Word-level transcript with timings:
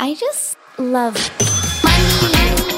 I 0.00 0.14
just 0.14 0.56
love 0.76 1.14
money. 1.84 2.73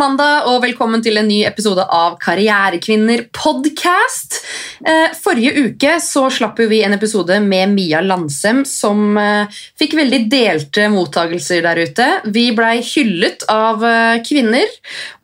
Mandag, 0.00 0.46
og 0.48 0.62
velkommen 0.64 1.02
til 1.04 1.18
en 1.20 1.28
ny 1.28 1.42
episode 1.44 1.82
av 1.92 2.14
Karrierekvinner 2.22 3.26
podcast. 3.36 4.38
Eh, 4.80 5.12
forrige 5.20 5.66
uke 5.66 5.98
så 6.00 6.22
slapp 6.32 6.60
vi 6.70 6.80
en 6.86 6.96
episode 6.96 7.36
med 7.44 7.74
Mia 7.74 8.00
Landsem 8.04 8.62
som 8.68 9.18
eh, 9.20 9.60
fikk 9.80 9.98
veldig 9.98 10.22
delte 10.32 10.88
mottagelser 10.92 11.66
der 11.66 11.82
ute. 11.84 12.08
Vi 12.32 12.46
blei 12.56 12.78
hyllet 12.86 13.44
av 13.52 13.84
eh, 13.84 14.22
kvinner, 14.24 14.72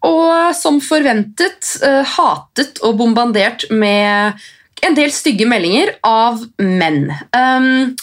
og 0.05 0.53
som 0.59 0.83
forventet 0.85 1.73
hatet 2.13 2.83
og 2.85 3.01
bombardert 3.01 3.65
med 3.73 4.45
en 4.85 4.97
del 4.97 5.13
stygge 5.15 5.49
meldinger 5.49 5.97
av 6.05 6.43
menn. 6.61 7.09
Um, 7.33 7.97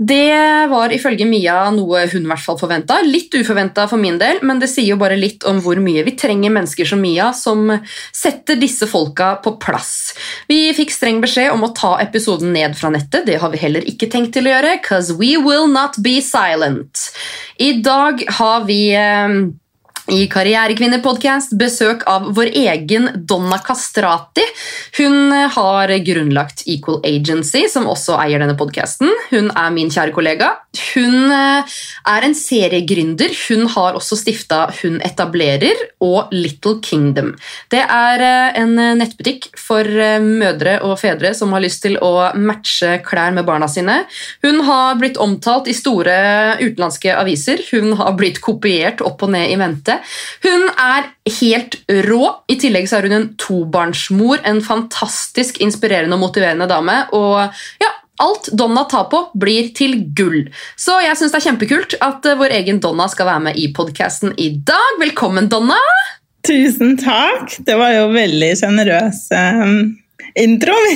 det 0.00 0.66
var 0.70 0.92
ifølge 0.96 1.26
Mia 1.28 1.66
noe 1.76 2.06
hun 2.08 2.24
i 2.24 2.28
hvert 2.30 2.40
fall 2.40 2.56
forventa. 2.56 3.02
Litt 3.04 3.34
uforventa 3.36 3.84
for 3.90 4.00
min 4.00 4.16
del, 4.20 4.38
men 4.48 4.62
det 4.62 4.70
sier 4.72 4.94
jo 4.94 5.00
bare 5.00 5.18
litt 5.20 5.44
om 5.44 5.60
hvor 5.60 5.76
mye 5.82 6.06
vi 6.06 6.14
trenger 6.16 6.54
mennesker 6.54 6.88
som 6.88 7.02
Mia, 7.04 7.26
som 7.36 7.68
setter 8.16 8.56
disse 8.56 8.88
folka 8.88 9.34
på 9.44 9.58
plass. 9.60 10.14
Vi 10.48 10.70
fikk 10.76 10.94
streng 10.94 11.20
beskjed 11.20 11.52
om 11.52 11.68
å 11.68 11.72
ta 11.76 11.98
episoden 12.00 12.54
ned 12.56 12.78
fra 12.80 12.88
nettet. 12.94 13.28
Det 13.28 13.36
har 13.42 13.52
vi 13.52 13.60
heller 13.60 13.84
ikke 13.92 14.08
tenkt 14.08 14.32
til 14.38 14.48
å 14.48 14.54
gjøre, 14.54 14.78
cause 14.88 15.18
we 15.20 15.34
will 15.36 15.68
not 15.68 16.00
be 16.00 16.16
silent. 16.24 17.10
I 17.60 17.74
dag 17.84 18.24
har 18.40 18.64
vi 18.64 18.80
eh, 18.96 19.36
i 20.10 20.26
Karrierekvinner-podcast 20.30 21.54
besøk 21.58 22.02
av 22.10 22.30
vår 22.34 22.50
egen 22.58 23.08
Donna 23.28 23.60
Castrati. 23.62 24.44
Hun 24.98 25.30
har 25.54 25.92
grunnlagt 26.04 26.64
Equal 26.66 27.00
Agency, 27.06 27.66
som 27.70 27.88
også 27.90 28.18
eier 28.18 28.42
denne 28.42 28.56
podcasten. 28.58 29.10
Hun 29.30 29.50
er 29.54 29.70
min 29.74 29.92
kjære 29.92 30.14
kollega. 30.16 30.50
Hun 30.92 31.32
eh, 31.34 31.78
er 32.10 32.26
en 32.26 32.34
seriegründer. 32.36 33.34
Hun 33.48 33.66
har 33.74 33.98
også 33.98 34.18
stifta 34.20 34.60
Hun 34.80 35.00
etablerer 35.06 35.78
og 36.02 36.30
Little 36.34 36.78
Kingdom. 36.84 37.32
Det 37.72 37.82
er 37.82 38.24
eh, 38.26 38.60
en 38.62 38.74
nettbutikk 38.98 39.50
for 39.58 39.86
eh, 39.86 40.18
mødre 40.22 40.78
og 40.86 40.98
fedre 41.02 41.32
som 41.38 41.54
har 41.54 41.64
lyst 41.64 41.84
til 41.86 41.98
å 42.02 42.30
matche 42.38 42.98
klær 43.06 43.34
med 43.36 43.46
barna 43.48 43.70
sine. 43.70 44.02
Hun 44.44 44.62
har 44.66 44.98
blitt 45.00 45.20
omtalt 45.20 45.70
i 45.70 45.76
store 45.76 46.58
utenlandske 46.60 47.14
aviser. 47.14 47.62
Hun 47.70 47.94
har 48.00 48.14
blitt 48.18 48.42
kopiert 48.44 49.02
opp 49.06 49.22
og 49.26 49.34
ned 49.34 49.50
i 49.54 49.58
mente. 49.60 49.99
Hun 50.44 50.66
er 50.74 51.10
helt 51.40 51.78
rå. 52.08 52.22
I 52.50 52.58
tillegg 52.60 52.90
så 52.90 52.98
er 52.98 53.08
hun 53.08 53.16
en 53.16 53.30
tobarnsmor, 53.40 54.42
en 54.48 54.60
fantastisk 54.64 55.60
inspirerende 55.64 56.18
og 56.18 56.24
motiverende 56.26 56.68
dame. 56.70 57.02
Og 57.16 57.62
ja, 57.82 57.92
alt 58.20 58.50
Donna 58.52 58.84
tar 58.84 59.08
på, 59.12 59.22
blir 59.40 59.70
til 59.76 59.96
gull. 60.16 60.44
Så 60.78 60.98
jeg 61.04 61.16
syns 61.18 61.32
det 61.32 61.40
er 61.40 61.46
kjempekult 61.48 61.96
at 62.04 62.28
eh, 62.28 62.38
vår 62.40 62.56
egen 62.60 62.80
Donna 62.82 63.08
skal 63.10 63.30
være 63.30 63.44
med 63.48 63.60
i 63.60 63.70
podkasten 63.76 64.34
i 64.40 64.52
dag. 64.66 65.00
Velkommen, 65.00 65.48
Donna! 65.52 65.78
Tusen 66.46 66.96
takk! 67.00 67.52
Det 67.66 67.76
var 67.76 67.92
jo 67.92 68.06
veldig 68.14 68.52
sjenerøs 68.60 69.26
um, 69.36 69.80
intro. 70.40 70.76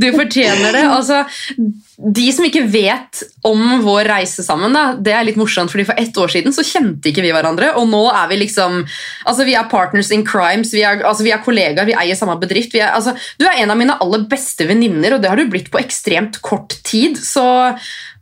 Du 0.00 0.06
fortjener 0.14 0.72
det. 0.72 0.84
Altså, 0.88 1.24
de 1.98 2.28
som 2.30 2.44
ikke 2.46 2.62
vet 2.70 3.24
om 3.46 3.80
vår 3.82 4.06
reise 4.06 4.44
sammen, 4.46 4.74
da, 4.74 4.92
det 4.94 5.10
er 5.16 5.24
litt 5.26 5.38
morsomt, 5.38 5.72
fordi 5.72 5.88
for 5.88 5.98
ett 5.98 6.14
år 6.14 6.30
siden 6.30 6.54
så 6.54 6.62
kjente 6.62 7.10
ikke 7.10 7.24
vi 7.24 7.32
hverandre, 7.34 7.72
og 7.80 7.88
nå 7.90 8.04
er 8.12 8.28
vi 8.30 8.38
liksom 8.44 8.84
altså 9.26 9.46
Vi 9.48 9.56
er 9.58 9.66
partners 9.70 10.12
in 10.14 10.22
crimes, 10.26 10.70
vi 10.74 10.84
er, 10.86 11.02
altså, 11.02 11.26
vi 11.26 11.32
er 11.34 11.42
kollegaer, 11.42 11.88
vi 11.88 11.96
eier 11.98 12.18
samme 12.18 12.36
bedrift. 12.38 12.76
Er, 12.78 12.92
altså, 12.94 13.16
du 13.40 13.48
er 13.48 13.64
en 13.64 13.74
av 13.74 13.80
mine 13.80 13.96
aller 13.98 14.28
beste 14.30 14.68
venninner, 14.68 15.16
og 15.16 15.24
det 15.24 15.32
har 15.32 15.40
du 15.40 15.50
blitt 15.50 15.72
på 15.74 15.80
ekstremt 15.82 16.38
kort 16.44 16.78
tid. 16.86 17.18
Så 17.18 17.42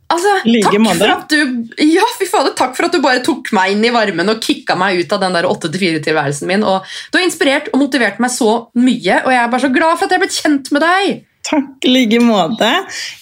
altså, 0.09 0.33
Like 0.49 0.73
takk 0.73 0.89
for 0.97 1.13
at 1.13 1.37
du 1.37 1.85
Ja, 1.85 2.09
fader, 2.17 2.57
takk 2.57 2.73
for 2.79 2.89
at 2.89 2.97
du 2.97 3.01
bare 3.03 3.21
tok 3.25 3.53
meg 3.53 3.75
inn 3.75 3.85
i 3.85 3.93
varmen 3.93 4.33
og 4.33 4.41
kicka 4.41 4.77
meg 4.79 5.03
ut 5.03 5.13
av 5.13 5.21
den 5.21 5.37
der 5.37 5.51
8-4-tilværelsen 5.53 6.49
min. 6.49 6.65
Og 6.65 6.81
du 7.11 7.21
har 7.21 7.27
inspirert 7.27 7.69
og 7.73 7.83
motivert 7.85 8.17
meg 8.23 8.33
så 8.33 8.71
mye, 8.73 9.21
og 9.21 9.33
jeg 9.35 9.43
er 9.43 9.53
bare 9.53 9.67
så 9.67 9.73
glad 9.73 9.99
for 9.99 10.07
at 10.07 10.15
jeg 10.15 10.17
har 10.17 10.25
blitt 10.25 10.41
kjent 10.41 10.73
med 10.73 10.87
deg. 10.87 11.26
Takk 11.47 11.85
i 11.87 11.91
like 11.93 12.19
måte. 12.23 12.69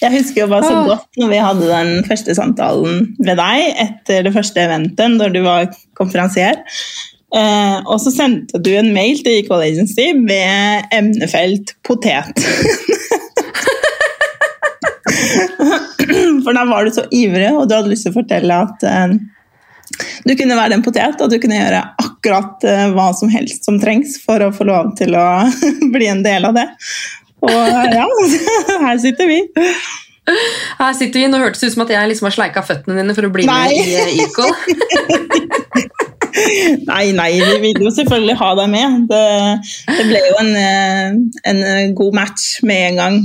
Jeg 0.01 0.13
husker 0.15 0.45
jo 0.45 0.51
bare 0.51 0.65
så 0.65 0.83
godt 0.87 1.19
når 1.21 1.31
vi 1.31 1.41
hadde 1.45 1.67
den 1.69 1.91
første 2.07 2.35
samtalen 2.37 3.11
med 3.19 3.37
deg 3.37 3.81
etter 3.85 4.25
det 4.25 4.33
første 4.35 4.63
eventet, 4.63 5.17
når 5.19 5.35
du 5.35 5.41
var 5.45 5.67
konferansier. 5.97 6.63
Eh, 7.35 7.77
og 7.83 7.99
så 8.01 8.13
sendte 8.13 8.61
du 8.63 8.71
en 8.77 8.93
mail 8.95 9.19
til 9.23 9.41
Equal 9.41 9.65
Agency 9.65 10.11
med 10.17 10.87
emnefelt 10.95 11.75
potet. 11.85 12.33
For 16.45 16.53
da 16.53 16.65
var 16.69 16.85
du 16.85 16.93
så 16.93 17.05
ivrig, 17.13 17.49
og 17.53 17.67
du 17.67 17.75
hadde 17.75 17.91
lyst 17.91 18.05
til 18.07 18.13
å 18.13 18.19
fortelle 18.19 18.59
at 18.67 18.85
eh, 18.87 19.17
du 20.25 20.33
kunne 20.37 20.57
være 20.57 20.77
en 20.77 20.85
potet, 20.85 21.21
og 21.21 21.29
du 21.31 21.37
kunne 21.41 21.59
gjøre 21.59 21.81
akkurat 22.01 22.65
eh, 22.69 22.87
hva 22.95 23.09
som 23.17 23.29
helst 23.33 23.67
som 23.67 23.77
trengs 23.81 24.17
for 24.23 24.41
å 24.41 24.53
få 24.55 24.67
lov 24.69 24.93
til 24.99 25.17
å 25.17 25.27
bli 25.95 26.09
en 26.11 26.23
del 26.25 26.47
av 26.47 26.57
det. 26.57 26.67
Og 27.45 27.93
ja, 27.93 28.05
her 28.87 28.97
sitter 29.01 29.29
vi. 29.29 29.39
Her 30.79 30.93
sitter 30.97 31.21
vi, 31.21 31.27
Nå 31.29 31.39
hørtes 31.41 31.61
det 31.61 31.69
ut 31.69 31.75
som 31.75 31.85
at 31.85 31.93
jeg 31.93 32.09
liksom 32.11 32.29
har 32.29 32.35
sleika 32.35 32.63
føttene 32.65 32.97
dine 32.97 33.15
for 33.17 33.27
å 33.27 33.33
bli 33.33 33.45
Nei. 33.45 33.69
med 33.69 33.77
i 33.77 33.95
eh, 34.01 34.23
Equal. 34.25 34.53
Nei, 36.85 37.13
nei, 37.15 37.29
vi 37.39 37.53
vil 37.61 37.85
jo 37.85 37.91
selvfølgelig 37.95 38.33
ha 38.41 38.49
deg 38.59 38.71
med. 38.73 39.05
Det, 39.07 39.21
det 39.87 40.03
ble 40.09 40.19
jo 40.19 40.33
en, 40.41 40.49
eh, 40.59 41.13
en 41.47 41.93
god 41.95 42.17
match 42.17 42.57
med 42.67 42.89
en 42.89 42.99
gang. 42.99 43.19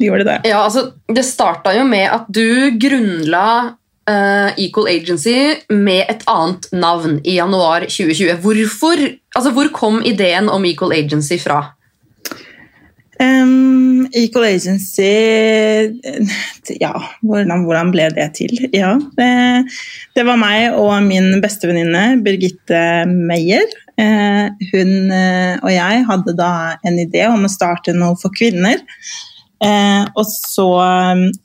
Vi 0.00 0.08
gjorde 0.10 0.26
det. 0.28 0.38
Ja, 0.48 0.66
altså, 0.66 0.90
Det 1.08 1.24
starta 1.24 1.72
jo 1.76 1.86
med 1.88 2.08
at 2.08 2.28
du 2.28 2.76
grunnla 2.80 3.76
Uh, 4.10 4.50
Equal 4.58 4.88
Agency 4.90 5.60
med 5.70 6.08
et 6.10 6.24
annet 6.26 6.64
navn 6.72 7.20
i 7.22 7.36
januar 7.36 7.84
2020. 7.84 8.40
Hvorfor, 8.42 9.02
altså, 9.36 9.52
hvor 9.54 9.68
kom 9.76 10.00
ideen 10.02 10.48
om 10.50 10.64
Equal 10.66 10.96
Agency 10.96 11.36
fra? 11.38 11.60
Equal 14.16 14.46
Agency 14.48 15.10
Ja, 16.80 16.92
hvordan, 17.22 17.64
hvordan 17.66 17.92
ble 17.94 18.08
det 18.14 18.28
til? 18.38 18.54
Ja, 18.74 18.94
det, 19.18 19.30
det 20.16 20.26
var 20.28 20.40
meg 20.40 20.76
og 20.78 20.94
min 21.06 21.40
bestevenninne 21.42 22.20
Birgitte 22.24 22.82
Meyer. 23.10 23.66
Eh, 24.00 24.46
hun 24.72 25.10
eh, 25.12 25.56
og 25.60 25.72
jeg 25.74 26.04
hadde 26.08 26.36
da 26.38 26.52
en 26.86 27.00
idé 27.02 27.26
om 27.28 27.44
å 27.44 27.52
starte 27.52 27.94
noe 27.96 28.16
for 28.20 28.32
kvinner. 28.36 28.80
Eh, 29.60 30.04
og 30.16 30.24
så 30.24 30.68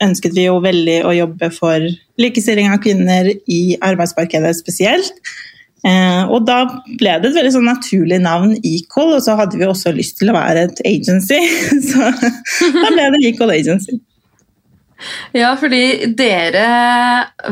ønsket 0.03 0.35
vi 0.37 0.45
jo 0.47 0.61
veldig 0.63 1.01
å 1.07 1.15
jobbe 1.17 1.49
for 1.51 1.83
likestilling 2.21 2.71
av 2.71 2.79
kvinner 2.83 3.27
i 3.51 3.75
arbeidsmarkedet 3.83 4.53
spesielt. 4.55 5.11
Eh, 5.85 6.23
og 6.33 6.47
da 6.47 6.63
ble 6.97 7.19
det 7.21 7.29
et 7.29 7.37
veldig 7.37 7.53
sånn 7.53 7.69
naturlig 7.69 8.17
navn, 8.23 8.55
Ecol, 8.65 9.13
og 9.17 9.21
så 9.25 9.37
hadde 9.37 9.59
vi 9.59 9.67
også 9.69 9.93
lyst 9.93 10.17
til 10.21 10.31
å 10.31 10.37
være 10.37 10.67
et 10.69 10.83
agency. 10.87 11.39
Så 11.91 12.09
da 12.81 12.89
ble 12.89 13.09
det 13.13 13.23
Ecol 13.29 13.53
Agency. 13.53 13.99
Ja, 15.35 15.51
fordi 15.59 16.07
dere 16.15 16.67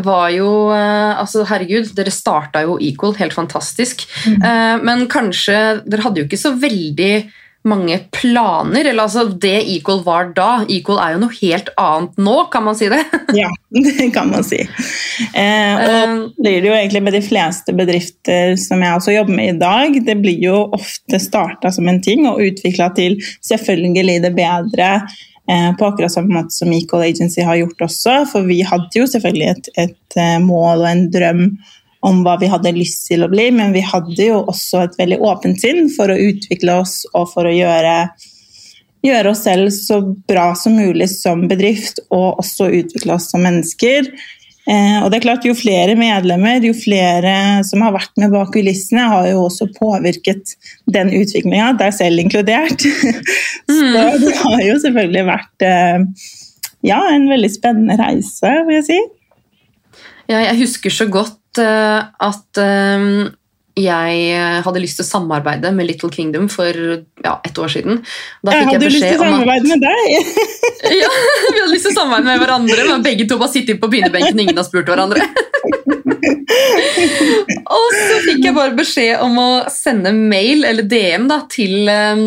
var 0.01 0.29
jo 0.31 0.71
eh, 0.71 1.19
Altså, 1.19 1.43
herregud, 1.49 1.91
dere 1.97 2.13
starta 2.13 2.63
jo 2.63 2.77
Equal, 2.81 3.17
helt 3.19 3.35
fantastisk. 3.35 4.05
Eh, 4.31 4.75
men 4.81 5.05
kanskje 5.11 5.57
Dere 5.83 6.05
hadde 6.05 6.23
jo 6.23 6.29
ikke 6.29 6.39
så 6.39 6.53
veldig 6.55 7.11
mange 7.67 7.97
planer. 8.11 8.85
Eller 8.85 9.05
altså, 9.05 9.25
det 9.27 9.63
Equal 9.71 10.03
var 10.05 10.31
da. 10.35 10.49
Equal 10.71 10.99
er 11.01 11.15
jo 11.15 11.23
noe 11.23 11.37
helt 11.39 11.71
annet 11.79 12.19
nå, 12.21 12.37
kan 12.53 12.65
man 12.67 12.77
si 12.79 12.91
det? 12.91 13.03
Ja, 13.33 13.49
det 13.73 14.11
kan 14.13 14.29
man 14.29 14.45
si. 14.45 14.59
Eh, 14.61 15.73
og 15.73 15.93
Eh, 15.93 16.15
blir 16.37 16.61
det 16.61 16.69
jo 16.69 16.75
egentlig 16.75 17.03
med 17.03 17.15
de 17.17 17.21
fleste 17.25 17.73
bedrifter 17.75 18.55
som 18.59 18.81
jeg 18.83 18.97
også 18.97 19.15
jobber 19.15 19.37
med 19.37 19.55
i 19.55 19.59
dag. 19.59 19.99
Det 20.05 20.15
blir 20.21 20.39
jo 20.43 20.57
ofte 20.75 21.19
starta 21.21 21.71
som 21.73 21.87
en 21.89 22.01
ting 22.03 22.27
og 22.29 22.41
utvikla 22.43 22.91
til 22.97 23.19
selvfølgelig 23.45 24.19
det 24.23 24.33
bedre. 24.37 24.89
Eh, 25.51 25.75
på 25.75 25.85
akkurat 25.85 26.11
samme 26.11 26.31
måte 26.31 26.55
som 26.55 26.71
Equal 26.71 27.03
Agency 27.03 27.41
har 27.43 27.59
gjort 27.59 27.87
også. 27.89 28.19
For 28.31 28.47
vi 28.47 28.61
hadde 28.63 28.95
jo 28.95 29.07
selvfølgelig 29.09 29.49
et, 29.51 29.71
et 29.87 30.19
eh, 30.19 30.37
mål 30.43 30.85
og 30.85 30.89
en 30.91 31.07
drøm 31.11 31.45
om 32.03 32.21
hva 32.25 32.35
vi 32.41 32.51
hadde 32.51 32.75
lyst 32.75 33.07
til 33.07 33.23
å 33.23 33.31
bli, 33.31 33.47
men 33.55 33.73
vi 33.75 33.83
hadde 33.85 34.27
jo 34.27 34.43
også 34.51 34.83
et 34.83 34.99
veldig 34.99 35.21
åpent 35.23 35.61
sinn 35.61 35.87
for 35.93 36.11
å 36.11 36.19
utvikle 36.19 36.81
oss 36.83 37.01
og 37.13 37.29
for 37.31 37.47
å 37.47 37.55
gjøre 37.55 37.95
gjøre 39.03 39.33
oss 39.33 39.43
selv 39.43 39.71
så 39.75 39.99
bra 40.29 40.53
som 40.55 40.77
mulig 40.79 41.09
som 41.11 41.43
bedrift, 41.49 41.99
og 42.13 42.39
også 42.43 42.69
utvikle 42.71 43.17
oss 43.17 43.29
som 43.33 43.43
mennesker. 43.43 44.07
Eh, 44.63 44.99
og 45.03 45.09
det 45.11 45.17
er 45.17 45.25
klart, 45.25 45.47
Jo 45.47 45.55
flere 45.59 45.97
medlemmer, 45.99 46.63
jo 46.63 46.71
flere 46.77 47.63
som 47.67 47.83
har 47.83 47.91
vært 47.95 48.13
med 48.21 48.31
bak 48.31 48.53
kulissene, 48.55 49.09
har 49.11 49.27
jo 49.27 49.43
også 49.49 49.67
påvirket 49.75 50.55
den 50.87 51.11
utviklinga, 51.11 51.73
deg 51.79 51.91
selv 51.97 52.23
inkludert. 52.23 52.87
så 53.67 53.91
det 54.23 54.37
har 54.39 54.63
jo 54.63 54.79
selvfølgelig 54.85 55.25
vært 55.27 55.67
eh, 55.67 56.07
ja, 56.87 57.01
en 57.11 57.27
veldig 57.31 57.51
spennende 57.51 57.99
reise, 57.99 58.55
vil 58.69 58.79
jeg 58.79 58.87
si. 58.87 58.99
Ja, 60.31 60.39
jeg 60.39 60.61
husker 60.63 60.95
så 60.95 61.11
godt 61.11 61.42
at 61.61 62.61
eh, 62.61 63.07
jeg 63.73 64.41
hadde 64.65 64.81
lyst 64.83 64.99
til 64.99 65.05
å 65.05 65.07
samarbeide 65.07 65.71
med 65.73 65.87
Little 65.89 66.11
Kingdom 66.13 66.45
for 66.53 66.77
ja, 66.77 67.33
et 67.41 67.57
år 67.57 67.71
siden. 67.73 68.03
Da 68.45 68.53
Jeg 68.53 68.67
hadde 68.69 68.85
jeg 68.85 68.93
lyst 68.93 69.07
til 69.07 69.17
å 69.17 69.23
samarbeide 69.23 69.71
med 69.71 69.81
deg. 69.81 70.03
ja, 71.01 71.09
Vi 71.09 71.57
hadde 71.57 71.71
lyst 71.71 71.87
til 71.89 71.95
å 71.95 71.97
samarbeide 71.97 72.27
med 72.29 72.43
hverandre, 72.43 72.85
men 72.91 73.05
begge 73.07 73.25
to 73.29 73.39
bare 73.41 73.55
sitter 73.55 73.81
på 73.81 73.89
pinebenken 73.89 74.45
ingen 74.45 74.61
har 74.61 74.67
spurt 74.67 74.93
hverandre. 74.93 75.25
og 77.77 77.87
så 77.95 78.19
fikk 78.25 78.47
jeg 78.47 78.55
bare 78.55 78.75
beskjed 78.77 79.23
om 79.23 79.37
å 79.41 79.49
sende 79.71 80.13
mail 80.15 80.65
eller 80.67 80.87
DM 80.87 81.27
da, 81.29 81.41
til 81.51 81.89
eh, 81.89 82.21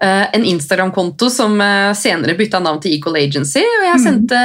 en 0.00 0.46
Instagram-konto 0.52 1.28
som 1.32 1.56
uh, 1.60 1.90
senere 1.96 2.36
bytta 2.38 2.60
navn 2.62 2.80
til 2.82 2.96
Equal 2.96 3.18
Agency. 3.20 3.62
Og 3.62 3.86
jeg 3.88 4.02
sendte 4.04 4.40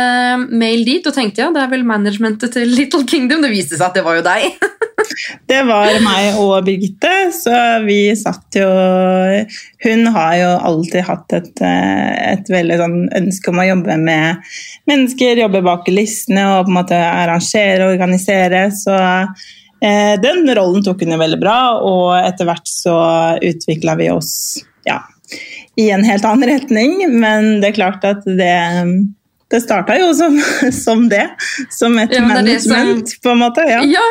mail 0.52 0.84
dit 0.88 1.06
og 1.08 1.16
tenkte 1.16 1.46
ja, 1.46 1.52
det 1.56 1.64
er 1.64 1.72
vel 1.72 1.86
managementet 1.88 2.56
til 2.58 2.74
Little 2.76 3.06
Kingdom. 3.08 3.46
Det 3.46 3.54
viste 3.54 3.78
seg 3.78 3.88
at 3.90 4.00
det 4.00 4.06
var 4.06 4.20
jo 4.20 4.26
deg. 4.26 4.50
Det 5.46 5.60
var 5.68 6.00
meg 6.02 6.38
og 6.42 6.66
Birgitte, 6.66 7.12
så 7.36 7.54
vi 7.86 8.00
satt 8.18 8.58
jo 8.58 8.68
Hun 9.86 10.08
har 10.16 10.36
jo 10.40 10.52
alltid 10.70 11.04
hatt 11.08 11.34
et, 11.38 11.62
eh, 11.62 12.34
et 12.34 12.50
veldig 12.52 12.78
sånn 12.82 12.96
ønske 13.20 13.52
om 13.54 13.60
å 13.62 13.68
jobbe 13.70 13.98
med 14.02 14.42
mennesker, 14.90 15.42
jobbe 15.44 15.62
bak 15.66 15.86
kulissene 15.88 16.44
og 16.56 16.66
på 16.68 16.74
en 16.74 16.80
måte 16.82 17.00
arrangere 17.00 17.86
og 17.86 17.94
organisere. 17.96 18.64
Så 18.74 18.96
eh, 18.98 20.16
den 20.24 20.48
rollen 20.58 20.84
tok 20.86 21.04
hun 21.06 21.14
jo 21.16 21.20
veldig 21.22 21.42
bra, 21.44 21.58
og 21.86 22.16
etter 22.20 22.50
hvert 22.50 22.68
så 22.72 22.96
utvikla 23.46 23.96
vi 24.02 24.10
oss 24.14 24.34
ja, 24.90 25.00
i 25.78 25.90
en 25.94 26.06
helt 26.08 26.26
annen 26.26 26.50
retning. 26.56 26.98
Men 27.14 27.60
det 27.62 27.72
er 27.74 27.80
klart 27.82 28.10
at 28.10 28.26
det 28.26 28.56
det 29.54 29.60
starta 29.62 29.94
jo 30.00 30.08
som, 30.18 30.34
som 30.86 31.04
det, 31.10 31.28
som 31.72 31.94
et 32.02 32.12
Ja, 32.12 32.24
er 32.24 32.26
som- 32.26 32.32
management, 32.34 33.12
på 33.22 33.30
en 33.36 33.44
måte. 33.44 33.62
Ja. 33.70 33.84
Ja, 33.86 34.06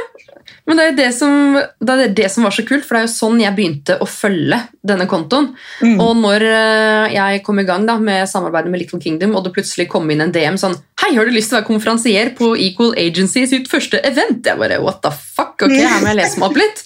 men 0.65 0.79
det 0.81 0.85
er 0.85 0.95
det 0.97 1.11
som, 1.13 1.59
det 1.61 1.95
er 1.95 2.13
det 2.17 2.29
som 2.33 2.47
var 2.47 2.55
så 2.57 2.63
kult, 2.65 2.87
for 2.87 2.97
det 2.97 3.03
er 3.03 3.05
jo 3.05 3.13
sånn 3.13 3.43
jeg 3.43 3.53
begynte 3.57 3.99
å 4.01 4.07
følge 4.09 4.63
denne 4.81 5.05
kontoen. 5.11 5.51
Mm. 5.85 5.99
Og 6.01 6.15
når 6.23 6.45
eh, 6.49 7.17
jeg 7.19 7.43
kom 7.45 7.61
i 7.61 7.67
gang 7.69 7.85
da, 7.89 7.99
med 8.01 8.25
samarbeidet 8.31 8.73
med 8.73 8.81
Little 8.81 9.01
Kingdom, 9.03 9.37
og 9.37 9.45
det 9.45 9.53
plutselig 9.59 9.91
kom 9.93 10.09
inn 10.13 10.25
en 10.25 10.33
DM 10.33 10.57
sånn 10.61 10.79
Hei, 11.03 11.11
har 11.19 11.29
du 11.29 11.35
lyst 11.35 11.51
til 11.51 11.59
å 11.59 11.59
være 11.59 11.69
konferansier 11.69 12.31
på 12.39 12.55
Equal 12.57 12.95
Agency 12.97 13.43
sitt 13.51 13.69
første 13.69 14.01
event? 14.09 14.47
Jeg 14.47 14.57
bare, 14.57 14.79
what 14.81 15.03
the 15.05 15.13
fuck? 15.13 15.59
Ok, 15.59 15.75
her 15.75 16.01
må 16.01 16.15
jeg 16.15 16.21
lese 16.23 16.41
meg 16.41 16.49
opp 16.49 16.57
litt. 16.63 16.81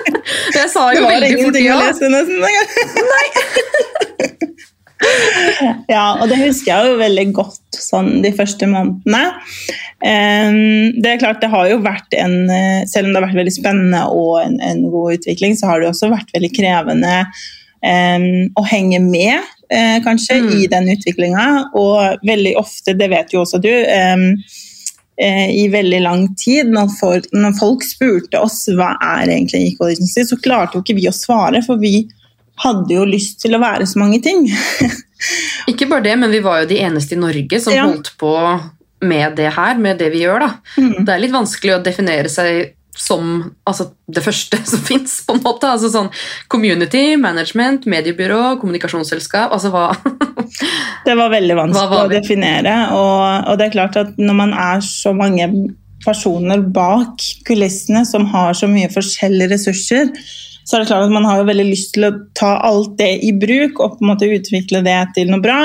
jeg 0.60 0.70
sa 0.70 0.86
Det 0.92 1.00
jo 1.00 1.08
var 1.08 1.16
veldig 1.16 1.32
fort 1.32 1.40
ingenting 1.40 1.66
ja. 1.66 1.80
å 1.80 1.88
lese 1.88 2.12
nesten 2.12 2.38
engang. 2.52 2.70
ja, 5.94 6.04
og 6.20 6.28
det 6.30 6.38
husker 6.40 6.70
jeg 6.70 6.92
jo 6.92 7.00
veldig 7.00 7.26
godt 7.36 7.78
sånn 7.80 8.22
de 8.24 8.32
første 8.36 8.68
månedene. 8.70 9.24
Det 10.04 11.10
er 11.10 11.20
klart 11.22 11.40
det 11.40 11.48
har 11.52 11.68
jo 11.70 11.78
vært 11.80 12.12
en, 12.18 12.50
eh, 12.52 12.82
Selv 12.90 13.06
om 13.06 13.12
det 13.14 13.20
har 13.22 13.28
vært 13.30 13.38
veldig 13.40 13.54
spennende 13.54 14.02
og 14.12 14.42
en, 14.42 14.58
en 14.60 14.82
god 14.92 15.18
utvikling, 15.18 15.56
så 15.56 15.70
har 15.70 15.80
det 15.80 15.88
også 15.88 16.10
vært 16.12 16.34
veldig 16.34 16.50
krevende 16.56 17.14
å 17.84 18.62
henge 18.64 18.96
med, 19.04 19.42
eh, 19.70 19.98
kanskje, 20.00 20.38
Mm. 20.40 20.52
i 20.56 20.66
den 20.72 20.88
utviklinga. 20.88 21.70
Og 21.74 22.18
veldig 22.24 22.54
ofte, 22.56 22.96
det 22.96 23.10
vet 23.10 23.32
jo 23.32 23.42
også 23.42 23.60
du 23.60 23.68
eh, 23.68 25.50
i 25.54 25.68
veldig 25.68 26.00
lang 26.02 26.34
tid, 26.36 26.66
når 26.66 26.88
folk, 26.98 27.26
når 27.32 27.52
folk 27.58 27.84
spurte 27.86 28.40
oss 28.40 28.66
hva 28.74 28.96
er 29.00 29.28
egentlig 29.28 29.68
Equal 29.68 29.92
Agency, 29.92 30.24
så 30.26 30.40
klarte 30.42 30.74
jo 30.74 30.82
ikke 30.82 30.96
vi 30.96 31.06
å 31.06 31.14
svare, 31.14 31.62
for 31.64 31.76
vi 31.76 32.08
hadde 32.62 32.94
jo 32.94 33.04
lyst 33.08 33.40
til 33.42 33.56
å 33.56 33.62
være 33.62 33.86
så 33.90 33.98
mange 34.02 34.20
ting. 34.22 34.46
Ikke 35.70 35.88
bare 35.90 36.04
det, 36.06 36.14
men 36.20 36.32
vi 36.34 36.42
var 36.44 36.62
jo 36.62 36.70
de 36.70 36.78
eneste 36.84 37.16
i 37.16 37.20
Norge 37.20 37.60
som 37.60 37.74
Ja. 37.74 37.88
holdt 37.88 38.12
på 38.20 38.34
med 39.04 39.36
det 39.36 39.50
her, 39.56 39.76
med 39.78 39.98
det 39.98 40.12
vi 40.14 40.22
gjør. 40.24 40.46
da. 40.46 40.50
Mm. 40.78 41.04
Det 41.04 41.12
er 41.14 41.22
litt 41.24 41.34
vanskelig 41.34 41.74
å 41.76 41.82
definere 41.84 42.30
seg 42.32 42.74
som 42.96 43.50
altså, 43.66 43.88
det 44.06 44.22
første 44.22 44.60
som 44.70 44.78
fins. 44.86 45.24
Altså 45.28 45.90
sånn 45.90 46.10
community, 46.48 47.16
management, 47.20 47.88
mediebyrå, 47.90 48.58
kommunikasjonsselskap. 48.62 49.52
altså 49.52 49.72
hva... 49.74 49.88
Det 51.04 51.14
var 51.18 51.32
veldig 51.32 51.56
vanskelig 51.58 51.90
var 51.90 52.06
å 52.06 52.12
definere, 52.12 52.74
og, 52.94 53.48
og 53.50 53.58
det 53.58 53.66
er 53.66 53.72
klart 53.74 53.96
at 53.98 54.14
når 54.20 54.36
man 54.38 54.52
er 54.56 54.80
så 54.84 55.10
mange 55.16 55.48
personer 56.04 56.62
bak 56.74 57.20
kulissene 57.48 58.04
som 58.08 58.26
har 58.30 58.54
så 58.56 58.68
mye 58.70 58.90
forskjellige 58.92 59.50
ressurser, 59.54 60.12
så 60.64 60.76
er 60.76 60.82
det 60.82 60.88
klart 60.88 61.06
at 61.06 61.12
man 61.12 61.26
har 61.28 61.40
jo 61.40 61.48
veldig 61.50 61.66
lyst 61.68 61.92
til 61.96 62.08
å 62.08 62.14
ta 62.36 62.54
alt 62.64 62.96
det 63.00 63.10
i 63.26 63.34
bruk 63.36 63.80
og 63.84 63.98
på 63.98 64.04
en 64.04 64.10
måte 64.14 64.30
utvikle 64.32 64.80
det 64.86 64.98
til 65.16 65.30
noe 65.32 65.44
bra. 65.44 65.60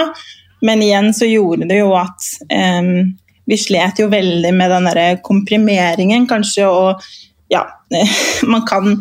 Men 0.66 0.84
igjen 0.84 1.14
så 1.16 1.28
gjorde 1.30 1.70
det 1.70 1.80
jo 1.80 1.94
at 1.96 2.26
em, 2.52 3.14
vi 3.50 3.58
slet 3.58 4.02
jo 4.02 4.10
veldig 4.12 4.52
med 4.56 4.74
den 4.76 4.90
derre 4.90 5.08
komprimeringen, 5.26 6.28
kanskje, 6.30 6.68
og 6.68 7.10
ja 7.50 7.66
Man 8.52 8.66
kan 8.70 9.00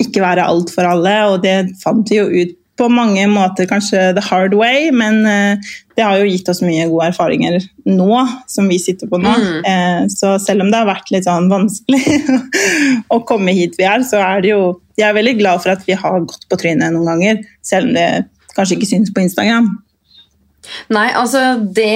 ikke 0.00 0.22
være 0.24 0.44
alt 0.48 0.72
for 0.72 0.88
alle, 0.88 1.14
og 1.30 1.44
det 1.44 1.76
fant 1.80 2.08
vi 2.10 2.18
jo 2.18 2.26
ut 2.28 2.56
på 2.80 2.88
mange 2.88 3.26
måter 3.28 3.68
kanskje 3.68 4.14
the 4.16 4.22
hard 4.24 4.54
way, 4.56 4.88
men 4.92 5.18
eh, 5.28 5.70
det 5.96 6.04
har 6.06 6.16
jo 6.16 6.28
gitt 6.30 6.48
oss 6.48 6.62
mye 6.64 6.86
gode 6.88 7.10
erfaringer 7.10 7.58
nå, 7.84 8.22
som 8.48 8.70
vi 8.72 8.78
sitter 8.80 9.10
på 9.10 9.20
nå. 9.20 9.34
Mm. 9.36 9.58
Eh, 9.68 9.98
så 10.12 10.38
selv 10.40 10.64
om 10.64 10.70
det 10.72 10.80
har 10.80 10.88
vært 10.88 11.12
litt 11.12 11.28
sånn 11.28 11.50
vanskelig 11.52 12.22
å 13.14 13.20
komme 13.28 13.52
hit 13.56 13.76
vi 13.76 13.84
er, 13.84 14.06
så 14.06 14.22
er 14.24 14.40
det 14.44 14.54
jo 14.54 14.62
Jeg 15.00 15.08
er 15.08 15.16
veldig 15.16 15.36
glad 15.40 15.62
for 15.64 15.74
at 15.74 15.86
vi 15.88 15.96
har 15.98 16.26
gått 16.28 16.48
på 16.50 16.58
trynet 16.60 16.94
noen 16.94 17.14
ganger, 17.14 17.44
selv 17.64 17.90
om 17.90 17.96
det 17.96 18.08
kanskje 18.56 18.76
ikke 18.78 18.90
syns 18.90 19.14
på 19.14 19.24
Instagram. 19.24 19.70
Nei, 20.92 21.08
altså 21.16 21.54
det 21.60 21.92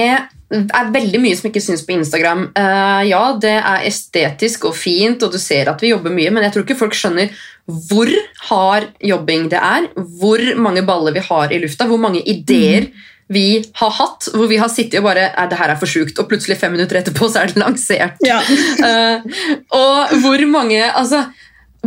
er 0.51 0.91
veldig 0.93 1.19
mye 1.23 1.37
som 1.37 1.49
ikke 1.49 1.63
syns 1.63 1.83
på 1.85 1.95
Instagram. 1.95 2.47
Uh, 2.57 3.01
ja, 3.07 3.23
det 3.41 3.55
er 3.57 3.87
estetisk 3.89 4.69
og 4.69 4.77
fint, 4.77 5.23
og 5.25 5.33
du 5.33 5.39
ser 5.41 5.71
at 5.71 5.81
vi 5.81 5.91
jobber 5.91 6.13
mye, 6.13 6.31
men 6.33 6.45
jeg 6.45 6.55
tror 6.55 6.65
ikke 6.65 6.79
folk 6.79 6.97
skjønner 6.97 7.33
hvor 7.65 8.11
hard 8.51 8.91
jobbing 9.01 9.49
det 9.49 9.57
er, 9.57 9.89
hvor 10.19 10.41
mange 10.61 10.85
baller 10.85 11.15
vi 11.15 11.23
har 11.25 11.53
i 11.53 11.59
lufta, 11.63 11.87
hvor 11.89 12.01
mange 12.01 12.21
ideer 12.21 12.91
vi 13.33 13.63
har 13.79 13.93
hatt, 13.97 14.27
hvor 14.37 14.45
vi 14.51 14.59
har 14.61 14.69
sittet 14.69 14.99
og 14.99 15.07
bare 15.07 15.31
det 15.49 15.57
her 15.57 15.73
er 15.73 15.79
for 15.81 15.89
sjukt, 15.89 16.19
og 16.21 16.29
plutselig 16.29 16.59
fem 16.61 16.75
minutter 16.75 16.99
etterpå 16.99 17.25
så 17.25 17.41
er 17.41 17.49
det 17.49 17.63
lansert. 17.63 18.21
Ja. 18.25 18.37
uh, 18.85 19.25
og 19.81 20.13
hvor 20.21 20.45
mange 20.51 20.83
altså, 20.91 21.25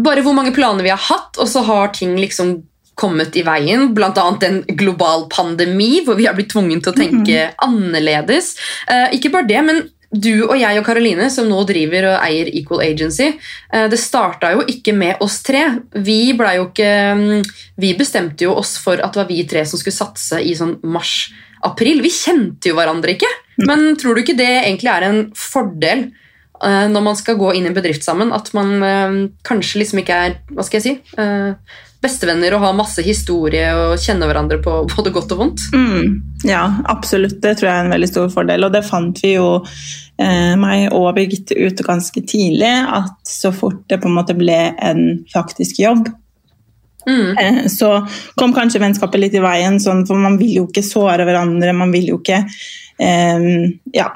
Bare 0.04 0.22
hvor 0.24 0.36
mange 0.36 0.54
planer 0.56 0.86
vi 0.86 0.92
har 0.94 1.00
hatt, 1.08 1.38
og 1.40 1.48
så 1.50 1.64
har 1.66 1.94
ting 1.96 2.16
liksom 2.20 2.58
kommet 2.98 3.36
i 3.38 3.44
veien. 3.46 3.92
Bl.a. 3.94 4.10
en 4.46 4.62
global 4.78 5.28
pandemi, 5.30 6.00
hvor 6.06 6.18
vi 6.18 6.26
har 6.26 6.34
blitt 6.38 6.50
tvunget 6.52 6.82
til 6.84 6.94
å 6.94 6.98
tenke 6.98 7.46
annerledes. 7.64 8.56
Eh, 8.90 9.14
ikke 9.18 9.32
bare 9.34 9.48
det, 9.48 9.62
men 9.66 9.84
du 10.08 10.46
og 10.46 10.54
jeg 10.56 10.80
og 10.80 10.86
Karoline, 10.86 11.28
som 11.30 11.50
nå 11.50 11.60
driver 11.68 12.08
og 12.14 12.22
eier 12.24 12.48
Equal 12.56 12.80
Agency, 12.80 13.28
eh, 13.72 13.86
det 13.92 14.00
starta 14.00 14.54
jo 14.54 14.64
ikke 14.66 14.94
med 14.96 15.22
oss 15.24 15.42
tre. 15.46 15.66
Vi, 15.94 16.32
blei 16.38 16.56
jo 16.56 16.70
ikke, 16.70 16.92
mm, 17.18 17.50
vi 17.84 17.92
bestemte 17.98 18.48
jo 18.48 18.56
oss 18.56 18.76
for 18.82 18.98
at 19.04 19.12
det 19.12 19.22
var 19.22 19.28
vi 19.30 19.44
tre 19.48 19.66
som 19.68 19.80
skulle 19.80 19.98
satse 19.98 20.40
i 20.40 20.56
sånn 20.58 20.78
mars-april. 20.82 22.00
Vi 22.02 22.14
kjente 22.14 22.72
jo 22.72 22.78
hverandre 22.80 23.14
ikke. 23.14 23.30
Men 23.68 23.92
tror 23.98 24.14
du 24.14 24.22
ikke 24.22 24.38
det 24.38 24.52
egentlig 24.62 24.90
er 24.92 25.06
en 25.06 25.22
fordel 25.36 26.08
når 26.64 27.04
man 27.04 27.18
skal 27.18 27.38
gå 27.38 27.52
inn 27.54 27.68
i 27.68 27.70
en 27.70 27.76
bedrift 27.76 28.06
sammen, 28.06 28.32
at 28.34 28.50
man 28.56 28.72
eh, 28.82 29.18
kanskje 29.46 29.82
liksom 29.82 30.02
ikke 30.02 30.16
er 30.26 30.40
hva 30.50 30.64
skal 30.66 30.80
jeg 30.80 30.86
si, 30.86 31.20
eh, 31.20 31.76
bestevenner 32.02 32.54
og 32.54 32.62
har 32.62 32.76
masse 32.78 33.02
historie 33.02 33.66
og 33.74 33.98
kjenner 34.02 34.30
hverandre 34.30 34.60
på 34.62 34.74
både 34.94 35.12
godt 35.14 35.34
og 35.34 35.42
vondt? 35.42 35.64
Mm, 35.74 36.18
ja, 36.48 36.64
absolutt. 36.90 37.40
Det 37.42 37.56
tror 37.58 37.70
jeg 37.70 37.76
er 37.76 37.88
en 37.88 37.96
veldig 37.96 38.10
stor 38.10 38.30
fordel. 38.34 38.66
Og 38.66 38.74
det 38.74 38.84
fant 38.86 39.22
vi 39.24 39.34
jo, 39.34 39.48
eh, 40.22 40.54
meg 40.60 40.94
og 40.94 41.10
Birgitte, 41.18 41.58
ut 41.58 41.84
ganske 41.86 42.22
tidlig. 42.22 42.72
At 43.00 43.18
så 43.28 43.52
fort 43.54 43.82
det 43.90 44.00
på 44.02 44.10
en 44.10 44.18
måte 44.18 44.38
ble 44.38 44.60
en 44.76 45.04
faktisk 45.34 45.82
jobb, 45.82 46.10
Mm. 47.08 47.38
eh, 47.40 47.66
så 47.72 48.06
kom 48.36 48.52
kanskje 48.54 48.82
vennskapet 48.82 49.20
litt 49.22 49.36
i 49.38 49.42
veien. 49.42 49.80
Sånn, 49.80 50.04
for 50.08 50.20
man 50.20 50.36
vil 50.40 50.60
jo 50.60 50.66
ikke 50.68 50.84
såre 50.86 51.24
hverandre, 51.28 51.72
man 51.76 51.94
vil 51.94 52.10
jo 52.12 52.20
ikke 52.20 52.42
um, 52.44 53.78
ja, 53.94 54.08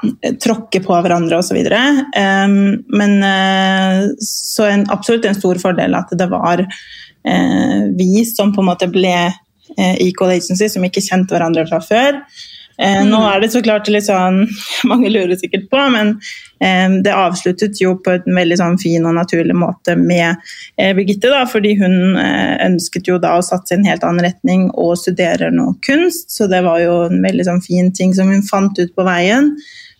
tråkke 0.43 0.83
på 0.83 0.99
hverandre 1.05 1.39
osv. 1.41 1.59
Um, 1.63 2.57
men 2.93 3.17
uh, 3.23 4.11
så 4.23 4.69
en, 4.69 4.87
absolutt 4.93 5.25
en 5.29 5.39
stor 5.39 5.61
fordel 5.61 5.97
at 5.97 6.13
det 6.19 6.29
var 6.31 6.65
uh, 6.67 7.81
vi 7.97 8.25
som 8.29 8.53
på 8.53 8.63
en 8.63 8.71
måte 8.71 8.91
ble 8.91 9.15
uh, 9.31 9.95
Equal 9.97 10.35
Agency, 10.35 10.69
som 10.69 10.85
ikke 10.85 11.03
kjente 11.03 11.35
hverandre 11.35 11.65
fra 11.69 11.81
før. 11.83 12.21
Eh, 12.81 13.03
Nå 13.05 13.19
er 13.29 13.43
det 13.43 13.51
så 13.53 13.61
klart 13.61 13.85
litt 13.93 14.07
sånn 14.07 14.47
Mange 14.89 15.11
lurer 15.13 15.35
sikkert 15.37 15.67
på, 15.69 15.77
men 15.93 16.15
eh, 16.57 16.95
det 17.05 17.13
avsluttet 17.13 17.77
jo 17.83 17.91
på 18.01 18.15
en 18.15 18.33
veldig 18.39 18.57
sånn 18.57 18.79
fin 18.81 19.05
og 19.05 19.13
naturlig 19.19 19.53
måte 19.53 19.93
med 19.99 20.39
eh, 20.79 20.89
Birgitte, 20.97 21.29
da, 21.29 21.43
fordi 21.49 21.75
hun 21.77 22.17
eh, 22.17 22.55
ønsket 22.65 23.11
jo 23.11 23.19
da 23.21 23.35
å 23.37 23.45
satse 23.45 23.75
i 23.75 23.77
en 23.77 23.85
helt 23.85 24.03
annen 24.07 24.25
retning 24.25 24.67
og 24.73 24.95
studerer 25.03 25.53
nå 25.53 25.75
kunst, 25.85 26.31
så 26.33 26.49
det 26.49 26.63
var 26.65 26.81
jo 26.81 26.99
en 27.11 27.21
veldig 27.21 27.45
sånn 27.51 27.61
fin 27.65 27.93
ting 27.93 28.15
som 28.17 28.33
hun 28.33 28.41
fant 28.47 28.79
ut 28.81 28.95
på 28.97 29.05
veien. 29.05 29.53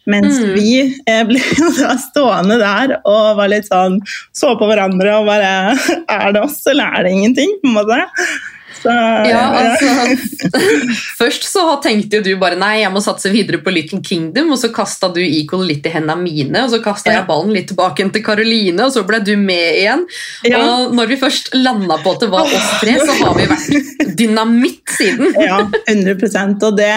Mens 0.10 0.36
Mm. 0.42 0.50
vi 0.58 0.72
eh, 1.08 1.22
ble 1.30 1.40
da 1.78 1.94
stående 2.02 2.58
der 2.60 2.98
og 3.08 3.38
var 3.38 3.48
litt 3.54 3.70
sånn 3.70 4.02
så 4.36 4.56
på 4.60 4.68
hverandre 4.68 5.14
og 5.22 5.30
bare 5.30 5.78
Er 6.18 6.34
det 6.36 6.42
oss, 6.42 6.58
eller 6.68 6.90
er 6.98 7.06
det 7.06 7.14
ingenting? 7.16 7.54
på 7.62 7.70
en 7.70 7.78
måte. 7.78 8.02
Så, 8.84 8.92
Ja, 9.30 9.44
altså 9.56 10.18
Først 11.20 11.46
så 11.48 11.64
tenkte 11.84 12.20
jo 12.20 12.24
du 12.26 12.32
bare 12.42 12.58
nei, 12.60 12.82
jeg 12.82 12.92
må 12.94 13.02
satse 13.04 13.32
videre 13.34 13.60
på 13.64 13.72
Little 13.74 14.02
Kingdom, 14.04 14.52
og 14.54 14.60
så 14.60 14.70
kasta 14.76 15.10
du 15.14 15.22
Equal 15.24 15.64
litt 15.70 15.86
i 15.88 15.94
hendene 15.94 16.18
mine, 16.22 16.64
og 16.66 16.72
så 16.74 16.82
kasta 16.84 17.12
Ja. 17.14 17.20
jeg 17.22 17.28
ballen 17.30 17.54
litt 17.56 17.68
tilbake 17.72 18.06
til 18.14 18.24
Karoline, 18.26 18.80
og 18.86 18.92
så 18.96 19.04
ble 19.08 19.20
du 19.24 19.34
med 19.40 19.80
igjen. 19.80 20.06
Ja. 20.48 20.60
Og 20.64 20.94
når 20.98 21.08
vi 21.14 21.20
først 21.22 21.52
landa 21.56 21.98
på 22.04 22.14
at 22.16 22.20
det 22.26 22.30
var 22.34 22.44
oss 22.48 22.70
tre, 22.82 22.96
så 23.00 23.16
har 23.22 23.36
vi 23.40 23.48
vært 23.52 24.16
dynamitt 24.20 24.96
siden. 24.98 25.34
Ja, 25.44 25.58
100% 25.90 26.64
Og 26.64 26.78
det, 26.78 26.92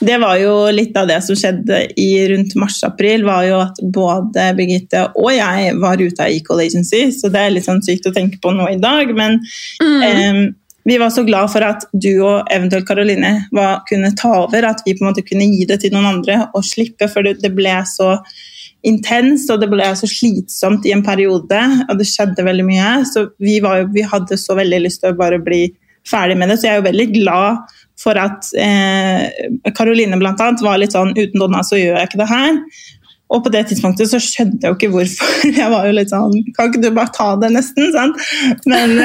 det 0.00 0.16
var 0.22 0.36
jo 0.40 0.52
litt 0.72 0.96
av 0.96 1.08
det 1.10 1.18
som 1.26 1.36
skjedde 1.38 1.82
i 2.00 2.08
rundt 2.32 2.54
mars-april, 2.58 3.24
var 3.26 3.44
jo 3.48 3.58
at 3.64 3.80
både 3.94 4.48
Birgitte 4.58 5.04
og 5.18 5.30
jeg 5.34 5.74
var 5.82 6.00
ute 6.00 6.24
av 6.24 6.32
Equal 6.32 6.62
Agency, 6.64 7.04
så 7.14 7.30
det 7.32 7.40
er 7.46 7.54
litt 7.56 7.66
sånn 7.68 7.82
sykt 7.84 8.08
å 8.08 8.14
tenke 8.16 8.40
på 8.42 8.52
nå 8.56 8.68
i 8.72 8.78
dag. 8.82 9.12
Men 9.16 9.40
Mm. 9.82 10.02
eh, 10.02 10.52
vi 10.84 10.98
var 10.98 11.10
så 11.14 11.22
glad 11.26 11.50
for 11.52 11.64
at 11.64 11.84
du 11.92 12.10
og 12.24 12.48
eventuelt 12.50 12.86
Karoline 12.88 13.34
kunne 13.88 14.14
ta 14.18 14.32
over, 14.44 14.66
at 14.66 14.82
vi 14.86 14.96
på 14.96 15.04
en 15.04 15.10
måte 15.12 15.24
kunne 15.26 15.46
gi 15.50 15.66
det 15.68 15.80
til 15.82 15.94
noen 15.94 16.08
andre 16.16 16.38
og 16.52 16.66
slippe, 16.66 17.06
for 17.10 17.26
det, 17.26 17.52
ble 17.54 17.76
så 17.86 18.16
intenst 18.86 19.50
og 19.54 19.62
det 19.62 19.70
ble 19.70 19.86
så 19.98 20.08
slitsomt 20.10 20.86
i 20.88 20.94
en 20.94 21.04
periode, 21.06 21.60
og 21.86 22.00
det 22.00 22.08
skjedde 22.10 22.46
veldig 22.46 22.66
mye. 22.66 22.90
Så 23.06 23.28
vi, 23.42 23.60
jo, 23.60 23.76
vi 23.94 24.06
hadde 24.10 24.40
så 24.40 24.58
veldig 24.58 24.82
lyst 24.88 25.04
til 25.04 25.14
å 25.14 25.20
bare 25.20 25.38
bli 25.42 25.68
ferdig 26.08 26.34
med 26.38 26.50
det, 26.50 26.58
så 26.58 26.66
jeg 26.66 26.74
er 26.74 26.82
jo 26.82 26.88
veldig 26.90 27.08
glad 27.14 27.78
for 28.02 28.18
at 28.18 28.48
eh, 28.58 29.70
Karoline 29.76 30.18
blant 30.18 30.40
annet 30.42 30.64
var 30.64 30.80
litt 30.80 30.96
sånn 30.96 31.12
uten 31.14 31.38
Donna 31.38 31.60
så 31.62 31.78
gjør 31.78 32.00
jeg 32.00 32.10
ikke 32.10 32.22
det 32.24 32.32
her. 32.32 32.58
Og 33.32 33.40
på 33.44 33.52
det 33.52 33.62
tidspunktet 33.70 34.10
så 34.10 34.20
skjønte 34.20 34.66
jeg 34.66 34.72
jo 34.72 34.76
ikke 34.76 34.90
hvorfor. 34.92 35.30
Jeg 35.62 35.70
var 35.72 35.86
jo 35.88 35.94
litt 35.96 36.12
sånn 36.12 36.34
Kan 36.56 36.68
ikke 36.68 36.82
du 36.82 36.90
bare 36.94 37.12
ta 37.16 37.28
det, 37.40 37.52
nesten? 37.54 37.88
Sant? 37.94 38.18
Men, 38.68 38.98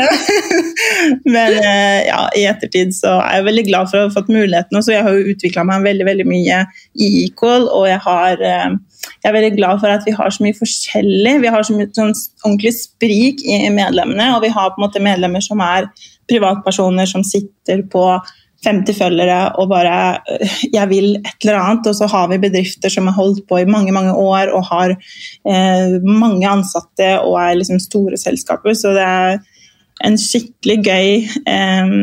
men 1.36 1.56
eh, 1.62 2.02
ja, 2.10 2.26
i 2.36 2.44
ettertid 2.50 2.92
så 2.96 3.18
er 3.22 3.40
jeg 3.40 3.48
veldig 3.48 3.64
glad 3.70 3.92
for 3.92 4.00
å 4.00 4.08
ha 4.08 4.14
fått 4.14 4.32
muligheten. 4.32 4.80
Også. 4.80 4.94
jeg 4.96 5.06
har 5.06 5.16
jo 5.16 5.34
utvikla 5.34 5.64
meg 5.68 5.86
veldig 5.88 6.08
veldig 6.08 6.28
mye 6.28 6.64
i 6.98 7.10
Equal, 7.26 7.70
og 7.72 7.88
jeg 7.90 8.02
har 8.04 8.44
eh, 8.44 8.76
jeg 9.08 9.30
er 9.30 9.36
veldig 9.36 9.54
glad 9.56 9.80
for 9.82 9.94
at 9.94 10.06
vi 10.08 10.14
har 10.16 10.34
så 10.34 10.44
mye 10.44 10.58
forskjellig. 10.58 11.38
Vi 11.44 11.52
har 11.54 11.64
så 11.66 11.76
mye 11.78 11.90
sånn 11.96 12.14
ordentlig 12.44 12.74
sprik 12.76 13.44
i 13.46 13.60
medlemmene, 13.74 14.34
og 14.36 14.44
vi 14.44 14.52
har 14.54 14.74
på 14.74 14.82
en 14.82 14.88
måte 14.88 15.04
medlemmer 15.04 15.44
som 15.44 15.62
er 15.64 15.90
privatpersoner 16.28 17.08
som 17.10 17.24
sitter 17.26 17.86
på 17.92 18.04
50 18.66 18.98
følgere 18.98 19.40
og 19.62 19.70
bare 19.70 20.20
øh, 20.34 20.54
Jeg 20.74 20.90
vil 20.90 21.16
et 21.16 21.44
eller 21.44 21.60
annet. 21.60 21.88
Og 21.88 21.96
så 21.96 22.08
har 22.12 22.30
vi 22.32 22.42
bedrifter 22.42 22.90
som 22.90 23.08
har 23.10 23.18
holdt 23.18 23.44
på 23.50 23.62
i 23.62 23.70
mange 23.70 23.92
mange 23.92 24.14
år 24.14 24.54
og 24.54 24.66
har 24.72 24.96
eh, 24.96 25.98
mange 26.02 26.48
ansatte 26.50 27.20
og 27.22 27.38
er 27.42 27.60
liksom 27.60 27.80
store 27.80 28.18
selskaper. 28.18 28.74
Så 28.74 28.96
det 28.98 29.06
er 29.06 29.38
en 30.06 30.18
skikkelig 30.22 30.78
gøy 30.86 31.10
eh, 31.48 31.94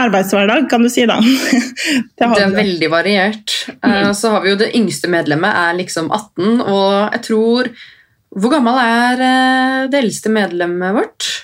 arbeidshverdag, 0.00 0.68
kan 0.70 0.82
du 0.82 0.90
si 0.92 1.04
da. 1.08 1.18
det 2.18 2.28
Det 2.30 2.44
er 2.44 2.54
veldig 2.54 2.90
variert. 2.92 3.56
Mm. 3.82 4.12
Så 4.14 4.34
har 4.34 4.44
vi 4.44 4.54
jo 4.54 4.60
det 4.60 4.72
yngste 4.78 5.10
medlemmet 5.12 5.50
er 5.50 5.78
liksom 5.78 6.10
18, 6.10 6.60
og 6.60 6.92
jeg 7.16 7.24
tror 7.28 7.72
Hvor 8.30 8.52
gammel 8.52 8.76
er 8.78 9.22
eh, 9.26 9.88
det 9.90 10.04
eldste 10.04 10.30
medlemmet 10.30 10.94
vårt? 10.94 11.39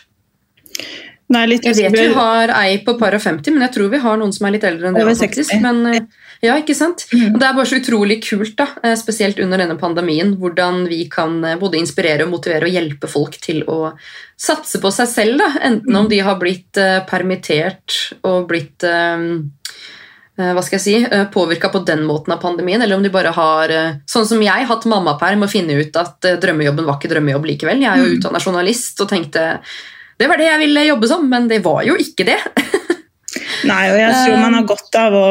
Nei, 1.34 1.42
Jeg 1.58 1.74
vet 1.74 1.90
vi 1.96 2.12
har 2.14 2.52
ei 2.54 2.76
på 2.86 2.94
par 3.00 3.16
og 3.16 3.22
50, 3.22 3.50
men 3.50 3.64
jeg 3.66 3.72
tror 3.74 3.88
vi 3.90 3.98
har 3.98 4.18
noen 4.20 4.30
som 4.34 4.46
er 4.46 4.54
litt 4.54 4.66
eldre 4.68 4.92
enn 4.92 4.94
det. 4.94 5.06
Faktisk. 5.18 5.50
60. 5.50 5.62
Men, 5.64 5.80
eh, 5.90 6.26
ja, 6.44 6.54
ikke 6.60 6.76
sant? 6.78 7.02
Mm. 7.10 7.32
Og 7.34 7.40
det 7.40 7.48
er 7.48 7.56
bare 7.56 7.66
så 7.66 7.80
utrolig 7.80 8.20
kult, 8.22 8.54
da, 8.60 8.68
eh, 8.84 8.94
spesielt 8.94 9.40
under 9.42 9.58
denne 9.58 9.74
pandemien, 9.80 10.36
hvordan 10.38 10.86
vi 10.86 11.08
kan 11.10 11.42
eh, 11.44 11.56
både 11.58 11.80
inspirere 11.80 12.22
og 12.22 12.30
motivere 12.30 12.68
og 12.68 12.76
hjelpe 12.76 13.10
folk 13.10 13.40
til 13.42 13.64
å 13.66 13.96
satse 14.38 14.78
på 14.78 14.92
seg 14.94 15.10
selv. 15.10 15.42
Da. 15.42 15.50
Enten 15.66 15.98
om 15.98 16.06
de 16.08 16.20
har 16.20 16.38
blitt 16.38 16.76
uh, 16.78 17.00
permittert 17.08 18.12
og 18.22 18.46
blitt 18.50 18.84
eh, 18.84 19.16
hva 20.36 20.60
skal 20.60 20.76
jeg 20.76 20.84
si, 20.84 21.26
påvirka 21.32 21.70
på 21.72 21.80
den 21.88 22.02
måten 22.04 22.34
av 22.34 22.42
pandemien, 22.42 22.82
eller 22.84 22.98
om 22.98 23.02
de 23.02 23.08
bare 23.08 23.30
har, 23.32 23.72
sånn 24.04 24.26
som 24.28 24.42
jeg, 24.44 24.66
hatt 24.68 24.84
mammaperm 24.84 25.46
og 25.46 25.48
finne 25.48 25.78
ut 25.80 25.96
at 25.96 26.28
drømmejobben 26.42 26.84
var 26.84 26.98
ikke 26.98 27.08
drømmejobb 27.14 27.48
likevel. 27.48 27.80
Jeg 27.80 27.88
er 27.88 28.02
jo 28.02 28.10
Mm. 28.10 28.18
utdanna 28.18 28.42
journalist 28.44 29.00
og 29.00 29.08
tenkte 29.08 29.46
det 30.18 30.28
var 30.30 30.40
det 30.40 30.46
jeg 30.48 30.62
ville 30.64 30.86
jobbe 30.88 31.08
som, 31.10 31.26
men 31.28 31.48
det 31.48 31.62
var 31.64 31.82
jo 31.86 31.96
ikke 32.00 32.24
det. 32.28 32.38
Nei, 33.66 33.82
og 33.90 33.98
jeg 33.98 34.12
tror 34.14 34.34
Eh. 34.36 34.40
man 34.40 34.54
har 34.54 34.64
godt 34.68 34.96
av 35.00 35.14
å 35.16 35.24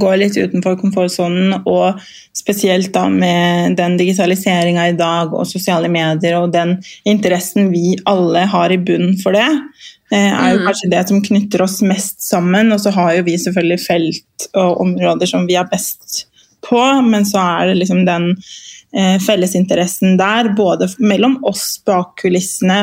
gå 0.00 0.10
litt 0.20 0.36
utenfor 0.38 0.76
komfortsonen, 0.80 1.62
og 1.66 2.00
spesielt 2.36 2.92
da 2.94 3.06
med 3.10 3.76
den 3.76 3.96
digitaliseringa 3.98 4.88
i 4.88 4.96
dag 4.96 5.32
og 5.34 5.46
sosiale 5.48 5.90
medier 5.92 6.38
og 6.38 6.52
den 6.54 6.76
interessen 7.08 7.70
vi 7.72 7.96
alle 8.08 8.44
har 8.52 8.72
i 8.72 8.78
bunnen 8.78 9.18
for 9.22 9.32
det, 9.36 9.48
eh, 10.12 10.30
er 10.30 10.54
jo 10.54 10.60
Mm. 10.60 10.66
kanskje 10.68 10.90
det 10.90 11.08
som 11.08 11.22
knytter 11.22 11.62
oss 11.62 11.80
mest 11.82 12.20
sammen. 12.22 12.72
Og 12.72 12.80
så 12.80 12.92
har 12.92 13.14
jo 13.16 13.22
vi 13.22 13.36
selvfølgelig 13.36 13.86
felt 13.86 14.48
og 14.54 14.80
områder 14.80 15.26
som 15.28 15.46
vi 15.46 15.54
er 15.56 15.64
best 15.70 16.26
på, 16.62 16.80
men 17.02 17.24
så 17.24 17.38
er 17.60 17.66
det 17.68 17.78
liksom 17.82 18.04
den 18.06 18.36
fellesinteressen 19.22 20.16
der, 20.18 20.50
både 20.56 20.88
mellom 20.98 21.38
oss 21.46 21.76
bak 21.86 22.16
kulissene, 22.22 22.80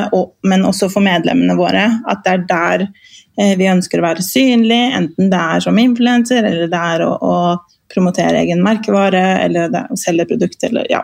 men 0.48 0.66
også 0.66 0.88
for 0.94 1.04
medlemmene 1.04 1.58
våre. 1.60 1.88
At 2.08 2.24
det 2.24 2.36
er 2.36 2.46
der 2.52 2.86
eh, 2.88 3.58
vi 3.60 3.68
ønsker 3.72 4.00
å 4.00 4.08
være 4.08 4.26
synlig, 4.26 4.80
enten 4.96 5.34
det 5.34 5.44
er 5.58 5.68
som 5.68 5.82
influenser, 5.82 6.48
eller 6.48 6.72
det 6.72 6.86
er 6.94 7.04
å, 7.08 7.12
å 7.18 7.92
promotere 7.92 8.44
egen 8.44 8.64
merkevare, 8.64 9.26
eller 9.44 9.72
det 9.74 9.84
er 9.84 9.94
å 9.94 10.00
selge 10.00 10.28
produkter, 10.32 10.72
eller 10.72 10.90
ja. 10.92 11.04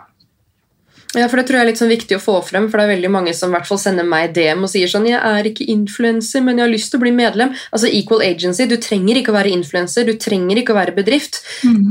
Ja, 1.13 1.27
for 1.29 1.37
Det 1.37 1.45
tror 1.45 1.59
jeg 1.59 1.63
er 1.67 1.69
litt 1.69 1.81
sånn 1.81 1.91
viktig 1.93 2.17
å 2.17 2.23
få 2.23 2.39
frem, 2.41 2.71
for 2.71 2.79
det 2.79 2.87
er 2.87 2.95
veldig 2.95 3.11
mange 3.13 3.35
som 3.37 3.51
i 3.51 3.53
hvert 3.53 3.67
fall 3.69 3.77
sender 3.81 4.07
meg 4.07 4.33
DM 4.33 4.65
og 4.65 4.71
sier 4.71 4.89
sånn 4.89 5.05
Jeg 5.05 5.19
er 5.21 5.45
ikke 5.45 5.67
influenser, 5.69 6.41
men 6.41 6.57
jeg 6.57 6.65
har 6.65 6.73
lyst 6.73 6.89
til 6.89 6.97
å 6.97 7.03
bli 7.03 7.13
medlem. 7.13 7.53
Altså 7.69 7.91
Equal 7.93 8.23
Agency, 8.25 8.65
Du 8.65 8.79
trenger 8.81 9.19
ikke 9.19 9.29
å 9.29 9.37
være 9.37 9.53
influenser, 9.53 10.07
du 10.09 10.17
trenger 10.17 10.57
ikke 10.57 10.73
å 10.73 10.79
være 10.79 10.95
bedrift. 10.97 11.43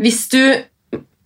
Hvis 0.02 0.26
du 0.32 0.42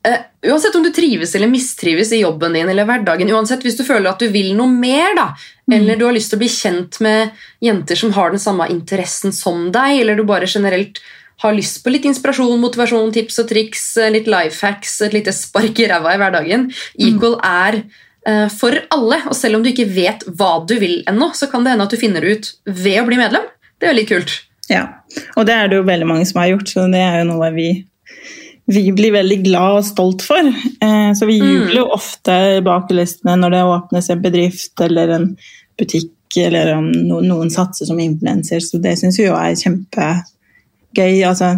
eh, 0.06 0.24
Uansett 0.46 0.76
om 0.78 0.84
du 0.84 0.92
trives 0.94 1.34
eller 1.34 1.50
mistrives 1.50 2.12
i 2.14 2.20
jobben 2.22 2.54
din 2.54 2.68
eller 2.70 2.86
hverdagen, 2.86 3.30
uansett 3.34 3.64
hvis 3.66 3.78
du 3.78 3.82
føler 3.86 4.12
at 4.12 4.22
du 4.22 4.30
vil 4.30 4.52
noe 4.54 4.70
mer, 4.70 5.16
da, 5.18 5.28
eller 5.74 5.98
du 5.98 6.04
har 6.06 6.14
lyst 6.14 6.30
til 6.30 6.38
å 6.38 6.44
bli 6.44 6.50
kjent 6.52 7.00
med 7.02 7.34
jenter 7.64 7.98
som 7.98 8.14
har 8.14 8.30
den 8.30 8.42
samme 8.42 8.68
interessen 8.70 9.34
som 9.34 9.72
deg, 9.74 10.00
eller 10.04 10.14
du 10.14 10.22
bare 10.28 10.46
generelt 10.46 11.02
har 11.42 11.52
lyst 11.56 11.82
på 11.84 11.92
litt 11.92 12.06
inspirasjon, 12.08 12.60
motivasjon, 12.62 13.12
tips 13.12 13.40
og 13.42 13.50
triks, 13.50 13.84
eh, 14.00 14.12
litt 14.14 14.30
life 14.30 14.64
hacks, 14.64 15.00
et 15.04 15.16
lite 15.16 15.34
spark 15.36 15.82
i 15.82 15.88
ræva 15.90 16.14
i 16.14 16.20
hverdagen. 16.20 16.68
Equal 16.96 17.36
er 17.44 17.82
uh, 18.28 18.48
for 18.52 18.78
alle, 18.94 19.20
og 19.28 19.36
selv 19.36 19.58
om 19.58 19.64
du 19.64 19.70
ikke 19.72 19.88
vet 19.90 20.24
hva 20.38 20.58
du 20.68 20.78
vil 20.80 21.02
ennå, 21.10 21.32
så 21.36 21.50
kan 21.50 21.66
det 21.66 21.74
hende 21.74 21.86
at 21.88 21.92
du 21.92 22.00
finner 22.00 22.24
det 22.24 22.36
ut 22.36 22.52
ved 22.64 23.02
å 23.02 23.06
bli 23.08 23.20
medlem. 23.20 23.44
Det 23.76 23.88
er 23.88 23.92
veldig 23.92 24.08
kult. 24.08 24.38
Ja, 24.72 24.86
og 25.36 25.46
det 25.46 25.54
er 25.54 25.68
det 25.70 25.78
jo 25.78 25.86
veldig 25.86 26.08
mange 26.08 26.26
som 26.26 26.40
har 26.40 26.54
gjort, 26.54 26.72
så 26.72 26.86
det 26.90 27.02
er 27.04 27.20
jo 27.20 27.28
noe 27.28 27.50
vi, 27.54 27.68
vi 28.66 28.92
blir 28.92 29.12
veldig 29.14 29.38
glad 29.44 29.76
og 29.80 29.84
stolt 29.86 30.22
for. 30.26 30.42
Eh, 30.82 31.12
så 31.14 31.26
vi 31.28 31.36
Mm. 31.40 31.50
jubler 31.52 31.76
jo 31.82 31.88
ofte 31.94 32.62
bak 32.66 32.88
kulissene 32.88 33.36
når 33.38 33.50
det 33.54 33.62
åpnes 33.62 34.10
en 34.10 34.22
bedrift 34.22 34.80
eller 34.80 35.08
en 35.14 35.36
butikk, 35.78 36.12
eller 36.36 36.72
om 36.74 36.90
noen 36.92 37.50
satser 37.50 37.86
som 37.86 37.98
influenser, 38.02 38.58
så 38.60 38.80
det 38.82 38.98
syns 38.98 39.18
vi 39.18 39.26
jo 39.28 39.34
er 39.38 39.54
kjempegøy. 39.54 41.22
Altså, 41.28 41.52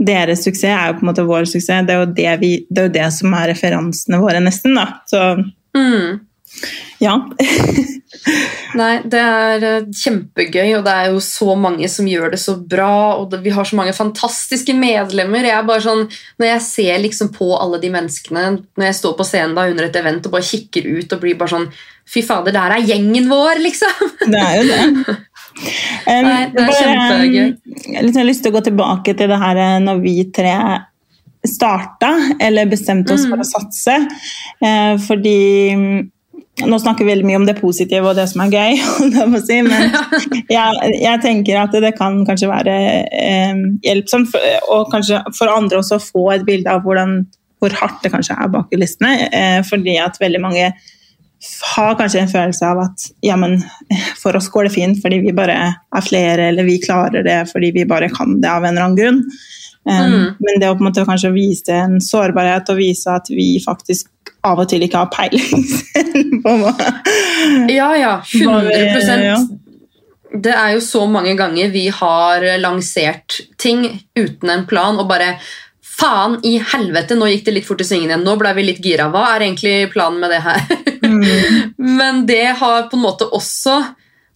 deres 0.00 0.44
suksess 0.44 0.64
er 0.70 0.86
jo 0.92 0.98
på 1.00 1.02
en 1.04 1.10
måte 1.10 1.26
vår 1.26 1.44
suksess, 1.50 1.86
det 1.86 1.90
er 1.96 2.04
jo 2.04 2.12
det, 2.14 2.40
vi, 2.40 2.52
det, 2.70 2.78
er 2.78 2.88
jo 2.88 2.92
det 2.94 3.12
som 3.12 3.34
er 3.34 3.48
referansene 3.52 4.20
våre, 4.22 4.40
nesten. 4.40 4.74
da. 4.74 4.86
Så 5.06 5.44
Mm. 5.76 6.20
Ja. 7.00 7.14
Nei, 8.80 8.90
det 9.08 9.20
er 9.20 9.64
eh, 9.66 9.86
kjempegøy, 9.96 10.74
og 10.78 10.84
det 10.86 10.92
er 10.94 11.06
jo 11.14 11.20
så 11.24 11.54
mange 11.58 11.88
som 11.90 12.08
gjør 12.10 12.34
det 12.34 12.40
så 12.42 12.56
bra. 12.58 12.90
Og 13.20 13.30
det, 13.32 13.40
vi 13.44 13.52
har 13.54 13.66
så 13.66 13.78
mange 13.78 13.94
fantastiske 13.96 14.74
medlemmer. 14.76 15.46
Jeg 15.46 15.56
er 15.56 15.68
bare 15.68 15.84
sånn, 15.84 16.04
Når 16.40 16.50
jeg 16.52 16.64
ser 16.66 17.00
liksom 17.06 17.30
på 17.34 17.48
alle 17.56 17.80
de 17.82 17.90
menneskene, 17.94 18.44
når 18.76 18.90
jeg 18.90 18.98
står 19.00 19.16
på 19.18 19.26
scenen 19.30 19.56
da 19.56 19.68
under 19.70 19.88
et 19.88 19.96
event 20.02 20.26
og 20.28 20.34
bare 20.36 20.46
kikker 20.50 20.90
ut 20.98 21.16
og 21.16 21.22
blir 21.24 21.38
bare 21.40 21.54
sånn 21.56 21.70
Fy 22.10 22.24
fader, 22.26 22.50
det 22.50 22.58
her 22.58 22.72
er 22.74 22.86
gjengen 22.88 23.28
vår, 23.30 23.60
liksom! 23.62 24.08
Det 24.32 24.38
er 24.42 24.54
jo 24.58 24.70
det. 24.70 25.18
Um, 25.60 26.24
Nei, 26.24 26.44
det 26.54 26.62
er 26.62 26.70
kjempegøy. 26.72 27.48
Jeg 27.90 27.96
har 27.98 28.06
sånn 28.14 28.24
lyst 28.28 28.40
til 28.44 28.52
å 28.52 28.54
gå 28.54 28.60
tilbake 28.64 29.12
til 29.18 29.28
det 29.28 29.36
her 29.42 29.58
eh, 29.60 29.74
når 29.82 29.98
vi 30.00 30.12
tre 30.32 30.54
starta, 31.44 32.10
eller 32.40 32.70
bestemte 32.70 33.12
oss 33.12 33.26
Mm. 33.26 33.34
for 33.34 33.42
å 33.42 33.48
satse. 33.48 33.96
Eh, 34.64 34.94
fordi 35.04 35.36
nå 36.66 36.78
snakker 36.80 37.06
vi 37.06 37.12
veldig 37.12 37.26
mye 37.28 37.40
om 37.40 37.46
det 37.48 37.56
positive 37.60 38.10
og 38.10 38.18
det 38.18 38.26
som 38.30 38.42
er 38.44 38.54
gøy, 38.54 38.78
si, 39.48 39.58
men 39.66 39.90
jeg, 40.56 40.94
jeg 41.00 41.22
tenker 41.24 41.60
at 41.62 41.74
det 41.84 41.94
kan 41.98 42.22
kanskje 42.28 42.50
være 42.50 42.78
eh, 43.08 43.66
hjelpsomt, 43.86 44.30
for, 44.32 44.46
og 44.72 44.88
kanskje 44.92 45.22
for 45.36 45.52
andre 45.52 45.80
også 45.80 45.98
å 45.98 46.04
få 46.04 46.24
et 46.36 46.46
bilde 46.48 46.72
av 46.72 46.84
hvordan, 46.86 47.20
hvor 47.60 47.76
hardt 47.82 48.00
det 48.04 48.12
kanskje 48.14 48.38
er 48.38 48.50
bak 48.52 48.70
kulissene. 48.72 49.12
Eh, 49.28 49.60
fordi 49.66 49.98
at 50.02 50.18
veldig 50.20 50.42
mange 50.42 50.72
har 51.74 51.94
kanskje 51.96 52.20
en 52.20 52.28
følelse 52.28 52.68
av 52.68 52.82
at 52.82 53.06
ja, 53.24 53.36
men 53.40 53.56
for 54.20 54.36
oss 54.36 54.50
går 54.52 54.68
det 54.68 54.74
fint 54.74 54.98
fordi 55.00 55.22
vi 55.24 55.32
bare 55.36 55.56
er 55.72 56.04
flere, 56.04 56.50
eller 56.50 56.68
vi 56.68 56.80
klarer 56.82 57.24
det 57.24 57.38
fordi 57.48 57.72
vi 57.78 57.86
bare 57.88 58.10
kan 58.12 58.36
det 58.42 58.50
av 58.50 58.64
en 58.64 58.74
eller 58.74 58.90
annen 58.90 59.00
grunn. 59.00 59.24
Um, 59.24 60.12
Mm. 60.12 60.24
Men 60.44 60.60
det 60.60 60.68
å 60.68 60.74
på 60.76 60.84
en 60.84 60.90
måte 60.90 61.06
kanskje 61.08 61.30
vise 61.32 61.72
en 61.72 61.94
sårbarhet 62.04 62.68
og 62.68 62.76
vise 62.76 63.08
at 63.16 63.30
vi 63.32 63.54
faktisk 63.64 64.09
av 64.46 64.60
og 64.62 64.68
til 64.70 64.84
ikke 64.86 65.02
har 65.02 65.10
peiling 65.12 65.64
selv 65.76 66.36
på 66.44 66.54
hva 66.62 66.74
Ja, 67.70 67.90
ja. 67.98 68.14
Hva 68.24 68.60
vi- 68.66 68.76
100 68.76 69.24
ja. 69.26 69.38
Det 70.30 70.52
er 70.54 70.76
jo 70.76 70.82
så 70.84 71.02
mange 71.10 71.32
ganger 71.36 71.72
vi 71.74 71.88
har 71.90 72.44
lansert 72.62 73.40
ting 73.58 73.82
uten 74.14 74.52
en 74.54 74.62
plan 74.70 74.98
og 75.02 75.08
bare 75.10 75.34
Faen 76.00 76.38
i 76.48 76.54
helvete, 76.64 77.12
nå 77.18 77.26
gikk 77.28 77.42
det 77.44 77.52
litt 77.58 77.66
fort 77.66 77.82
i 77.82 77.84
svingen 77.84 78.08
igjen. 78.08 78.22
Nå 78.24 78.32
ble 78.40 78.54
vi 78.56 78.62
litt 78.64 78.78
gira. 78.80 79.10
Hva 79.12 79.34
er 79.34 79.42
egentlig 79.44 79.90
planen 79.92 80.16
med 80.22 80.30
det 80.32 80.38
her? 80.40 80.62
Mm. 81.04 81.74
Men 81.98 82.22
det 82.30 82.54
har 82.56 82.86
på 82.88 82.96
en 82.96 83.02
måte 83.04 83.26
også 83.36 83.74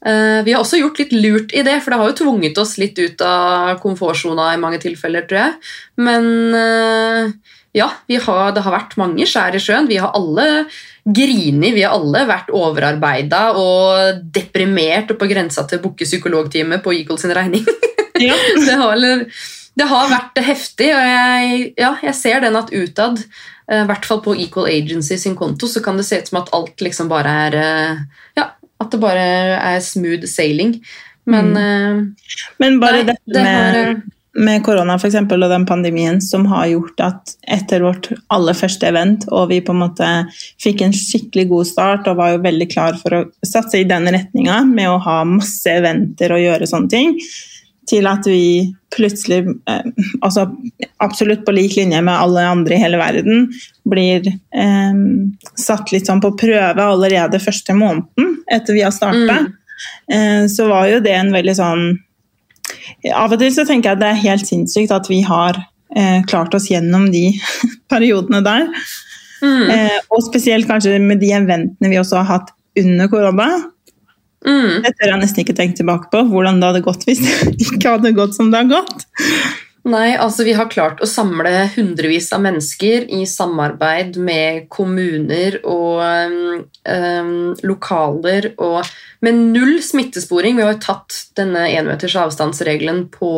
eh, 0.04 0.42
Vi 0.44 0.52
har 0.52 0.60
også 0.60 0.82
gjort 0.82 1.00
litt 1.00 1.14
lurt 1.16 1.54
i 1.56 1.62
det, 1.64 1.78
for 1.80 1.94
det 1.94 2.00
har 2.02 2.10
jo 2.10 2.18
tvunget 2.20 2.60
oss 2.60 2.74
litt 2.82 2.98
ut 3.00 3.24
av 3.24 3.78
komfortsona 3.80 4.50
i 4.52 4.60
mange 4.60 4.82
tilfeller, 4.82 5.24
tror 5.30 5.40
jeg. 5.40 5.56
Men 6.04 6.28
eh, 6.60 7.32
ja, 7.74 7.88
vi 8.06 8.20
har, 8.22 8.52
det 8.54 8.62
har 8.62 8.74
vært 8.74 8.92
mange 9.00 9.26
skjær 9.26 9.56
i 9.58 9.60
sjøen. 9.62 9.88
Vi 9.90 9.98
har 9.98 10.14
alle 10.14 10.66
grini, 11.04 11.72
vi 11.74 11.82
har 11.82 11.96
alle 11.96 12.22
vært 12.28 12.52
overarbeida 12.54 13.48
og 13.58 14.20
deprimert 14.34 15.10
og 15.10 15.18
på 15.18 15.28
grensa 15.28 15.64
til 15.66 15.80
å 15.80 15.84
booke 15.88 16.06
psykologtime 16.06 16.78
på 16.84 16.94
Eagle 16.94 17.18
sin 17.20 17.34
regning. 17.34 17.66
Ja. 18.14 18.30
det, 18.38 18.76
har, 18.78 19.00
det 19.74 19.86
har 19.90 20.04
vært 20.06 20.38
heftig, 20.46 20.86
og 20.94 21.00
jeg, 21.02 21.64
ja, 21.82 21.88
jeg 22.06 22.14
ser 22.14 22.44
den 22.44 22.54
at 22.54 22.70
utad, 22.70 23.18
eh, 23.66 23.80
i 23.80 23.88
hvert 23.88 24.06
fall 24.06 24.20
på 24.22 24.36
Equal 24.38 24.68
Agency 24.70 25.18
sin 25.18 25.34
konto, 25.34 25.66
så 25.66 25.82
kan 25.82 25.98
det 25.98 26.04
se 26.06 26.20
ut 26.22 26.30
som 26.30 26.38
at 26.38 26.52
alt 26.54 26.84
liksom 26.86 27.10
bare 27.10 27.32
er 27.48 27.56
eh, 27.58 28.04
Ja, 28.38 28.46
at 28.54 28.94
det 28.94 29.02
bare 29.02 29.26
er 29.58 29.82
smooth 29.82 30.30
sailing. 30.30 30.76
Men 31.26 31.50
mm. 31.58 32.00
Men 32.62 32.78
bare 32.78 33.02
Nei, 33.02 33.08
dette 33.10 33.34
det 33.34 33.44
har, 33.50 33.90
med, 34.34 34.62
korona 34.66 34.96
for 34.98 35.08
eksempel, 35.08 35.42
og 35.44 35.52
den 35.52 35.66
pandemien 35.68 36.20
som 36.22 36.46
har 36.50 36.66
gjort 36.72 37.02
at 37.04 37.34
etter 37.56 37.84
vårt 37.86 38.10
aller 38.34 38.56
første 38.58 38.88
event, 38.90 39.26
og 39.30 39.48
vi 39.52 39.60
på 39.64 39.74
en 39.74 39.82
måte 39.84 40.10
fikk 40.62 40.84
en 40.84 40.94
skikkelig 40.96 41.48
god 41.52 41.70
start 41.70 42.10
og 42.10 42.18
var 42.20 42.34
jo 42.34 42.44
veldig 42.44 42.68
klar 42.72 42.98
for 43.00 43.18
å 43.18 43.24
satse 43.46 43.80
i 43.80 43.88
den 43.88 44.08
retninga 44.10 44.62
med 44.68 44.90
å 44.90 45.00
ha 45.04 45.20
masse 45.28 45.70
eventer 45.70 46.34
og 46.34 46.42
gjøre 46.42 46.70
sånne 46.70 46.92
ting, 46.92 47.18
til 47.88 48.08
at 48.08 48.26
vi 48.26 48.72
plutselig, 48.94 49.42
eh, 49.68 49.90
altså 50.24 50.46
absolutt 51.04 51.44
på 51.44 51.52
lik 51.52 51.76
linje 51.76 52.00
med 52.02 52.14
alle 52.14 52.46
andre 52.48 52.76
i 52.76 52.80
hele 52.80 52.98
verden, 53.00 53.50
blir 53.84 54.26
eh, 54.30 55.02
satt 55.60 55.92
litt 55.92 56.08
sånn 56.08 56.22
på 56.24 56.32
prøve 56.40 56.88
allerede 56.88 57.42
første 57.42 57.76
måneden 57.76 58.40
etter 58.50 58.76
vi 58.76 58.82
har 58.86 58.94
starta. 58.94 59.44
Eh, 60.08 60.46
så 60.50 60.68
var 60.70 60.88
jo 60.88 61.02
det 61.04 61.14
en 61.18 61.32
veldig 61.34 61.56
sånn 61.58 61.86
Av 63.14 63.32
og 63.32 63.40
til 63.40 63.52
så 63.54 63.64
tenker 63.68 63.90
jeg 63.90 63.98
at 63.98 64.02
det 64.02 64.10
er 64.10 64.24
helt 64.24 64.48
sinnssykt 64.48 64.94
at 64.94 65.08
vi 65.10 65.20
har 65.26 65.58
eh, 65.96 66.20
klart 66.28 66.54
oss 66.56 66.70
gjennom 66.70 67.08
de 67.12 67.26
periodene 67.92 68.42
der. 68.44 68.68
mm, 69.42 69.70
Eh, 69.74 69.98
og 70.10 70.24
spesielt 70.26 70.68
kanskje 70.70 70.98
med 71.02 71.20
de 71.22 71.32
eventene 71.36 71.92
vi 71.92 72.00
også 72.00 72.22
har 72.22 72.30
hatt 72.38 72.54
under 72.80 73.08
korona. 73.12 73.48
mm. 74.46 74.82
Det 74.84 74.94
tør 74.98 75.12
jeg 75.12 75.20
nesten 75.22 75.44
ikke 75.44 75.56
tenke 75.56 75.76
tilbake 75.80 76.10
på, 76.12 76.24
hvordan 76.30 76.60
det 76.60 76.72
hadde 76.72 76.84
gått 76.86 77.04
hvis 77.08 77.22
det 77.26 77.54
ikke 77.68 77.96
hadde 77.96 78.14
gått 78.16 78.36
som 78.36 78.50
det 78.52 78.64
har 78.64 78.72
gått. 78.72 79.06
Nei, 79.84 80.14
altså 80.16 80.46
vi 80.46 80.54
har 80.56 80.70
klart 80.72 81.02
å 81.04 81.08
samle 81.08 81.66
hundrevis 81.74 82.30
av 82.32 82.40
mennesker 82.46 83.04
i 83.12 83.26
samarbeid 83.28 84.14
med 84.16 84.62
kommuner 84.72 85.58
og 85.60 85.98
øhm, 86.00 86.62
øhm, 86.88 87.34
lokaler 87.68 88.48
og 88.54 88.88
med 89.24 89.42
null 89.52 89.76
smittesporing. 89.84 90.56
Vi 90.56 90.64
har 90.64 90.72
jo 90.72 90.84
tatt 90.86 91.18
denne 91.36 91.66
enmeters 91.68 92.16
avstandsregelen 92.16 93.02
på 93.12 93.34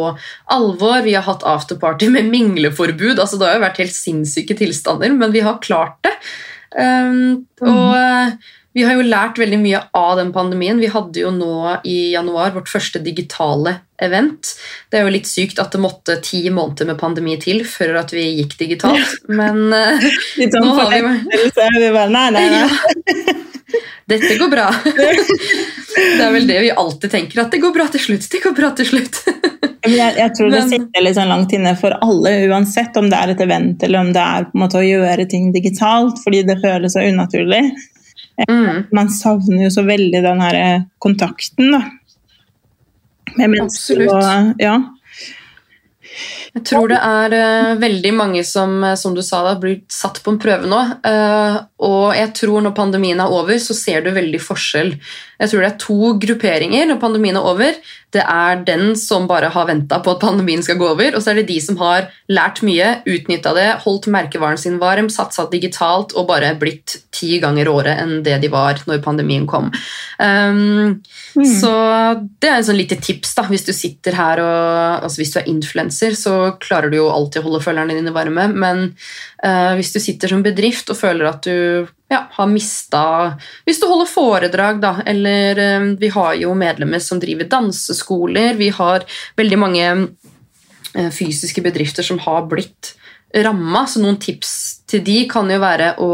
alvor. 0.55 1.00
Vi 1.03 1.17
har 1.19 1.26
hatt 1.26 1.43
afterparty 1.43 2.12
med 2.15 2.31
mingleforbud. 2.31 3.19
altså 3.19 3.41
Det 3.41 3.49
har 3.49 3.59
jo 3.59 3.67
vært 3.67 3.83
helt 3.83 3.99
sinnssyke 3.99 4.55
tilstander, 4.59 5.11
men 5.19 5.35
vi 5.35 5.43
har 5.43 5.59
klart 5.67 5.99
det. 6.07 6.15
Um, 6.79 7.47
og 7.59 8.38
vi 8.76 8.85
har 8.85 8.99
jo 8.99 9.04
lært 9.09 9.38
veldig 9.40 9.56
mye 9.56 9.78
av 9.97 10.18
den 10.18 10.35
pandemien. 10.35 10.76
Vi 10.76 10.90
hadde 10.92 11.23
jo 11.23 11.30
nå 11.33 11.78
i 11.88 12.12
januar 12.12 12.50
vårt 12.52 12.68
første 12.68 13.00
digitale 13.00 13.78
event. 14.04 14.50
Det 14.92 14.99
er 14.99 15.06
jo 15.06 15.14
litt 15.14 15.30
sykt 15.30 15.62
at 15.62 15.73
det 15.73 15.80
måtte 15.80 16.18
ti 16.21 16.42
måneder 16.52 16.90
med 16.90 17.00
pandemi 17.00 17.38
til 17.40 17.62
før 17.64 18.02
at 18.02 18.12
vi 18.12 18.26
gikk 18.42 18.59
digitalt, 18.61 19.14
men 19.33 19.73
eh, 19.78 20.04
Litt 20.37 20.52
sånn 20.52 20.68
Nå 20.68 20.76
har 20.76 20.92
vi-. 20.92 21.40
Vi 21.56 21.88
bare, 21.95 22.11
nei, 22.12 22.26
nei, 22.37 22.45
nei. 22.52 23.25
dette 24.12 24.37
går 24.45 24.52
bra. 24.52 24.68
Det 25.97 26.21
er 26.21 26.33
vel 26.35 26.45
det 26.45 26.61
vi 26.61 26.68
alltid 26.68 27.09
tenker, 27.09 27.40
at 27.40 27.54
det 27.54 27.62
går 27.62 27.73
bra 27.73 27.87
til 27.88 28.02
slutt. 28.02 28.26
Det 28.28 28.42
går 28.45 28.52
bra 28.52 28.68
til 28.76 28.85
slutt. 28.90 29.23
Jeg, 29.86 30.12
jeg 30.19 30.32
tror 30.36 30.50
det 30.52 30.60
sitter 30.69 31.04
litt 31.06 31.17
sånn 31.17 31.32
langt 31.32 31.54
inne 31.56 31.73
for 31.80 31.97
alle, 32.04 32.34
uansett 32.50 32.97
om 33.00 33.08
det 33.08 33.17
er 33.17 33.32
et 33.32 33.41
event 33.41 33.80
eller 33.86 34.04
om 34.04 34.12
det 34.12 34.21
er 34.21 34.45
på 34.50 34.58
en 34.58 34.67
måte 34.67 34.82
å 34.82 34.84
gjøre 34.84 35.25
ting 35.32 35.49
digitalt, 35.56 36.21
fordi 36.21 36.43
det 36.45 36.60
føles 36.60 36.93
så 36.93 37.06
unaturlig. 37.06 37.62
Mm. 38.44 38.82
Man 38.92 39.08
savner 39.10 39.64
jo 39.64 39.70
så 39.72 39.84
veldig 39.86 40.20
den 40.25 40.42
her 40.44 40.58
eh, 40.60 40.82
kontakten 41.02 41.72
da. 41.72 41.82
med 43.36 43.49
mennesker. 43.54 44.02
Absolutt. 44.02 44.12
Og, 44.12 44.60
ja. 44.60 44.76
Jeg 46.54 46.65
tror 46.69 46.89
det 46.91 46.99
er 47.02 47.35
eh, 47.37 47.75
veldig 47.80 48.13
mange 48.17 48.43
som, 48.47 48.78
eh, 48.85 48.97
som 48.99 49.15
du 49.17 49.23
sa, 49.25 49.43
da, 49.47 49.56
blir 49.61 49.80
satt 49.93 50.23
på 50.23 50.35
en 50.35 50.41
prøve 50.41 50.71
nå. 50.71 50.80
Eh, 51.06 51.59
og 51.87 52.17
jeg 52.17 52.32
tror 52.39 52.65
når 52.65 52.76
pandemien 52.76 53.21
er 53.21 53.32
over, 53.32 53.59
så 53.63 53.76
ser 53.76 54.04
du 54.04 54.13
veldig 54.15 54.41
forskjell. 54.43 54.95
Jeg 55.37 55.52
tror 55.52 55.63
det 55.63 55.69
er 55.69 55.80
to 55.82 56.13
grupperinger 56.23 56.87
når 56.89 57.00
pandemien 57.02 57.37
er 57.37 57.49
over. 57.49 57.76
Det 58.15 58.23
er 58.23 58.63
den 58.65 58.95
som 58.97 59.26
bare 59.28 59.50
har 59.52 59.67
venta 59.69 59.99
på 60.00 60.15
at 60.15 60.23
pandemien 60.23 60.63
skal 60.65 60.78
gå 60.80 60.87
over, 60.95 61.17
og 61.17 61.21
så 61.21 61.32
er 61.32 61.41
det 61.41 61.50
de 61.50 61.59
som 61.61 61.76
har 61.82 62.06
lært 62.32 62.63
mye, 62.65 63.02
utnytta 63.04 63.52
det, 63.56 63.67
holdt 63.85 64.09
merkevaren 64.13 64.61
sin 64.61 64.78
varm, 64.80 65.11
satsa 65.13 65.45
digitalt 65.52 66.15
og 66.17 66.28
bare 66.30 66.54
blitt 66.56 67.00
ti 67.13 67.37
ganger 67.43 67.69
året 67.69 68.00
enn 68.00 68.23
det 68.25 68.39
de 68.45 68.52
var 68.52 68.80
når 68.89 69.02
pandemien 69.04 69.45
kom. 69.50 69.69
Um, 70.17 71.02
Så 71.37 71.73
det 72.41 72.49
er 72.49 72.56
en 72.56 72.65
sånn 72.65 72.78
lite 72.78 72.97
tips 73.02 73.35
da, 73.37 73.45
hvis 73.50 73.67
du 73.67 73.73
sitter 73.76 74.17
her 74.17 74.41
og 74.41 75.04
altså 75.04 75.21
Hvis 75.21 75.35
du 75.35 75.39
er 75.43 75.50
influenser, 75.50 76.17
så 76.17 76.46
klarer 76.63 76.93
du 76.93 76.99
jo 76.99 77.09
alltid 77.13 77.43
å 77.43 77.47
holde 77.49 77.63
følgerne 77.65 77.97
dine 77.99 78.15
varme, 78.15 78.47
men 78.52 78.82
eh, 79.45 79.73
hvis 79.78 79.93
du 79.95 80.00
sitter 80.02 80.32
som 80.32 80.45
bedrift 80.45 80.91
og 80.93 80.99
føler 80.99 81.28
at 81.30 81.47
du 81.47 81.89
ja, 82.13 82.21
har 82.37 82.47
mista 82.47 83.02
Hvis 83.67 83.80
du 83.82 83.89
holder 83.91 84.06
foredrag, 84.06 84.78
da, 84.82 84.93
eller 85.06 85.59
eh, 85.59 85.89
Vi 85.99 86.11
har 86.15 86.37
jo 86.39 86.54
medlemmer 86.54 87.02
som 87.02 87.21
driver 87.23 87.49
danseskoler, 87.50 88.54
vi 88.54 88.71
har 88.75 89.06
veldig 89.37 89.59
mange 89.59 89.89
eh, 89.91 91.11
fysiske 91.11 91.65
bedrifter 91.65 92.06
som 92.06 92.23
har 92.23 92.47
blitt 92.50 92.95
ramma, 93.35 93.85
så 93.91 94.00
noen 94.00 94.21
tips 94.23 94.75
til 94.90 95.02
de 95.06 95.16
kan 95.30 95.49
jo 95.50 95.58
være 95.62 95.88
å 96.02 96.08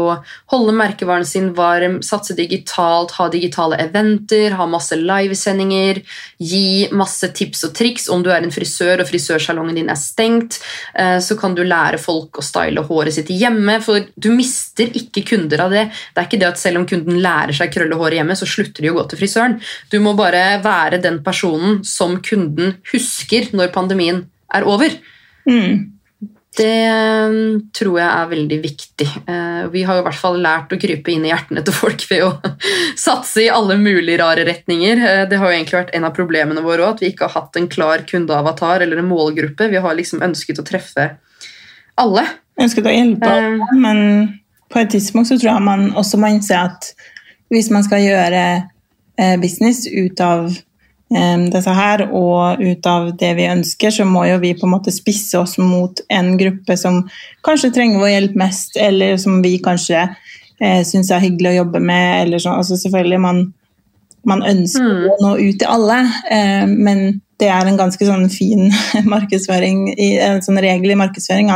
holde 0.53 0.73
merkevaren 0.75 1.25
sin 1.27 1.51
varm, 1.57 1.99
satse 2.05 2.35
digitalt, 2.37 3.13
ha 3.19 3.27
digitale 3.31 3.77
eventer, 3.83 4.55
ha 4.57 4.65
masse 4.69 4.97
livesendinger, 4.97 6.01
gi 6.41 6.89
masse 6.95 7.29
tips 7.37 7.63
og 7.67 7.75
triks. 7.77 8.09
Om 8.09 8.25
du 8.25 8.31
er 8.33 8.41
en 8.41 8.53
frisør 8.53 9.03
og 9.03 9.09
frisørsalongen 9.11 9.77
din 9.77 9.93
er 9.93 9.99
stengt, 9.99 10.59
eh, 10.97 11.19
så 11.21 11.37
kan 11.39 11.53
du 11.55 11.63
lære 11.63 12.01
folk 12.01 12.41
å 12.41 12.45
style 12.45 12.85
håret 12.89 13.13
sitt 13.19 13.29
hjemme, 13.29 13.79
for 13.85 14.09
du 14.17 14.31
mister 14.33 14.89
ikke 14.89 15.25
kunder 15.33 15.67
av 15.67 15.77
det. 15.77 15.87
Det 16.13 16.23
er 16.23 16.29
ikke 16.31 16.41
det 16.41 16.51
at 16.51 16.61
selv 16.61 16.81
om 16.81 16.89
kunden 16.89 17.21
lærer 17.21 17.53
seg 17.53 17.73
krølle 17.73 17.99
håret 17.99 18.21
hjemme, 18.21 18.37
så 18.37 18.49
slutter 18.49 18.81
de 18.81 18.89
å 18.89 18.97
gå 18.97 19.07
til 19.09 19.21
frisøren. 19.21 19.59
Du 19.93 19.99
må 20.01 20.17
bare 20.17 20.63
være 20.65 21.01
den 21.03 21.21
personen 21.25 21.83
som 21.85 22.17
kunden 22.25 22.79
husker 22.89 23.53
når 23.53 23.73
pandemien 23.75 24.25
er 24.53 24.65
over. 24.65 24.97
Mm. 25.45 25.92
Det 26.57 26.69
eh, 26.85 27.35
tror 27.73 27.95
jeg 27.97 28.07
er 28.09 28.27
veldig 28.29 28.57
viktig. 28.61 29.07
Eh, 29.25 29.63
Vi 29.73 29.81
har 29.87 29.97
i 29.97 30.03
hvert 30.05 30.19
fall 30.19 30.37
lært 30.43 30.73
å 30.75 30.77
krype 30.77 31.09
inn 31.13 31.25
i 31.25 31.31
hjertene 31.31 31.63
til 31.65 31.73
folk 31.73 32.03
ved 32.11 32.23
å 32.27 32.31
satse 33.07 33.41
i 33.45 33.49
alle 33.49 33.77
mulige 33.81 34.19
rare 34.21 34.45
retninger. 34.45 35.01
Eh, 35.01 35.23
Det 35.31 35.39
har 35.41 35.49
jo 35.49 35.57
egentlig 35.57 35.79
vært 35.79 35.95
en 35.97 36.05
av 36.09 36.13
problemene 36.13 36.61
våre 36.65 36.85
òg, 36.85 36.93
at 36.97 37.01
vi 37.01 37.09
ikke 37.13 37.25
har 37.29 37.41
hatt 37.41 37.57
en 37.57 37.67
klar 37.71 38.05
kundeavatar 38.09 38.85
eller 38.85 39.01
en 39.01 39.09
målgruppe. 39.09 39.69
Vi 39.73 39.81
har 39.81 39.97
liksom 39.97 40.21
ønsket 40.25 40.61
å 40.61 40.67
treffe 40.67 41.09
alle. 41.97 42.25
ønsket 42.61 42.85
å 42.85 42.93
hjelpe 42.93 43.25
Eh. 43.25 43.33
alle, 43.33 43.79
men 43.81 44.39
på 44.69 44.79
et 44.81 44.89
tidspunkt 44.93 45.29
så 45.29 45.39
tror 45.39 45.55
jeg 45.55 45.61
man 45.65 45.89
også 45.97 46.17
må 46.21 46.29
innse 46.33 46.53
at 46.57 46.93
hvis 47.53 47.69
man 47.73 47.83
skal 47.85 48.01
gjøre 48.01 48.45
eh, 49.17 49.35
business 49.41 49.87
ut 49.89 50.21
av 50.21 50.47
eh, 50.49 50.61
dette 51.53 51.73
her 51.77 52.01
og 52.11 52.61
ut 52.61 52.85
av 52.89 53.11
det 53.19 53.33
vi 53.37 53.45
ønsker, 53.51 53.91
så 53.93 54.05
må 54.09 54.25
jo 54.25 54.39
vi 54.41 54.53
på 54.57 54.65
en 54.65 54.71
måte 54.73 54.91
spisse 54.93 55.37
oss 55.39 55.57
mot 55.61 55.99
en 56.09 56.31
gruppe 56.39 56.77
som 56.79 57.03
kanskje 57.45 57.69
trenger 57.75 57.99
vår 58.01 58.13
hjelp 58.15 58.35
mest, 58.41 58.77
eller 58.81 59.17
som 59.21 59.41
vi 59.43 59.57
kanskje 59.61 60.01
eh, 60.61 60.81
syns 60.87 61.11
er 61.11 61.21
hyggelig 61.25 61.51
å 61.53 61.59
jobbe 61.63 61.79
med. 61.83 62.23
Eller 62.27 62.39
sånn. 62.41 62.57
altså 62.57 62.77
selvfølgelig 62.81 63.19
man, 63.21 63.43
man 64.25 64.41
ønsker 64.47 64.81
Mm. 64.89 65.05
å 65.11 65.17
nå 65.21 65.33
ut 65.49 65.59
til 65.59 65.67
alle, 65.69 65.99
eh, 66.31 66.65
men 66.67 67.21
det 67.39 67.49
er 67.49 67.65
en 67.67 67.77
ganske 67.77 68.05
sånn 68.07 68.29
fin 68.31 68.69
markedsføring, 69.13 69.87
i, 69.97 70.13
en 70.21 70.41
sånn 70.41 70.61
regel 70.63 70.91
i 70.93 70.99
markedsføring. 70.99 71.49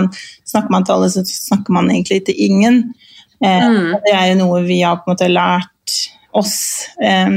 Snakker 0.46 0.70
man 0.74 0.84
til 0.86 0.98
alle, 0.98 1.10
så 1.14 1.24
snakker 1.26 1.72
man 1.74 1.90
egentlig 1.94 2.26
til 2.30 2.36
ingen. 2.38 2.84
Eh, 3.44 3.62
Mm. 3.68 3.94
Det 4.06 4.14
er 4.14 4.28
jo 4.34 4.40
noe 4.46 4.64
vi 4.66 4.82
har 4.82 4.98
på 4.98 5.08
en 5.08 5.14
måte 5.16 5.30
lært 5.30 5.98
oss 6.34 6.88
eh, 7.02 7.30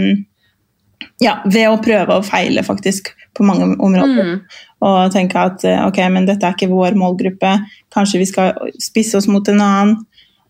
ja, 1.21 1.39
ved 1.45 1.69
å 1.69 1.81
prøve 1.85 2.17
og 2.19 2.27
feile 2.29 2.63
faktisk 2.65 3.13
på 3.37 3.45
mange 3.47 3.69
områder. 3.77 4.35
Mm. 4.35 4.61
Og 4.89 5.13
tenke 5.13 5.41
at 5.51 5.65
eh, 5.69 5.81
ok, 5.87 5.99
men 6.13 6.29
dette 6.29 6.47
er 6.49 6.57
ikke 6.57 6.71
vår 6.73 6.97
målgruppe, 6.99 7.57
kanskje 7.93 8.23
vi 8.23 8.29
skal 8.31 8.55
spisse 8.81 9.19
oss 9.21 9.29
mot 9.31 9.47
en 9.53 9.61
annen. 9.61 9.99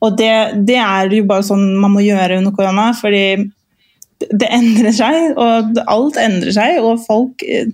Og 0.00 0.14
det, 0.16 0.32
det 0.68 0.78
er 0.80 1.10
jo 1.12 1.26
bare 1.28 1.44
sånn 1.44 1.74
man 1.76 1.92
må 1.96 2.04
gjøre 2.06 2.38
under 2.40 2.54
korona, 2.56 2.90
fordi 2.96 3.50
det 4.30 4.48
endrer 4.52 4.94
seg, 4.96 5.34
og 5.40 5.80
alt 5.88 6.18
endrer 6.20 6.52
seg, 6.56 6.78
og 6.84 7.02
folk 7.04 7.44
eh, 7.44 7.70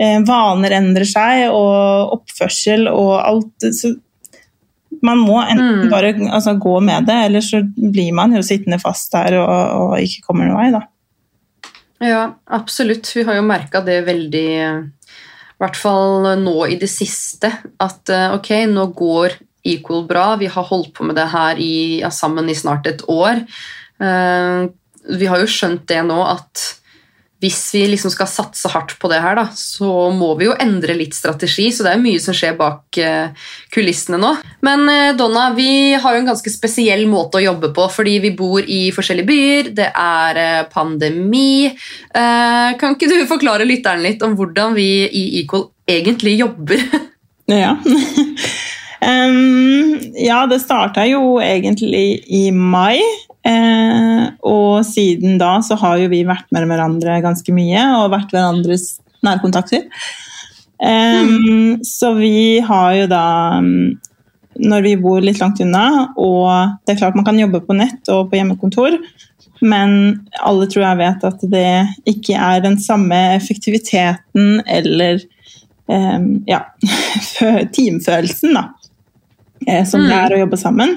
eh, 0.00 0.18
Vaner 0.26 0.74
endrer 0.80 1.06
seg, 1.08 1.48
og 1.54 2.16
oppførsel 2.18 2.88
og 2.90 3.16
alt. 3.20 3.68
Så 3.74 3.94
man 5.06 5.20
må 5.22 5.38
enten 5.44 5.84
Mm. 5.84 5.90
bare 5.90 6.14
altså, 6.30 6.56
gå 6.58 6.80
med 6.82 7.06
det, 7.06 7.18
eller 7.26 7.44
så 7.44 7.62
blir 7.76 8.12
man 8.16 8.34
jo 8.34 8.42
sittende 8.42 8.80
fast 8.82 9.12
der 9.12 9.38
og, 9.38 9.50
og 9.50 10.00
ikke 10.00 10.26
kommer 10.26 10.48
noen 10.48 10.58
vei, 10.58 10.70
da. 10.74 10.82
Ja, 12.00 12.38
absolutt. 12.46 13.10
Vi 13.16 13.26
har 13.28 13.36
jo 13.36 13.44
merka 13.44 13.82
det 13.84 13.98
veldig 14.06 14.48
I 14.56 15.60
hvert 15.60 15.76
fall 15.76 16.30
nå 16.40 16.56
i 16.72 16.78
det 16.80 16.88
siste. 16.88 17.52
At 17.80 18.08
eh, 18.08 18.32
ok, 18.36 18.52
nå 18.72 18.86
går 18.96 19.36
Equal 19.68 20.06
bra. 20.08 20.34
Vi 20.40 20.48
har 20.48 20.68
holdt 20.70 20.94
på 20.96 21.04
med 21.04 21.18
det 21.20 21.28
her 21.34 21.60
i, 21.60 22.00
ja, 22.00 22.08
sammen 22.14 22.48
i 22.48 22.56
snart 22.56 22.88
et 22.88 23.04
år. 23.12 23.42
Eh, 24.00 24.62
vi 25.20 25.28
har 25.28 25.42
jo 25.42 25.50
skjønt 25.50 25.84
det 25.90 26.00
nå 26.08 26.16
at 26.24 26.64
hvis 27.40 27.58
vi 27.74 27.86
liksom 27.88 28.12
skal 28.12 28.28
satse 28.28 28.68
hardt 28.68 28.96
på 29.00 29.08
det 29.08 29.20
her, 29.24 29.38
da, 29.38 29.46
så 29.56 30.10
må 30.12 30.34
vi 30.36 30.44
jo 30.50 30.56
endre 30.60 30.96
litt 30.98 31.16
strategi. 31.16 31.70
Så 31.72 31.86
det 31.86 31.94
er 31.94 32.02
mye 32.02 32.20
som 32.20 32.36
skjer 32.36 32.58
bak 32.58 32.98
eh, 33.00 33.46
kulissene 33.72 34.20
nå. 34.20 34.34
Men 34.66 34.84
eh, 34.92 35.12
Donna, 35.16 35.48
vi 35.56 35.96
har 35.96 36.16
jo 36.16 36.20
en 36.20 36.28
ganske 36.28 36.52
spesiell 36.52 37.06
måte 37.08 37.40
å 37.40 37.44
jobbe 37.46 37.72
på, 37.76 37.86
fordi 37.94 38.18
vi 38.26 38.34
bor 38.36 38.60
i 38.60 38.82
forskjellige 38.92 39.30
byer. 39.30 39.70
Det 39.80 39.88
er 39.88 40.42
eh, 40.44 40.66
pandemi. 40.72 41.70
Kan 42.12 42.94
ikke 42.94 43.08
du 43.08 43.16
forklare 43.30 43.64
lytteren 43.68 44.02
litt 44.04 44.20
om 44.26 44.34
hvordan 44.36 44.74
vi 44.76 44.90
i 45.06 45.24
Equal 45.40 45.70
egentlig 45.88 46.38
jobber? 46.42 46.84
Ja. 47.50 47.72
um, 49.02 49.96
ja, 50.14 50.44
det 50.46 50.60
starta 50.62 51.02
jo 51.08 51.40
egentlig 51.42 52.20
i 52.30 52.44
mai. 52.54 53.00
Eh, 53.40 54.09
og 54.46 54.84
siden 54.86 55.38
da 55.40 55.56
så 55.64 55.76
har 55.80 55.98
jo 56.02 56.08
vi 56.12 56.22
vært 56.28 56.48
med 56.54 56.66
hverandre 56.70 57.20
ganske 57.24 57.54
mye 57.56 57.82
og 58.00 58.10
vært 58.14 58.32
hverandres 58.34 58.98
nærkontakter. 59.26 59.86
Em, 60.80 61.78
Så 61.84 62.14
vi 62.16 62.60
har 62.64 62.94
jo 62.96 63.06
da 63.10 63.24
mm, 63.60 63.98
Når 64.64 64.82
vi 64.86 64.94
bor 64.96 65.20
litt 65.20 65.40
langt 65.40 65.60
unna, 65.60 66.08
og 66.16 66.78
det 66.86 66.94
er 66.94 67.00
klart 67.02 67.16
man 67.16 67.24
kan 67.24 67.38
jobbe 67.38 67.60
på 67.64 67.76
nett 67.76 68.08
og 68.12 68.30
på 68.30 68.36
hjemmekontor, 68.38 68.96
men 69.62 69.92
alle 70.40 70.66
tror 70.72 70.84
jeg 70.86 70.98
vet 70.98 71.24
at 71.28 71.44
det 71.52 71.70
ikke 72.08 72.34
er 72.36 72.60
den 72.64 72.76
samme 72.80 73.16
effektiviteten 73.36 74.62
eller 74.66 75.20
um, 75.86 76.42
ja, 76.48 76.62
teamfølelsen 77.76 78.56
da, 78.56 78.66
eh, 79.66 79.84
som 79.84 80.00
det 80.04 80.10
Mm. 80.10 80.18
er 80.18 80.34
å 80.34 80.40
jobbe 80.42 80.58
sammen. 80.60 80.96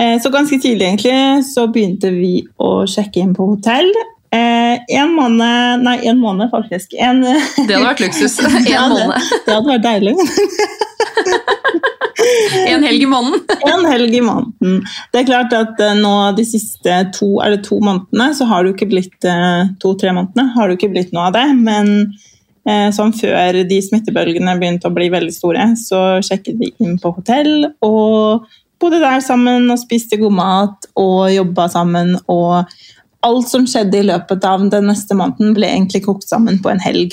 Eh, 0.00 0.16
Så 0.22 0.30
ganske 0.32 0.56
tidlig 0.62 0.86
egentlig 0.86 1.44
så 1.44 1.66
begynte 1.72 2.10
vi 2.14 2.34
å 2.58 2.70
sjekke 2.88 3.20
inn 3.20 3.34
på 3.36 3.46
hotell. 3.52 3.90
Eh, 4.32 4.78
en 4.96 5.10
måned, 5.16 5.82
nei 5.84 5.96
en 6.08 6.20
måned 6.22 6.50
faktisk. 6.52 6.94
En, 7.02 7.20
Det 7.22 7.66
hadde 7.66 7.82
vært 7.84 8.00
luksus. 8.06 8.38
En 8.46 8.64
Ja, 8.70 8.86
måned. 8.88 9.30
det 9.46 9.54
hadde 9.56 9.72
vært 9.74 9.86
deilig. 9.88 10.14
En 12.68 12.82
helg 12.84 13.02
i 13.02 13.06
måneden. 13.08 13.40
En 13.72 13.86
helg 13.88 14.14
i 14.14 14.20
måneden. 14.24 14.80
Det 15.12 15.22
er 15.22 15.28
klart 15.28 15.54
at 15.56 15.80
eh, 15.82 15.94
nå 15.98 16.12
de 16.36 16.44
siste 16.44 16.96
to, 17.16 17.30
er 17.44 17.54
det 17.56 17.62
to 17.66 17.78
månedene, 17.80 18.30
så 18.36 18.46
har 18.50 18.62
det 18.62 18.70
jo 18.72 18.76
ikke 18.78 18.90
blitt 18.92 19.28
to-tre 19.80 20.12
månedene, 20.16 20.50
har 20.54 20.68
det 20.68 20.76
jo 20.76 20.80
ikke 20.82 20.92
blitt 20.96 21.14
noe 21.16 21.30
av 21.30 21.36
det. 21.38 21.46
Men 21.56 21.90
eh, 22.68 22.90
som 22.96 23.12
før 23.16 23.62
de 23.70 23.80
smittebølgene 23.86 24.56
begynte 24.60 24.90
å 24.90 24.94
bli 24.96 25.08
veldig 25.12 25.32
store, 25.34 25.70
så 25.80 26.02
sjekket 26.26 26.60
vi 26.60 26.72
inn 26.84 26.98
på 27.00 27.14
hotell 27.16 27.70
og 27.86 28.44
bodde 28.80 29.00
der 29.02 29.20
sammen 29.24 29.70
og 29.70 29.78
spiste 29.82 30.18
god 30.20 30.32
mat 30.32 30.86
og 30.96 31.30
jobba 31.34 31.68
sammen. 31.68 32.16
Og 32.32 32.64
alt 33.22 33.48
som 33.52 33.66
skjedde 33.68 34.00
i 34.00 34.06
løpet 34.08 34.44
av 34.48 34.66
den 34.72 34.86
neste 34.88 35.14
måneden, 35.18 35.54
ble 35.54 35.68
egentlig 35.68 36.04
kokt 36.06 36.28
sammen 36.28 36.58
på 36.64 36.70
en 36.72 36.80
helg. 36.80 37.12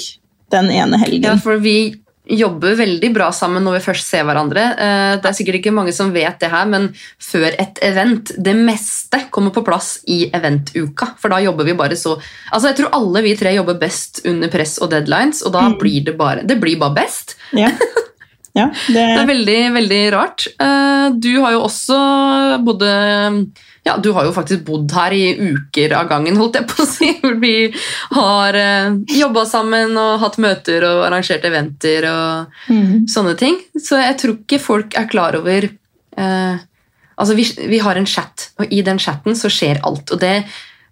Den 0.52 0.70
ene 0.72 0.98
helgen. 1.02 1.24
Ja, 1.28 1.36
for 1.44 1.60
vi 1.60 1.96
jobber 2.28 2.74
veldig 2.76 3.14
bra 3.16 3.30
sammen 3.32 3.64
når 3.64 3.78
vi 3.78 3.84
først 3.86 4.08
ser 4.12 4.26
hverandre. 4.28 4.64
Eh, 4.76 5.12
Det 5.20 5.26
er 5.30 5.36
sikkert 5.36 5.56
ikke 5.62 5.72
mange 5.72 5.94
som 5.96 6.10
vet 6.12 6.40
det 6.40 6.50
her, 6.52 6.66
men 6.68 6.90
før 7.24 7.56
et 7.60 7.80
event 7.88 8.32
Det 8.38 8.54
meste 8.56 9.22
kommer 9.32 9.52
på 9.56 9.64
plass 9.64 10.00
i 10.08 10.30
eventuka. 10.36 11.14
For 11.20 11.30
da 11.32 11.38
jobber 11.40 11.64
vi 11.64 11.74
bare 11.74 11.96
så 11.96 12.18
Altså, 12.52 12.68
Jeg 12.68 12.76
tror 12.82 12.90
alle 13.00 13.22
vi 13.24 13.36
tre 13.36 13.54
jobber 13.56 13.80
best 13.80 14.22
under 14.26 14.50
press 14.52 14.78
og 14.82 14.90
deadlines, 14.92 15.42
og 15.46 15.54
da 15.54 15.70
Mm. 15.70 15.78
blir 15.80 16.04
det 16.04 16.18
bare 16.18 16.44
Det 16.46 16.60
blir 16.60 16.78
bare 16.80 16.96
best. 16.96 17.36
Ja. 17.54 17.70
ja 18.58 18.68
det, 18.74 18.94
Det 18.94 19.22
er 19.22 19.30
veldig, 19.30 19.62
veldig 19.78 20.02
rart. 20.16 20.48
Eh, 20.60 21.08
Du 21.24 21.32
har 21.44 21.56
jo 21.56 21.64
også 21.68 21.98
bodd 22.66 22.84
ja, 22.84 23.96
Du 24.04 24.12
har 24.16 24.28
jo 24.28 24.36
faktisk 24.36 24.66
bodd 24.68 24.92
her 24.98 25.16
i 25.16 25.26
uker 25.38 25.96
av 25.96 26.10
gangen, 26.10 26.40
holdt 26.40 26.60
jeg 26.60 26.68
på 26.68 26.84
å 26.84 26.88
si. 26.90 27.12
Hvor 27.22 27.38
vi 27.40 27.56
har 28.18 28.58
jobba 29.16 29.46
sammen 29.48 29.96
og 29.98 30.20
hatt 30.26 30.40
møter 30.44 30.84
og 30.90 31.06
arrangert 31.08 31.46
eventer 31.48 32.10
og 32.12 32.58
mm. 32.74 33.06
sånne 33.12 33.38
ting. 33.40 33.62
Så 33.80 34.02
jeg 34.02 34.18
tror 34.20 34.40
ikke 34.42 34.64
folk 34.64 34.98
er 35.00 35.08
klar 35.12 35.40
over 35.40 35.70
eh, 35.70 36.66
Altså, 37.18 37.34
vi, 37.34 37.48
vi 37.72 37.80
har 37.82 37.98
en 37.98 38.06
chat, 38.06 38.52
og 38.62 38.74
i 38.74 38.84
den 38.86 39.00
chatten 39.02 39.34
så 39.38 39.50
skjer 39.50 39.80
alt. 39.88 40.12
Og 40.14 40.20
det, 40.22 40.44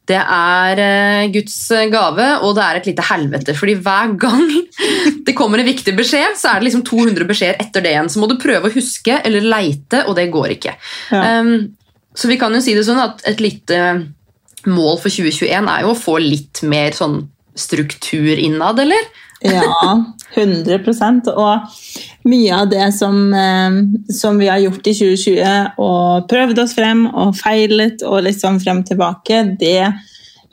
det 0.09 0.19
er 0.21 0.81
eh, 0.81 1.27
Guds 1.33 1.55
gave, 1.91 2.27
og 2.45 2.55
det 2.57 2.65
er 2.65 2.79
et 2.79 2.89
lite 2.91 3.05
helvete. 3.07 3.55
fordi 3.57 3.77
hver 3.81 4.13
gang 4.21 4.43
det 5.27 5.35
kommer 5.37 5.61
en 5.61 5.69
viktig 5.69 5.95
beskjed, 5.97 6.37
så 6.37 6.51
er 6.51 6.59
det 6.59 6.69
liksom 6.69 6.85
200 6.85 7.29
beskjeder 7.29 7.61
etter 7.61 7.85
det 7.85 7.95
igjen. 7.95 8.11
Så 8.11 8.21
må 8.21 8.29
du 8.29 8.37
prøve 8.41 8.69
å 8.69 8.75
huske 8.75 9.19
eller 9.25 9.45
leite, 9.45 10.05
og 10.05 10.17
det 10.19 10.29
går 10.33 10.57
ikke. 10.57 10.75
Ja. 11.11 11.41
Um, 11.41 11.73
så 12.15 12.29
vi 12.31 12.37
kan 12.39 12.53
jo 12.55 12.61
si 12.63 12.75
det 12.77 12.85
sånn 12.87 13.01
at 13.01 13.25
et 13.27 13.41
lite 13.43 13.79
mål 14.65 14.99
for 15.01 15.11
2021 15.11 15.69
er 15.69 15.83
jo 15.83 15.91
å 15.91 15.99
få 15.99 16.17
litt 16.21 16.63
mer 16.65 16.95
sånn 16.95 17.23
struktur 17.55 18.33
innad, 18.35 18.79
eller? 18.83 19.09
Ja, 19.45 19.91
100 20.33 21.35
Og 21.35 21.67
mye 22.25 22.57
av 22.57 22.69
det 22.69 22.87
som, 22.97 23.33
eh, 23.33 23.77
som 24.13 24.37
vi 24.37 24.47
har 24.47 24.57
gjort 24.63 24.87
i 24.87 24.93
2020, 24.97 25.71
og 25.77 26.27
prøvd 26.29 26.59
oss 26.63 26.75
frem 26.77 27.05
og 27.13 27.35
feilet 27.37 28.03
og 28.03 28.27
sånn 28.33 28.59
frem 28.61 28.81
og 28.81 28.89
tilbake, 28.89 29.43
det 29.59 29.93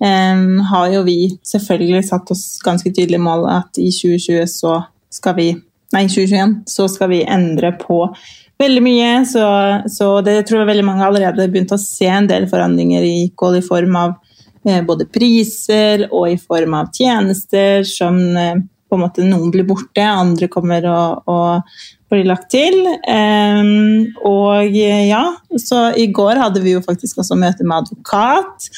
um, 0.02 0.58
har 0.68 0.88
jo 0.92 1.02
vi 1.06 1.18
selvfølgelig 1.46 2.04
satt 2.08 2.30
oss 2.34 2.46
ganske 2.64 2.92
tydelig 2.92 3.20
mål 3.22 3.46
at 3.50 3.78
i 3.80 3.90
2020 3.94 4.48
så 4.50 4.80
skal 5.12 5.38
vi 5.38 5.52
Nei, 5.92 6.06
2021 6.08 6.52
så 6.72 6.86
skal 6.88 7.10
vi 7.10 7.18
endre 7.28 7.68
på 7.76 7.98
veldig 8.62 8.80
mye. 8.80 9.10
Så, 9.28 9.42
så 9.92 10.06
det 10.24 10.38
tror 10.48 10.62
jeg 10.62 10.70
veldig 10.70 10.86
mange 10.88 11.04
allerede 11.04 11.44
har 11.44 11.50
begynt 11.52 11.74
å 11.76 11.80
se 11.80 12.08
en 12.08 12.28
del 12.30 12.46
forandringer 12.48 13.04
i 13.04 13.26
Equal 13.26 13.58
i 13.58 13.66
form 13.66 13.98
av 14.00 14.14
eh, 14.64 14.80
både 14.88 15.04
priser 15.12 16.06
og 16.08 16.30
i 16.30 16.38
form 16.40 16.78
av 16.78 16.88
tjenester 16.96 17.84
som 17.84 18.16
på 18.92 18.98
en 18.98 19.04
måte 19.06 19.24
noen 19.24 19.48
blir 19.54 19.64
borte, 19.64 20.04
andre 20.04 20.50
kommer 20.52 20.84
og, 20.92 21.22
og 21.32 21.76
blir 22.12 22.26
lagt 22.28 22.50
til. 22.52 22.76
Um, 23.08 24.10
og 24.28 24.74
ja, 24.76 25.22
så 25.56 25.86
i 25.96 26.10
går 26.12 26.42
hadde 26.42 26.60
vi 26.60 26.74
jo 26.74 26.82
faktisk 26.84 27.22
også 27.24 27.38
møte 27.40 27.64
med 27.64 27.86
advokat, 27.86 28.68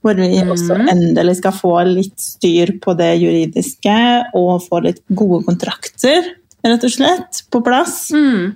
hvor 0.00 0.16
vi 0.16 0.30
Mhm. 0.40 0.52
også 0.54 0.78
endelig 0.88 1.36
skal 1.42 1.52
få 1.52 1.74
litt 1.84 2.16
styr 2.22 2.78
på 2.80 2.96
det 2.96 3.10
juridiske 3.20 3.98
og 4.38 4.62
få 4.64 4.80
litt 4.86 5.02
gode 5.12 5.44
kontrakter, 5.44 6.32
rett 6.64 6.84
og 6.88 6.94
slett, 6.94 7.42
på 7.52 7.60
plass. 7.66 8.08
Mm. 8.14 8.54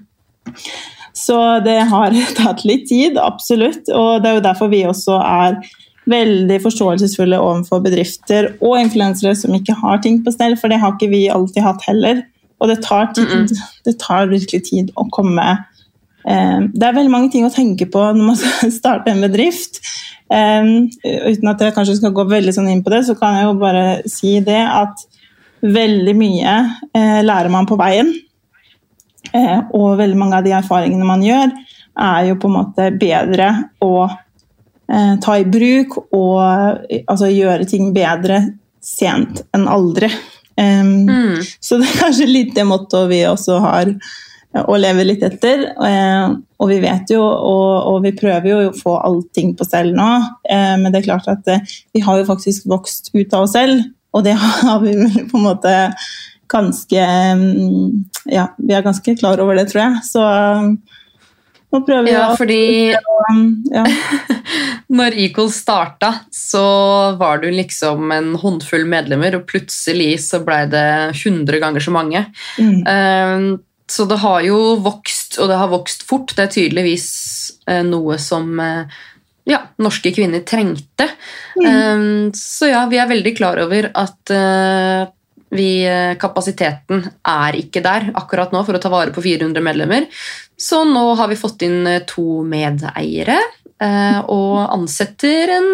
Så 1.13 1.37
det 1.65 1.79
har 1.91 2.11
tatt 2.41 2.65
litt 2.65 2.89
tid, 2.89 3.19
absolutt. 3.21 3.85
Og 3.93 4.23
det 4.23 4.31
er 4.31 4.39
jo 4.39 4.47
derfor 4.49 4.73
vi 4.73 4.85
også 4.89 5.19
er 5.21 5.59
veldig 6.11 6.59
forståelsesfulle 6.65 7.39
overfor 7.39 7.83
bedrifter 7.85 8.51
og 8.61 8.79
influensere 8.81 9.35
som 9.39 9.55
ikke 9.55 9.77
har 9.79 10.01
ting 10.03 10.21
på 10.25 10.33
stell, 10.35 10.57
for 10.59 10.73
det 10.73 10.81
har 10.83 10.97
ikke 10.97 11.11
vi 11.13 11.29
alltid 11.31 11.63
hatt 11.63 11.85
heller. 11.87 12.25
Og 12.63 12.71
det 12.71 12.83
tar 12.85 13.13
tid. 13.15 13.29
Mm 13.29 13.69
Det 13.85 13.99
tar 13.99 14.31
virkelig 14.31 14.63
tid 14.69 14.91
å 14.95 15.09
komme 15.11 15.45
eh, 16.25 16.61
Det 16.71 16.87
er 16.87 16.95
veldig 16.95 17.11
mange 17.11 17.31
ting 17.33 17.47
å 17.47 17.51
tenke 17.51 17.89
på 17.91 17.99
når 17.99 18.27
man 18.27 18.39
skal 18.41 18.71
starte 18.75 19.11
en 19.11 19.23
bedrift. 19.25 19.81
Eh, 20.33 20.69
uten 21.29 21.51
at 21.51 21.61
jeg 21.61 21.75
kanskje 21.75 21.99
skal 21.99 22.15
gå 22.15 22.27
veldig 22.31 22.55
sånn 22.55 22.71
inn 22.73 22.85
på 22.85 22.95
det, 22.95 23.05
så 23.09 23.17
kan 23.19 23.39
jeg 23.39 23.49
jo 23.49 23.57
bare 23.63 23.87
si 24.11 24.39
det 24.45 24.63
at 24.63 25.07
veldig 25.63 26.15
mye 26.19 26.55
eh, 26.95 27.21
lærer 27.23 27.51
man 27.53 27.69
på 27.71 27.79
veien. 27.79 28.13
Eh, 29.33 29.59
og 29.75 29.99
veldig 30.01 30.19
mange 30.19 30.39
av 30.39 30.47
de 30.47 30.55
erfaringene 30.57 31.07
man 31.07 31.23
gjør, 31.25 31.53
er 32.03 32.29
jo 32.31 32.39
på 32.41 32.49
en 32.49 32.57
måte 32.57 32.89
bedre 32.99 33.51
å 33.85 34.09
ta 35.23 35.39
i 35.41 35.47
bruk 35.49 35.97
og 36.13 36.41
eh, 36.43 37.05
altså, 37.07 37.31
gjøre 37.33 37.69
ting 37.69 37.93
bedre 37.97 38.43
sent 38.83 39.45
enn 39.55 39.69
aldri. 39.71 40.11
Um, 40.61 41.09
Mm. 41.09 41.39
Så 41.65 41.79
det 41.81 41.89
er 41.89 42.03
kanskje 42.03 42.27
litt 42.29 42.51
det 42.55 42.67
mottoet 42.69 43.09
vi 43.09 43.23
også 43.25 43.57
har 43.63 43.89
eh, 43.89 44.65
å 44.69 44.77
leve 44.77 45.07
litt 45.07 45.23
etter. 45.25 45.65
Uh, 45.81 46.37
og 46.61 46.69
vi 46.71 46.77
vet 46.83 47.11
jo, 47.15 47.23
og, 47.25 47.71
og 47.89 48.03
vi 48.05 48.13
prøver 48.19 48.51
jo 48.51 48.59
å 48.67 48.75
få 48.77 48.99
allting 49.01 49.55
på 49.57 49.67
stell 49.67 49.95
nå, 49.97 50.11
uh, 50.29 50.75
men 50.83 50.91
det 50.91 51.01
er 51.01 51.09
klart 51.09 51.31
at 51.33 51.49
uh, 51.49 51.73
vi 51.97 52.05
har 52.05 52.21
jo 52.21 52.29
faktisk 52.29 52.69
vokst 52.71 53.15
ut 53.17 53.33
av 53.33 53.47
oss 53.47 53.57
selv, 53.57 53.81
og 54.13 54.27
det 54.29 54.37
har 54.67 54.85
vi 54.85 54.93
vel 54.99 55.25
på 55.31 55.41
en 55.41 55.49
måte 55.49 55.77
ganske 56.53 57.05
um, 57.33 58.05
Ja, 58.29 58.51
vi 58.61 58.77
er 58.77 58.85
ganske 58.85 59.17
klar 59.17 59.41
over 59.41 59.57
det, 59.57 59.71
tror 59.73 59.87
jeg. 59.87 60.05
Så 60.05 60.27
Nå 61.73 61.81
prøver 61.87 62.11
Ja, 62.13 62.25
å 62.33 62.37
fordi 62.37 62.93
ja. 62.93 63.85
når 64.99 65.15
Equal 65.25 65.49
starta, 65.55 66.11
så 66.35 66.63
var 67.21 67.41
du 67.41 67.49
liksom 67.53 68.11
en 68.13 68.35
håndfull 68.43 68.85
medlemmer, 68.91 69.39
og 69.39 69.47
plutselig 69.49 70.19
så 70.27 70.43
blei 70.45 70.67
det 70.73 70.85
100 71.15 71.63
ganger 71.63 71.85
så 71.85 71.95
mange. 71.95 72.27
Mm. 72.59 72.83
Eh, 72.87 73.47
Så 73.93 74.05
det 74.09 74.21
har 74.23 74.41
jo 74.47 74.59
vokst, 74.81 75.39
og 75.43 75.49
det 75.51 75.57
har 75.61 75.69
vokst 75.73 76.05
fort. 76.09 76.31
Det 76.37 76.45
er 76.47 76.53
tydeligvis 76.55 77.09
eh, 77.69 77.83
noe 77.85 78.17
som 78.21 78.61
eh, 78.61 79.01
ja, 79.49 79.59
norske 79.83 80.13
kvinner 80.15 80.45
trengte. 80.49 81.09
Eh, 81.61 82.05
Så 82.37 82.71
ja, 82.71 82.85
vi 82.89 83.01
er 83.03 83.11
veldig 83.11 83.35
klar 83.37 83.61
over 83.65 83.91
at 83.95 84.33
eh, 84.33 85.09
vi, 85.53 85.85
eh, 85.85 86.15
kapasiteten 86.17 87.05
er 87.29 87.57
ikke 87.59 87.83
der 87.85 88.09
akkurat 88.17 88.55
nå 88.55 88.63
for 88.65 88.77
å 88.77 88.81
ta 88.81 88.89
vare 88.93 89.13
på 89.13 89.23
400 89.25 89.61
medlemmer. 89.65 90.09
Så 90.57 90.83
nå 90.89 91.05
har 91.19 91.29
vi 91.29 91.37
fått 91.37 91.65
inn 91.67 91.87
eh, 91.87 92.05
to 92.09 92.41
medeiere 92.49 93.37
eh, 93.37 94.21
og 94.33 94.63
ansetter 94.73 95.53
en 95.59 95.71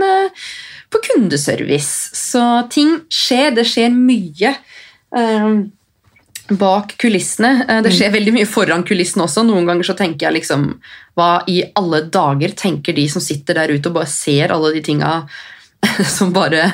på 0.90 1.00
kundeservice. 1.04 2.10
Så 2.16 2.42
ting 2.72 2.96
skjer. 3.12 3.52
Det 3.58 3.66
skjer 3.68 3.92
mye. 3.94 4.56
bak 6.48 6.94
kulissene. 7.00 7.80
Det 7.84 7.92
skjer 7.92 8.10
veldig 8.12 8.32
mye 8.32 8.48
foran 8.48 8.82
kulissene 8.88 9.26
også. 9.26 9.44
Noen 9.44 9.68
ganger 9.68 9.84
så 9.84 9.94
tenker 9.96 10.26
jeg 10.26 10.40
liksom 10.40 10.64
Hva 11.16 11.42
i 11.48 11.60
alle 11.76 12.02
dager 12.08 12.54
tenker 12.56 12.96
de 12.96 13.04
som 13.08 13.20
sitter 13.20 13.54
der 13.60 13.72
ute 13.72 13.90
og 13.90 13.98
bare 13.98 14.08
ser 14.08 14.52
alle 14.52 14.72
de 14.72 14.82
tinga 14.84 15.12
som 16.16 16.32
bare 16.34 16.70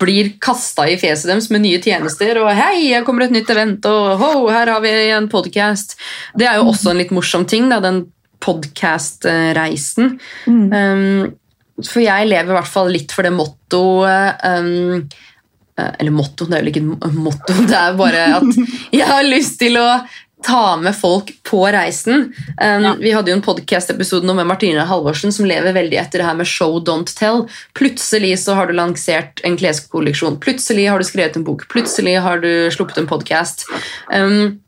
blir 0.00 0.34
kasta 0.42 0.86
i 0.90 0.96
fjeset 1.00 1.30
deres 1.30 1.50
med 1.52 1.64
nye 1.64 1.80
tjenester. 1.82 2.38
Og 2.42 2.50
'hei, 2.54 2.90
her 2.94 3.04
kommer 3.06 3.26
et 3.26 3.34
nytt 3.34 3.50
event', 3.50 3.86
og 3.90 4.18
'ho, 4.20 4.32
her 4.50 4.70
har 4.72 4.80
vi 4.84 4.92
en 5.10 5.28
podkast'. 5.28 5.96
Det 6.38 6.46
er 6.46 6.58
jo 6.58 6.70
også 6.70 6.90
en 6.90 7.00
litt 7.02 7.14
morsom 7.14 7.46
ting, 7.46 7.68
da, 7.68 7.80
den 7.80 8.06
podkast-reisen. 8.44 10.18
Mm. 10.46 10.72
Um, 10.72 11.32
for 11.82 12.04
jeg 12.04 12.28
lever 12.30 12.52
i 12.52 12.58
hvert 12.58 12.70
fall 12.70 12.92
litt 12.94 13.12
for 13.14 13.26
det 13.26 13.32
mottoet 13.34 14.44
um, 14.46 15.08
eh, 15.74 15.92
Eller 15.98 16.14
motto, 16.14 16.46
det 16.46 16.60
er 16.60 16.62
jo 16.62 16.70
ikke 16.70 16.84
et 17.08 17.16
motto, 17.18 17.56
det 17.70 17.78
er 17.80 17.96
bare 17.98 18.26
at 18.36 18.60
jeg 18.94 19.08
har 19.08 19.26
lyst 19.26 19.58
til 19.58 19.80
å 19.80 19.88
ta 20.44 20.76
med 20.76 20.96
folk 20.96 21.30
på 21.42 21.62
reisen. 21.72 22.28
Um, 22.60 22.86
Vi 23.00 23.12
hadde 23.14 23.32
jo 23.32 23.38
en 23.38 23.44
podcast-episode 23.44 24.34
med 24.36 24.46
Martine 24.46 24.84
Halvorsen 24.88 25.32
som 25.32 25.48
lever 25.48 25.76
veldig 25.76 25.98
etter 26.00 26.20
det 26.20 26.28
her 26.28 26.36
med 26.38 26.48
show, 26.48 26.76
don't 26.84 27.10
tell. 27.16 27.44
Plutselig 27.78 28.34
så 28.44 28.56
har 28.58 28.68
du 28.68 28.76
lansert 28.76 29.40
en 29.44 29.56
kleskolleksjon. 29.60 30.40
Plutselig 30.44 30.88
har 30.90 31.00
du 31.00 31.08
skrevet 31.08 31.38
en 31.40 31.46
bok. 31.46 31.64
Plutselig 31.72 32.18
har 32.24 32.44
du 32.44 32.68
sluppet 32.74 33.00
en 33.00 33.10
podcast. 33.10 33.66
Um, 34.12 34.60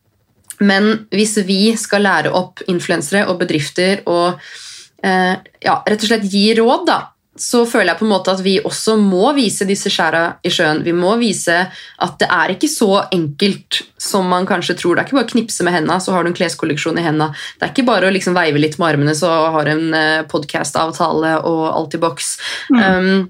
men 0.59 1.07
hvis 1.13 1.37
vi 1.45 1.75
skal 1.77 2.07
lære 2.07 2.33
opp 2.33 2.65
influensere 2.71 3.27
og 3.29 3.43
bedrifter 3.43 4.01
og 4.09 4.41
uh, 4.41 5.35
ja, 5.61 5.77
rett 5.85 6.01
og 6.01 6.09
slett 6.09 6.25
gi 6.33 6.49
råd, 6.57 6.87
da, 6.89 7.01
så 7.41 7.63
føler 7.69 7.93
jeg 7.93 8.01
på 8.01 8.07
en 8.07 8.13
måte 8.13 8.33
at 8.33 8.43
vi 8.45 8.57
også 8.65 8.97
må 9.01 9.31
vise 9.37 9.67
disse 9.69 9.91
skjæra 9.93 10.25
i 10.47 10.53
sjøen. 10.53 10.83
Vi 10.87 10.95
må 10.97 11.15
vise 11.21 11.57
at 11.67 12.19
det 12.21 12.29
er 12.33 12.55
ikke 12.55 12.71
så 12.71 12.91
enkelt 13.15 13.83
som 14.01 14.29
man 14.31 14.49
kanskje 14.49 14.77
tror. 14.79 14.97
Det 14.97 15.05
er 15.05 15.09
ikke 15.09 15.19
bare 15.19 15.29
å 15.29 15.33
knipse 15.35 15.67
med 15.67 15.77
henda, 15.77 15.99
så 16.03 16.15
har 16.15 16.25
du 16.25 16.31
en 16.33 16.39
kleskolleksjon 16.39 17.01
i 17.01 17.07
henda. 17.07 17.31
Det 17.57 17.67
er 17.67 17.75
ikke 17.75 17.89
bare 17.89 18.09
å 18.09 18.15
liksom 18.15 18.37
veive 18.37 18.63
litt 18.63 18.79
med 18.81 18.89
armene, 18.93 19.17
så 19.19 19.33
har 19.55 19.67
du 19.67 19.73
en 19.75 19.99
podcastavtale 20.31 21.37
og 21.49 21.67
alt 21.73 21.99
i 21.99 22.03
boks. 22.03 22.33
Um, 22.73 23.29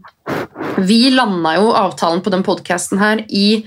vi 0.87 1.07
landa 1.15 1.57
jo 1.59 1.73
avtalen 1.77 2.23
på 2.25 2.33
den 2.35 2.45
podkasten 2.47 3.03
her 3.03 3.23
i 3.29 3.65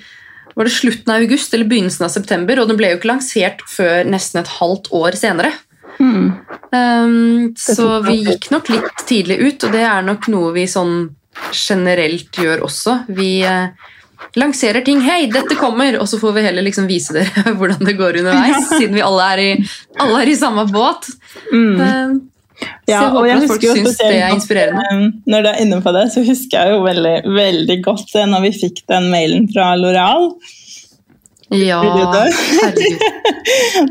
var 0.60 0.68
det 0.68 0.76
slutten 0.76 1.14
av 1.14 1.24
august 1.24 1.54
eller 1.56 1.70
begynnelsen 1.72 2.04
av 2.04 2.12
september, 2.12 2.60
og 2.60 2.68
den 2.68 2.80
ble 2.80 2.92
jo 2.92 3.00
ikke 3.00 3.14
lansert 3.14 3.62
før 3.72 4.08
nesten 4.10 4.42
et 4.42 4.58
halvt 4.58 4.90
år 4.98 5.16
senere. 5.16 5.54
Mm. 6.00 6.32
Um, 6.72 7.54
så 7.60 8.00
vi 8.06 8.20
gikk 8.24 8.50
nok 8.54 8.70
litt 8.72 9.06
tidlig 9.10 9.40
ut, 9.42 9.64
og 9.68 9.74
det 9.76 9.84
er 9.84 10.06
nok 10.06 10.28
noe 10.32 10.52
vi 10.56 10.66
sånn 10.70 11.10
generelt 11.56 12.36
gjør 12.40 12.64
også. 12.68 12.98
Vi 13.16 13.30
uh, 13.44 13.70
lanserer 14.40 14.84
ting. 14.86 15.02
'Hei, 15.02 15.28
dette 15.34 15.56
kommer!' 15.60 16.00
Og 16.00 16.08
så 16.08 16.20
får 16.22 16.36
vi 16.38 16.46
heller 16.48 16.66
liksom 16.66 16.88
vise 16.90 17.16
dere 17.16 17.54
hvordan 17.58 17.86
det 17.88 17.98
går 18.00 18.20
underveis, 18.24 18.70
siden 18.76 18.96
vi 18.96 19.06
alle 19.06 19.30
er 19.36 19.44
i, 19.46 19.52
alle 20.00 20.24
er 20.24 20.34
i 20.34 20.36
samme 20.40 20.68
båt. 20.72 21.10
Mm. 21.54 21.80
Um, 21.80 22.20
Ja, 22.60 22.98
jeg 23.00 23.04
og 23.06 23.14
håper 23.14 23.28
jeg 23.30 23.38
at 23.38 23.48
folk 23.48 23.62
syns 23.64 23.98
det 24.02 24.08
er 24.18 24.34
inspirerende. 24.36 24.82
eh, 24.92 25.04
Når 25.32 25.44
du 25.46 25.48
er 25.48 25.60
inne 25.64 25.78
på 25.86 25.92
det, 25.96 26.02
så 26.12 26.24
husker 26.28 26.60
jeg 26.60 26.74
jo 26.74 26.82
veldig, 26.84 27.14
veldig 27.38 27.78
godt 27.86 28.16
eh, 28.20 28.26
når 28.28 28.42
vi 28.48 28.50
fikk 28.58 28.82
den 28.92 29.08
mailen 29.14 29.46
fra 29.54 29.70
Loral. 29.80 30.34
Ja, 31.50 31.80
herregud. 31.82 32.34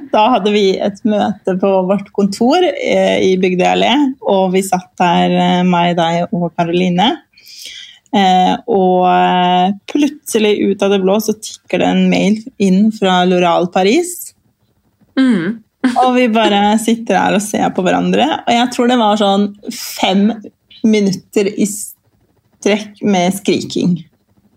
Da 0.13 0.25
hadde 0.35 0.53
vi 0.55 0.77
et 0.79 1.01
møte 1.09 1.57
på 1.59 1.71
vårt 1.89 2.13
kontor 2.15 2.63
eh, 2.63 3.19
i 3.25 3.33
Bygdøy 3.41 3.67
allé, 3.67 3.95
og 4.23 4.53
vi 4.55 4.63
satt 4.63 4.93
der, 5.01 5.35
eh, 5.35 5.63
meg, 5.67 5.97
deg 5.99 6.31
og 6.31 6.53
Karoline. 6.55 7.09
Eh, 8.15 8.55
og 8.73 9.75
plutselig 9.91 10.55
ut 10.71 10.85
av 10.85 10.95
det 10.95 11.01
blå 11.03 11.19
så 11.21 11.35
tikker 11.35 11.83
det 11.83 11.89
en 11.91 12.05
mail 12.13 12.39
inn 12.63 12.93
fra 12.95 13.21
Loral 13.29 13.69
Paris. 13.75 14.31
Mm. 15.19 15.59
Og 16.05 16.15
vi 16.17 16.25
bare 16.33 16.73
sitter 16.83 17.19
her 17.19 17.37
og 17.37 17.43
ser 17.43 17.69
på 17.75 17.85
hverandre. 17.87 18.25
Og 18.43 18.55
jeg 18.55 18.71
tror 18.75 18.91
det 18.91 18.99
var 18.99 19.21
sånn 19.21 19.45
fem 19.71 20.25
minutter 20.87 21.51
i 21.55 21.67
strekk 21.69 23.03
med 23.07 23.37
skriking. 23.37 23.99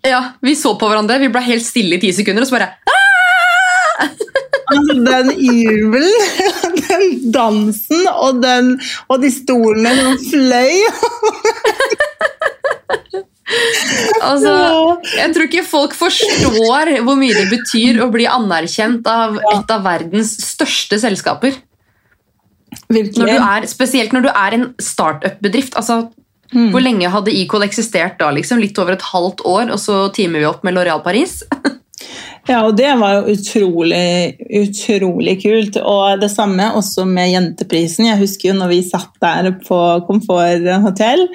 Ja, 0.08 0.22
Vi 0.42 0.56
så 0.58 0.74
på 0.80 0.90
hverandre, 0.90 1.20
vi 1.22 1.30
ble 1.30 1.44
helt 1.46 1.66
stille 1.66 1.98
i 1.98 2.02
ti 2.02 2.12
sekunder, 2.16 2.46
og 2.46 2.50
så 2.50 2.58
bare 2.58 2.72
Altså, 4.02 4.96
den 5.12 5.34
jubelen, 5.36 6.14
den 6.88 7.04
dansen 7.34 8.08
og, 8.10 8.40
den, 8.42 8.74
og 9.12 9.22
de 9.22 9.32
stolene 9.34 9.94
som 10.00 10.22
fløy. 10.32 10.80
Altså, 14.22 14.52
jeg 15.18 15.34
tror 15.36 15.48
ikke 15.48 15.64
folk 15.68 15.96
forstår 15.98 16.94
hvor 17.04 17.18
mye 17.20 17.36
det 17.36 17.50
betyr 17.52 18.00
å 18.04 18.08
bli 18.14 18.28
anerkjent 18.30 19.08
av 19.12 19.36
et 19.42 19.74
av 19.74 19.84
verdens 19.84 20.32
største 20.46 21.00
selskaper. 21.02 21.58
Når 22.92 23.34
er, 23.34 23.68
spesielt 23.68 24.16
når 24.16 24.28
du 24.28 24.30
er 24.32 24.56
en 24.56 24.66
startup-bedrift. 24.80 25.76
Altså, 25.80 26.06
Mm. 26.52 26.72
Hvor 26.74 26.84
lenge 26.84 27.10
hadde 27.14 27.32
Equal 27.32 27.64
eksistert 27.64 28.18
da? 28.20 28.32
Liksom? 28.36 28.60
Litt 28.60 28.78
over 28.82 28.98
et 28.98 29.06
halvt 29.14 29.46
år, 29.48 29.70
og 29.72 29.80
så 29.80 30.02
teamer 30.16 30.44
vi 30.44 30.50
opp 30.50 30.66
med 30.68 30.76
L'Oreal 30.76 31.04
Paris. 31.06 31.42
Ja, 32.50 32.64
og 32.66 32.74
det 32.76 32.90
var 32.98 33.20
jo 33.20 33.36
utrolig, 33.36 34.34
utrolig 34.58 35.36
kult. 35.44 35.76
Og 35.78 36.22
det 36.24 36.32
samme 36.34 36.72
også 36.74 37.04
med 37.06 37.30
Jenteprisen. 37.30 38.08
Jeg 38.10 38.18
husker 38.18 38.50
jo 38.50 38.56
når 38.58 38.72
vi 38.72 38.80
satt 38.88 39.12
der 39.22 39.52
på 39.62 39.78
Komfort 40.08 40.66
hotell. 40.82 41.28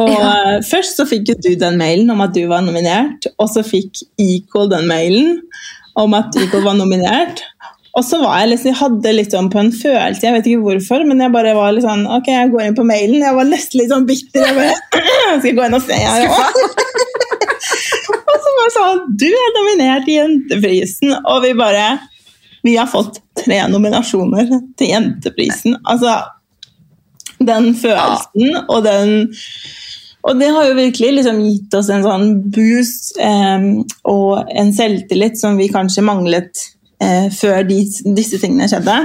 Og 0.00 0.08
Ja. 0.08 0.30
eh, 0.56 0.62
først 0.64 0.96
så 0.96 1.04
fikk 1.04 1.28
jo 1.28 1.36
du 1.44 1.50
den 1.60 1.76
mailen 1.78 2.08
om 2.10 2.22
at 2.24 2.32
du 2.32 2.46
var 2.48 2.64
nominert, 2.64 3.28
og 3.38 3.50
så 3.52 3.62
fikk 3.62 4.00
Equal 4.18 4.70
den 4.72 4.88
mailen 4.88 5.42
om 5.94 6.14
at 6.14 6.32
Equal 6.40 6.64
var 6.64 6.74
nominert. 6.80 7.42
Og 7.98 8.04
så 8.06 8.20
var 8.22 8.38
jeg 8.42 8.52
liksom, 8.52 8.70
jeg 8.70 8.78
hadde 8.78 9.12
litt 9.16 9.34
sånn 9.34 9.48
på 9.50 9.58
en 9.58 9.72
følelse, 9.74 10.22
jeg 10.22 10.34
vet 10.36 10.46
ikke 10.46 10.62
hvorfor, 10.62 11.02
men 11.08 11.22
jeg 11.24 11.34
bare 11.34 11.56
var 11.56 11.72
litt 11.74 11.86
sånn 11.86 12.04
Ok, 12.06 12.30
jeg 12.30 12.52
går 12.52 12.68
inn 12.68 12.76
på 12.78 12.86
mailen. 12.86 13.24
Jeg 13.24 13.34
var 13.34 13.48
nesten 13.48 13.80
litt 13.80 13.90
sånn 13.90 14.06
bitter. 14.06 14.46
Jeg 14.46 14.56
bare 14.58 14.76
Skal 15.40 15.48
jeg 15.50 15.56
gå 15.58 15.66
inn 15.66 15.78
og 15.78 15.84
se, 15.86 15.98
jeg 15.98 16.30
òg? 16.30 16.60
Og 18.30 18.36
så 18.44 18.54
var 18.54 18.68
det 18.68 18.74
sånn 18.76 19.02
Du 19.18 19.26
er 19.28 19.52
nominert 19.56 20.08
i 20.08 20.16
Jenteprisen, 20.20 21.16
og 21.18 21.42
vi 21.44 21.52
bare 21.58 21.88
Vi 22.66 22.76
har 22.78 22.90
fått 22.90 23.20
tre 23.40 23.62
nominasjoner 23.72 24.48
til 24.78 24.94
Jenteprisen. 24.94 25.78
Altså 25.88 26.20
Den 27.40 27.72
følelsen 27.74 28.66
og 28.66 28.82
den 28.86 29.14
og 30.20 30.36
det 30.36 30.50
har 30.52 30.66
jo 30.68 30.74
virkelig 30.76 31.14
liksom 31.16 31.38
gitt 31.40 31.74
oss 31.78 31.86
en 31.88 32.02
sånn 32.04 32.26
boost 32.52 33.14
eh, 33.24 33.62
og 34.04 34.50
en 34.52 34.72
selvtillit 34.76 35.40
som 35.40 35.56
vi 35.56 35.70
kanskje 35.72 36.04
manglet 36.04 36.60
før 37.32 37.62
de, 37.64 37.78
disse 38.16 38.36
tingene 38.42 38.66
skjedde. 38.68 38.96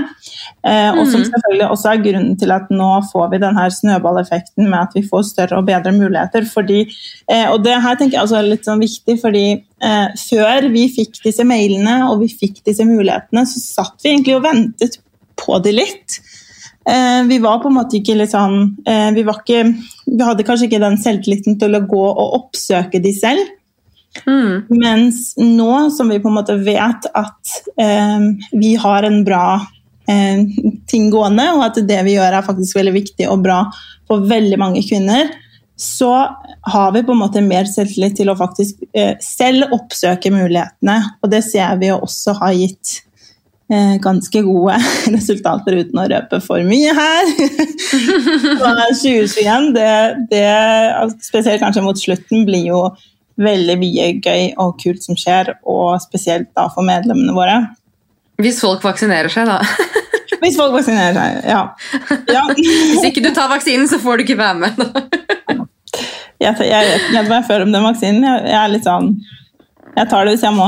Eh, 0.66 0.92
og 0.98 1.06
som 1.12 1.22
selvfølgelig 1.22 1.68
også 1.70 1.92
er 1.92 2.02
grunnen 2.02 2.38
til 2.42 2.52
at 2.56 2.72
nå 2.74 2.90
får 3.12 3.28
vi 3.32 3.40
denne 3.44 3.66
snøballeffekten 3.72 4.66
med 4.66 4.80
at 4.80 4.96
vi 4.98 5.04
får 5.06 5.28
større 5.30 5.60
og 5.60 5.68
bedre 5.68 5.94
muligheter. 5.94 6.48
Fordi, 6.50 6.82
eh, 7.30 7.46
og 7.52 7.62
det 7.66 7.76
her 7.84 8.00
tenker 8.00 8.18
jeg 8.18 8.26
også 8.26 8.40
er 8.40 8.50
litt 8.50 8.66
sånn 8.66 8.82
viktig, 8.82 9.18
fordi 9.22 9.46
eh, 9.54 10.08
før 10.20 10.70
vi 10.74 10.88
fikk 10.96 11.22
disse 11.26 11.46
mailene 11.48 12.00
og 12.10 12.24
vi 12.24 12.32
fikk 12.34 12.64
disse 12.66 12.88
mulighetene, 12.88 13.46
så 13.50 13.62
satt 13.62 14.00
vi 14.02 14.16
egentlig 14.16 14.40
og 14.40 14.48
ventet 14.48 14.98
på 15.40 15.60
de 15.62 15.76
litt. 15.76 16.18
Eh, 16.90 17.22
vi 17.30 17.38
var 17.44 17.62
på 17.62 17.70
en 17.70 17.78
måte 17.78 18.00
ikke 18.00 18.18
litt 18.18 18.34
sånn 18.34 18.60
eh, 18.86 19.12
vi, 19.16 19.24
var 19.26 19.40
ikke, 19.42 19.64
vi 20.10 20.22
hadde 20.22 20.46
kanskje 20.46 20.68
ikke 20.70 20.82
den 20.84 21.00
selvtilliten 21.02 21.60
til 21.62 21.78
å 21.78 21.86
gå 21.86 22.08
og 22.10 22.42
oppsøke 22.42 23.02
de 23.02 23.14
selv. 23.14 23.54
Mm. 24.24 24.66
Mens 24.82 25.34
nå 25.42 25.90
som 25.94 26.10
vi 26.12 26.22
på 26.24 26.32
en 26.32 26.38
måte 26.38 26.56
vet 26.64 27.08
at 27.12 27.56
eh, 27.82 28.28
vi 28.56 28.76
har 28.80 29.08
en 29.08 29.24
bra 29.28 29.48
eh, 30.10 30.46
ting 30.90 31.10
gående, 31.14 31.50
og 31.58 31.66
at 31.68 31.82
det 31.88 32.02
vi 32.08 32.16
gjør 32.16 32.40
er 32.40 32.48
faktisk 32.48 32.80
veldig 32.80 32.96
viktig 32.96 33.30
og 33.32 33.44
bra 33.46 33.64
for 34.08 34.26
veldig 34.30 34.60
mange 34.62 34.86
kvinner, 34.86 35.34
så 35.76 36.12
har 36.62 36.92
vi 36.92 37.04
på 37.04 37.12
en 37.12 37.20
måte 37.20 37.42
mer 37.44 37.68
selvtillit 37.68 38.16
til 38.18 38.32
å 38.32 38.38
faktisk 38.40 38.86
eh, 38.96 39.18
selv 39.24 39.74
oppsøke 39.76 40.32
mulighetene. 40.34 41.02
Og 41.22 41.32
det 41.34 41.44
ser 41.46 41.76
vi 41.82 41.92
også 41.92 42.38
har 42.40 42.56
gitt 42.56 42.94
eh, 43.72 43.98
ganske 44.04 44.44
gode 44.46 44.78
resultater 45.16 45.82
uten 45.82 46.00
å 46.00 46.08
røpe 46.14 46.40
for 46.46 46.64
mye 46.68 46.96
her. 46.96 47.34
Så 48.62 48.72
2021, 49.04 49.74
det, 49.76 49.92
det, 50.32 50.48
spesielt 51.28 51.64
kanskje 51.64 51.84
mot 51.86 52.00
slutten, 52.00 52.48
blir 52.48 52.72
jo 52.72 52.82
veldig 53.42 53.76
mye 53.82 54.06
gøy 54.24 54.54
og 54.62 54.78
kult 54.82 55.04
som 55.04 55.18
skjer, 55.20 55.54
og 55.68 55.98
spesielt 56.04 56.52
da 56.56 56.68
for 56.72 56.86
medlemmene 56.88 57.36
våre. 57.36 57.58
Hvis 58.42 58.62
folk 58.64 58.84
vaksinerer 58.84 59.32
seg, 59.32 59.48
da. 59.48 59.60
Hvis 60.42 60.58
folk 60.60 60.74
vaksinerer 60.76 61.16
seg, 61.16 61.48
ja. 61.50 61.62
ja. 62.32 62.44
Hvis 62.58 63.06
ikke 63.08 63.24
du 63.24 63.32
tar 63.36 63.50
vaksinen, 63.52 63.88
så 63.92 64.00
får 64.04 64.20
du 64.20 64.26
ikke 64.28 64.40
være 64.40 64.60
med. 64.66 64.74
Jeg, 66.36 66.52
jeg 66.60 66.84
vet 66.84 67.04
ikke 67.08 67.22
hva 67.30 67.38
jeg 67.40 67.46
føler 67.48 67.64
om 67.64 67.70
den 67.72 67.86
vaksinen. 67.86 68.26
Jeg, 68.28 68.42
jeg 68.52 68.58
er 68.60 68.72
litt 68.74 68.84
sånn 68.84 69.06
Jeg 69.96 70.10
tar 70.12 70.28
det 70.28 70.34
hvis 70.34 70.44
jeg 70.44 70.52
må. 70.52 70.66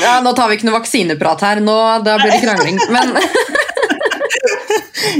Ja, 0.00 0.14
Nå 0.24 0.32
tar 0.32 0.48
vi 0.48 0.56
ikke 0.56 0.70
noe 0.70 0.78
vaksineprat 0.78 1.44
her, 1.44 1.60
nå, 1.60 1.74
da 2.06 2.14
blir 2.16 2.32
det 2.32 2.40
krangling. 2.40 2.80
Men, 2.88 3.12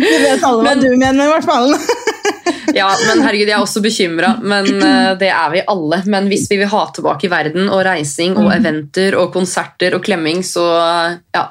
Vi 0.00 0.16
vet 0.24 0.40
alle 0.40 0.62
hva 0.64 0.72
Men- 0.72 0.80
du 0.80 0.88
mener, 0.96 1.28
hvert 1.34 1.44
fall. 1.44 1.76
Ja, 2.74 2.88
men 3.08 3.22
herregud, 3.24 3.48
jeg 3.48 3.56
er 3.56 3.64
også 3.64 3.82
bekymra. 3.84 4.36
Men 4.42 4.68
eh, 4.76 5.12
det 5.20 5.30
er 5.32 5.52
vi 5.54 5.64
alle. 5.66 6.00
Men 6.06 6.30
hvis 6.30 6.46
vi 6.50 6.60
vil 6.62 6.70
ha 6.72 6.86
tilbake 6.94 7.30
verden 7.32 7.70
og 7.70 7.84
reising 7.86 8.36
og 8.40 8.52
eventer 8.54 9.18
og 9.18 9.32
konserter 9.34 9.98
og 9.98 10.04
klemming, 10.06 10.44
så 10.46 10.66
ja. 11.34 11.48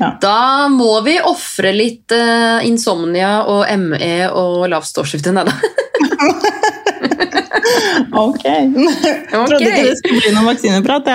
Ja. 0.00 0.08
Da 0.18 0.68
må 0.72 0.96
vi 1.06 1.18
ofre 1.22 1.70
litt 1.76 2.10
uh, 2.16 2.58
insomnia 2.66 3.44
og 3.46 3.68
ME 3.78 4.16
og 4.34 4.64
lavt 4.72 4.88
stålskifte. 4.88 5.34
Nei 5.36 5.44
da. 5.46 5.54
Ok. 8.12 8.44
Jeg 8.44 9.30
Trodde 9.30 9.58
ikke 9.60 9.84
det 9.86 9.96
skulle 9.98 10.20
bli 10.20 10.32
noen 10.34 10.48
vaksineprat. 10.50 11.08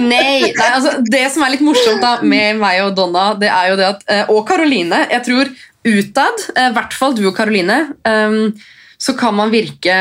Nei, 0.00 0.54
nei 0.54 0.70
altså, 0.70 0.94
Det 1.04 1.26
som 1.34 1.44
er 1.44 1.54
litt 1.54 1.64
morsomt 1.64 2.00
da, 2.02 2.16
med 2.24 2.60
meg 2.60 2.80
og 2.86 2.94
Donna, 2.96 3.32
det 3.38 3.50
er 3.52 3.72
jo 3.72 3.78
det 3.80 3.86
at, 3.90 4.04
eh, 4.08 4.30
og 4.32 4.46
Karoline 4.48 5.02
Jeg 5.10 5.20
tror 5.26 5.50
utad, 5.84 6.46
eh, 6.56 6.70
i 6.70 6.76
hvert 6.76 6.96
fall 6.96 7.14
du 7.16 7.26
og 7.28 7.36
Karoline, 7.36 7.80
ehm, 8.08 8.54
så 8.98 9.14
kan 9.18 9.36
man 9.36 9.52
virke 9.52 9.96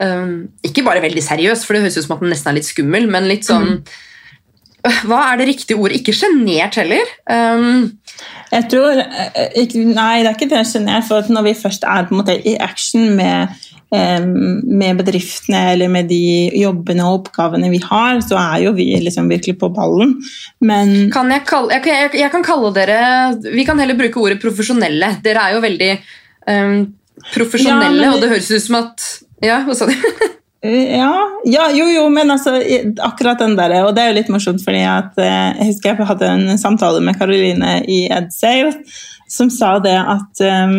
ehm, 0.00 0.48
ikke 0.66 0.84
bare 0.86 1.04
veldig 1.04 1.22
seriøs, 1.22 1.64
for 1.64 1.76
det 1.76 1.86
høres 1.86 1.98
ut 1.98 2.06
som 2.06 2.16
at 2.16 2.24
man 2.24 2.34
nesten 2.34 2.52
er 2.52 2.58
litt 2.58 2.68
skummel, 2.68 3.08
men 3.10 3.28
litt 3.30 3.46
sånn 3.48 3.80
øh, 4.86 4.98
Hva 5.08 5.22
er 5.32 5.40
det 5.40 5.48
riktige 5.48 5.78
ordet? 5.78 6.00
Ikke 6.00 6.14
sjenert 6.14 6.76
heller. 6.78 7.08
Um. 7.26 7.96
Jeg 8.52 8.68
tror 8.70 9.00
eh, 9.00 9.72
Nei, 9.74 10.22
det 10.22 10.28
er 10.28 10.36
ikke 10.36 10.50
det 10.52 10.60
sjenert. 10.68 11.08
For 11.08 11.26
når 11.26 11.48
vi 11.48 11.54
først 11.58 11.82
er 11.82 12.06
på 12.06 12.14
en 12.14 12.20
måte 12.20 12.36
i 12.38 12.54
action 12.62 13.08
med, 13.18 13.50
med 13.90 14.98
bedriftene 14.98 15.60
eller 15.72 15.88
med 15.92 16.08
de 16.10 16.48
jobbene 16.58 17.04
og 17.06 17.20
oppgavene 17.20 17.70
vi 17.70 17.78
har, 17.84 18.18
så 18.24 18.34
er 18.40 18.64
jo 18.64 18.72
vi 18.74 18.88
liksom 18.98 19.28
virkelig 19.30 19.54
på 19.60 19.68
ballen. 19.74 20.16
Men 20.60 21.10
kan 21.14 21.30
jeg, 21.30 21.44
kalle, 21.46 21.76
jeg, 21.78 21.86
jeg, 21.86 22.14
jeg 22.24 22.32
kan 22.34 22.42
kalle 22.46 22.72
dere 22.74 22.98
Vi 23.54 23.64
kan 23.68 23.78
heller 23.78 23.98
bruke 23.98 24.18
ordet 24.20 24.40
profesjonelle. 24.42 25.12
Dere 25.22 25.44
er 25.44 25.54
jo 25.54 25.62
veldig 25.62 25.92
um, 26.50 26.80
profesjonelle, 27.34 28.02
Ja, 28.02 28.10
men- 28.10 28.16
og 28.16 28.24
det 28.24 28.32
høres 28.34 28.50
ut 28.50 28.66
som 28.66 28.80
at 28.82 29.06
Ja, 29.44 29.60
hva 29.66 29.76
sa 29.78 29.86
du? 29.86 29.94
Ja, 30.66 31.12
ja, 31.46 31.68
jo, 31.70 31.84
jo, 31.92 32.08
men 32.10 32.30
altså, 32.32 32.56
akkurat 33.04 33.38
den 33.38 33.52
der, 33.54 33.74
og 33.84 33.92
det 33.94 34.02
er 34.02 34.08
jo 34.10 34.16
litt 34.16 34.30
morsomt, 34.32 34.64
fordi 34.64 34.80
at 34.88 35.14
eh, 35.22 35.52
jeg 35.60 35.68
husker 35.68 35.92
jeg 35.92 36.08
hadde 36.08 36.30
en 36.32 36.58
samtale 36.58 37.02
med 37.04 37.14
Karoline 37.20 37.76
i 37.86 38.00
EdSale, 38.10 38.72
som 39.30 39.52
sa 39.52 39.76
det 39.84 39.94
at 39.94 40.42
eh, 40.42 40.74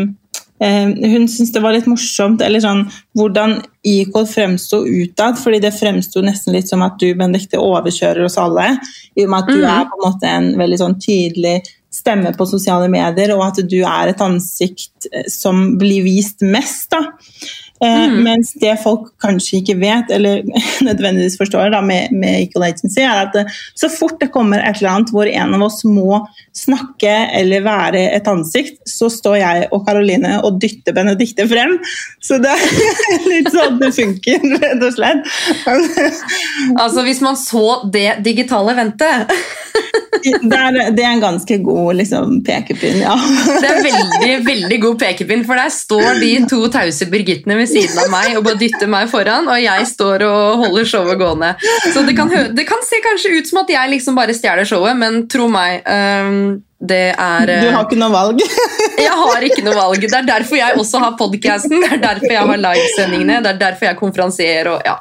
hun 0.60 1.28
syntes 1.30 1.52
det 1.54 1.62
var 1.62 1.76
litt 1.76 1.90
morsomt, 1.90 2.42
eller 2.42 2.64
sånn, 2.64 2.86
hvordan 3.18 3.60
Ecol 3.88 4.26
fremsto 4.30 4.82
utad, 4.86 5.38
fordi 5.38 5.62
det 5.64 5.76
fremsto 5.78 6.24
nesten 6.26 6.56
litt 6.58 6.70
som 6.72 6.82
at 6.86 6.98
du, 7.02 7.12
Benedikte, 7.18 7.62
overkjører 7.62 8.26
oss 8.26 8.40
alle, 8.42 8.72
i 9.16 9.26
og 9.26 9.34
med 9.34 9.44
at 9.44 9.52
du 9.52 9.60
mm. 9.62 9.68
er 9.76 9.90
på 9.90 10.00
en 10.00 10.06
måte 10.08 10.32
en 10.32 10.50
veldig 10.60 10.80
sånn 10.82 10.98
tydelig 11.04 11.60
stemme 11.94 12.34
på 12.36 12.48
sosiale 12.50 12.90
medier, 12.92 13.34
og 13.36 13.46
at 13.48 13.62
du 13.70 13.80
er 13.80 14.12
et 14.12 14.24
ansikt 14.24 15.08
eh, 15.12 15.30
som 15.32 15.78
blir 15.80 16.04
vist 16.06 16.44
mest, 16.46 16.90
da. 16.94 17.04
Eh, 17.84 18.08
Mm. 18.08 18.24
Mens 18.24 18.54
det 18.58 18.72
folk 18.82 19.12
kanskje 19.22 19.60
ikke 19.60 19.76
vet, 19.78 20.10
eller 20.14 20.42
nødvendigvis 20.88 21.38
forstår 21.38 21.70
da, 21.74 21.82
med, 21.86 22.14
med 22.16 22.42
Equal 22.48 22.66
Agency, 22.70 23.02
er 23.04 23.26
at 23.26 23.36
det, 23.36 23.44
så 23.78 23.90
fort 23.92 24.18
det 24.22 24.32
kommer 24.34 24.64
et 24.64 24.80
eller 24.80 24.96
annet 24.96 25.12
hvor 25.14 25.30
en 25.30 25.54
av 25.58 25.66
oss 25.68 25.84
må 25.86 26.22
snakke 26.58 27.12
eller 27.38 27.62
være 27.66 28.02
et 28.16 28.28
ansikt, 28.32 28.80
så 28.90 29.12
står 29.14 29.38
jeg 29.42 29.68
og 29.76 29.86
Karoline 29.86 30.40
og 30.48 30.58
dytter 30.62 30.96
Benedikte 30.98 31.46
frem. 31.52 31.76
Så 32.24 32.40
det 32.42 32.56
er 33.14 33.28
litt 33.30 33.52
sånn 33.54 33.78
det 33.82 33.92
funker, 33.98 34.48
rett 34.58 34.84
og 34.88 34.98
slett. 34.98 35.24
Altså, 36.78 37.04
Hvis 37.06 37.20
man 37.24 37.38
så 37.40 37.84
det 37.94 38.20
digitale 38.26 38.74
eventet 38.74 39.30
Det 40.26 40.58
er, 40.58 40.78
det 40.96 41.04
er 41.04 41.12
en 41.14 41.22
ganske 41.22 41.58
god 41.64 42.00
liksom, 42.00 42.40
pekepinn, 42.46 43.00
ja. 43.04 43.14
Det 43.48 43.70
er 43.70 43.84
veldig 43.86 44.34
veldig 44.48 44.80
god 44.84 44.98
pekepinn, 45.02 45.46
for 45.48 45.60
der 45.60 45.72
står 45.74 46.20
de 46.22 46.32
to 46.50 46.60
tause 46.74 47.08
Birgittene 47.12 47.58
ved 47.60 47.67
siden 47.70 48.00
av 48.04 48.10
meg 48.14 48.38
og 48.38 48.44
bare 48.48 48.60
dytter 48.62 48.90
meg 48.92 49.10
foran, 49.12 49.48
og 49.52 49.60
jeg 49.62 49.88
står 49.90 50.24
og 50.28 50.64
holder 50.66 50.88
showet 50.90 51.20
gående. 51.20 51.54
Så 51.94 52.04
det 52.08 52.16
kan, 52.18 52.32
det 52.56 52.66
kan 52.70 52.82
se 52.88 53.02
kanskje 53.06 53.36
ut 53.40 53.50
som 53.52 53.62
at 53.64 53.70
jeg 53.76 53.92
liksom 53.96 54.16
bare 54.18 54.36
stjeler 54.38 54.66
showet, 54.68 54.98
men 55.00 55.26
tro 55.32 55.48
meg, 55.52 55.84
um, 55.88 56.40
det 56.78 57.14
er 57.18 57.50
Du 57.50 57.72
har 57.74 57.86
ikke 57.88 57.98
noe 57.98 58.14
valg. 58.14 58.42
Jeg 58.98 59.14
har 59.14 59.44
ikke 59.46 59.62
noe 59.66 59.74
valg. 59.78 60.02
Det 60.02 60.14
er 60.18 60.26
derfor 60.26 60.58
jeg 60.58 60.78
også 60.82 61.00
har 61.02 61.12
podcasten, 61.20 61.76
det 61.84 61.90
er 61.96 62.00
derfor 62.02 62.32
jeg 62.34 62.48
har 62.50 62.58
livesendingene, 62.64 63.36
det 63.46 63.52
er 63.52 63.60
derfor 63.62 63.86
jeg 63.92 63.98
konferansierer 64.00 64.70
og 64.74 64.82
ja. 64.86 64.96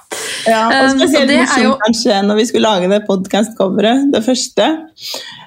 Ja, 0.46 0.59
og 0.68 0.74
Um, 0.76 0.90
så 0.90 0.98
spesielt 1.00 1.31
det 1.31 1.38
er 1.38 1.46
morsomt 1.46 1.64
jo- 1.64 1.79
kanskje 1.85 2.18
når 2.29 2.37
vi 2.40 2.44
skulle 2.50 2.68
lage 2.68 2.90
det 2.92 3.00
podcast-coveret, 3.09 4.05
det 4.12 4.22
første. 4.26 4.68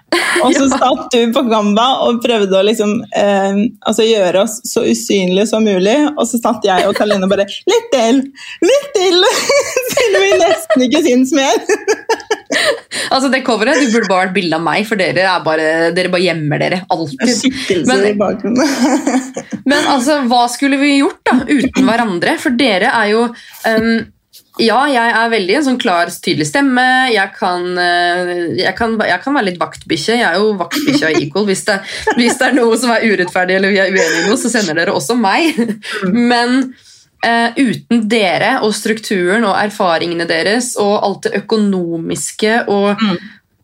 Og 0.46 0.56
så 0.56 0.68
satt 0.72 1.14
du 1.14 1.34
på 1.36 1.44
Gamba 1.50 1.86
og 2.06 2.22
prøvde 2.24 2.58
å 2.58 2.66
liksom, 2.66 2.96
eh, 3.18 3.62
altså 3.88 4.06
gjøre 4.08 4.46
oss 4.46 4.60
så 4.68 4.84
usynlige 4.88 5.48
som 5.52 5.66
mulig. 5.66 5.98
Og 6.16 6.26
så 6.30 6.40
satt 6.42 6.66
jeg 6.68 6.88
og 6.88 6.96
Karoline 6.98 7.30
bare 7.30 7.48
Litt 7.70 7.90
til! 7.94 8.24
Litt 8.66 8.90
til! 8.96 9.24
Siden 9.94 10.18
vi 10.24 10.32
nesten 10.44 10.88
ikke 10.88 11.06
syns 11.08 11.36
mer. 11.38 11.60
Altså 13.10 13.30
Det 13.30 13.44
coveret 13.46 13.78
du 13.78 13.92
burde 13.94 14.10
bare 14.10 14.26
vært 14.28 14.36
bilde 14.36 14.58
av 14.58 14.64
meg, 14.66 14.84
for 14.90 15.00
dere, 15.00 15.24
er 15.30 15.44
bare, 15.46 15.66
dere 15.96 16.12
bare 16.14 16.26
gjemmer 16.26 16.62
dere 16.62 16.80
alltid. 16.94 17.86
Men-. 17.90 18.18
Men 19.70 19.90
altså, 19.94 20.20
hva 20.30 20.44
skulle 20.52 20.80
vi 20.82 20.96
gjort 21.00 21.22
da, 21.30 21.40
uten 21.46 21.86
hverandre? 21.86 22.36
For 22.42 22.58
dere 22.58 22.90
er 22.90 23.12
jo 23.14 23.24
um, 23.30 23.92
Ja, 24.60 24.80
jeg 24.92 25.14
er 25.16 25.32
veldig 25.32 25.56
en 25.56 25.66
sånn 25.70 25.80
klar, 25.80 26.10
tydelig 26.12 26.50
stemme. 26.50 26.84
Jeg 27.14 27.32
kan, 27.38 27.64
eh, 27.80 28.34
jeg 28.60 28.74
kan, 28.76 28.98
jeg 29.08 29.24
kan 29.24 29.38
være 29.38 29.48
litt 29.48 29.62
vaktbikkje. 29.62 30.18
Jeg 30.20 30.28
er 30.28 30.36
jo 30.42 30.52
vaktbikkja 30.60 31.14
i 31.14 31.24
Equal. 31.24 31.48
Hvis 31.48 31.64
det, 31.70 31.80
hvis 32.18 32.36
det 32.40 32.50
er 32.50 32.58
noe 32.58 32.76
som 32.80 32.92
er 32.92 33.08
urettferdig 33.08 33.56
eller 33.56 33.72
vi 33.72 33.80
er 33.80 33.94
uenige 33.94 34.26
i 34.26 34.28
noe, 34.28 34.40
så 34.42 34.52
sender 34.52 34.76
dere 34.82 34.96
også 34.96 35.16
meg. 35.20 35.56
Men 36.34 36.74
uh, 37.26 37.50
uten 37.56 38.04
dere 38.12 38.58
og 38.68 38.76
strukturen 38.76 39.48
og 39.48 39.56
erfaringene 39.62 40.28
deres 40.28 40.74
og 40.80 40.96
alt 41.08 41.30
det 41.30 41.44
økonomiske 41.44 42.64
og 42.68 43.00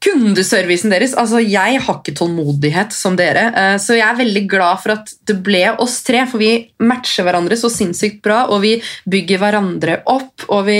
kundeservicen 0.05 0.93
deres 0.93 1.15
altså 1.17 1.41
Jeg 1.41 1.79
har 1.81 1.99
ikke 1.99 2.13
tålmodighet 2.17 2.93
som 2.95 3.17
dere, 3.17 3.47
eh, 3.57 3.75
så 3.81 3.97
jeg 3.97 4.05
er 4.05 4.19
veldig 4.19 4.43
glad 4.51 4.81
for 4.83 4.95
at 4.95 5.11
det 5.27 5.37
ble 5.45 5.63
oss 5.81 5.99
tre. 6.05 6.23
For 6.29 6.41
vi 6.41 6.51
matcher 6.85 7.25
hverandre 7.27 7.57
så 7.59 7.71
sinnssykt 7.73 8.21
bra, 8.25 8.45
og 8.53 8.61
vi 8.65 8.75
bygger 9.09 9.41
hverandre 9.41 9.99
opp. 10.11 10.47
Og 10.49 10.65
vi, 10.69 10.79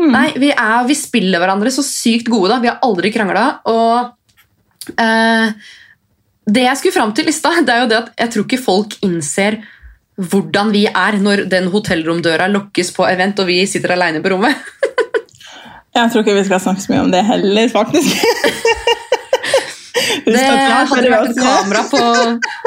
nei, 0.00 0.26
vi, 0.36 0.52
er, 0.52 0.80
vi 0.88 0.98
spiller 0.98 1.42
hverandre 1.42 1.72
så 1.74 1.84
sykt 1.86 2.30
gode. 2.32 2.52
da, 2.52 2.60
Vi 2.62 2.70
har 2.70 2.82
aldri 2.84 3.12
krangla. 3.14 3.46
Og 3.72 4.92
eh, 4.96 5.70
det 6.52 6.66
jeg 6.66 6.80
skulle 6.80 6.96
fram 6.96 7.14
til 7.16 7.30
i 7.30 7.36
stad, 7.36 7.62
det 7.66 7.74
er 7.76 7.84
jo 7.84 7.92
det 7.92 8.02
at 8.02 8.12
jeg 8.24 8.34
tror 8.34 8.48
ikke 8.48 8.66
folk 8.66 8.98
innser 9.06 9.62
hvordan 10.22 10.68
vi 10.74 10.84
er 10.86 11.16
når 11.22 11.46
den 11.50 11.70
hotellromdøra 11.72 12.44
lukkes 12.52 12.92
på 12.94 13.06
event 13.08 13.40
og 13.40 13.48
vi 13.48 13.62
sitter 13.66 13.94
aleine 13.94 14.20
på 14.22 14.34
rommet. 14.34 14.60
Jeg 15.92 16.08
tror 16.12 16.24
ikke 16.24 16.38
vi 16.38 16.44
skal 16.46 16.62
snakke 16.64 16.84
så 16.84 16.92
mye 16.92 17.02
om 17.04 17.10
det 17.12 17.22
heller, 17.28 17.68
faktisk. 17.72 18.16
Det 20.22 20.38
hadde 20.38 21.10
vært 21.10 21.32
et 21.32 21.38
kamera 21.38 21.82
på, 21.90 22.00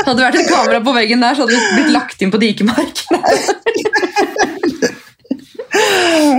hadde 0.05 0.21
vært 0.21 0.37
et 0.39 0.49
kamera 0.49 0.79
på 0.83 0.93
veggen 0.95 1.23
der, 1.23 1.35
så 1.35 1.45
hadde 1.45 1.55
vi 1.55 1.77
blitt 1.79 1.93
lagt 1.95 2.21
inn 2.21 2.33
på 2.33 2.41
Dikemark. 2.41 3.01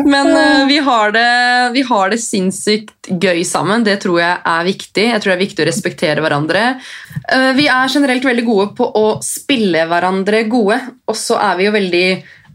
Men 0.07 0.31
uh, 0.33 0.67
vi, 0.69 0.79
har 0.79 1.13
det, 1.13 1.71
vi 1.75 1.83
har 1.89 2.11
det 2.13 2.19
sinnssykt 2.23 3.11
gøy 3.23 3.43
sammen. 3.47 3.85
Det 3.85 3.99
tror 4.05 4.21
jeg 4.23 4.39
er 4.53 4.67
viktig. 4.67 5.05
Jeg 5.11 5.23
tror 5.23 5.33
det 5.33 5.37
er 5.37 5.45
viktig 5.45 5.65
å 5.65 5.69
respektere 5.69 6.25
hverandre. 6.25 6.63
Uh, 7.29 7.53
vi 7.59 7.67
er 7.69 7.93
generelt 7.93 8.25
veldig 8.25 8.47
gode 8.47 8.71
på 8.79 8.89
å 8.97 9.07
spille 9.25 9.85
hverandre 9.91 10.45
gode, 10.51 10.79
og 11.07 11.19
så 11.19 11.39
er 11.43 11.61
vi 11.61 11.69
jo 11.69 11.77
veldig 11.77 12.07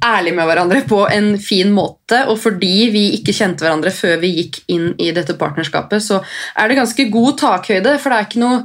ærlige 0.05 0.35
med 0.37 0.49
hverandre 0.49 0.81
på 0.89 1.03
en 1.13 1.33
fin 1.41 1.71
måte. 1.73 2.23
Og 2.31 2.39
fordi 2.41 2.89
vi 2.93 3.05
ikke 3.17 3.35
kjente 3.35 3.65
hverandre 3.65 3.93
før 3.95 4.17
vi 4.23 4.33
gikk 4.39 4.61
inn 4.73 4.91
i 5.01 5.11
dette 5.15 5.37
partnerskapet, 5.39 6.03
så 6.03 6.21
er 6.57 6.67
det 6.71 6.79
ganske 6.81 7.09
god 7.13 7.37
takhøyde, 7.41 7.97
for 8.01 8.11
det 8.11 8.17
er 8.19 8.29
ikke 8.29 8.43
noe 8.45 8.63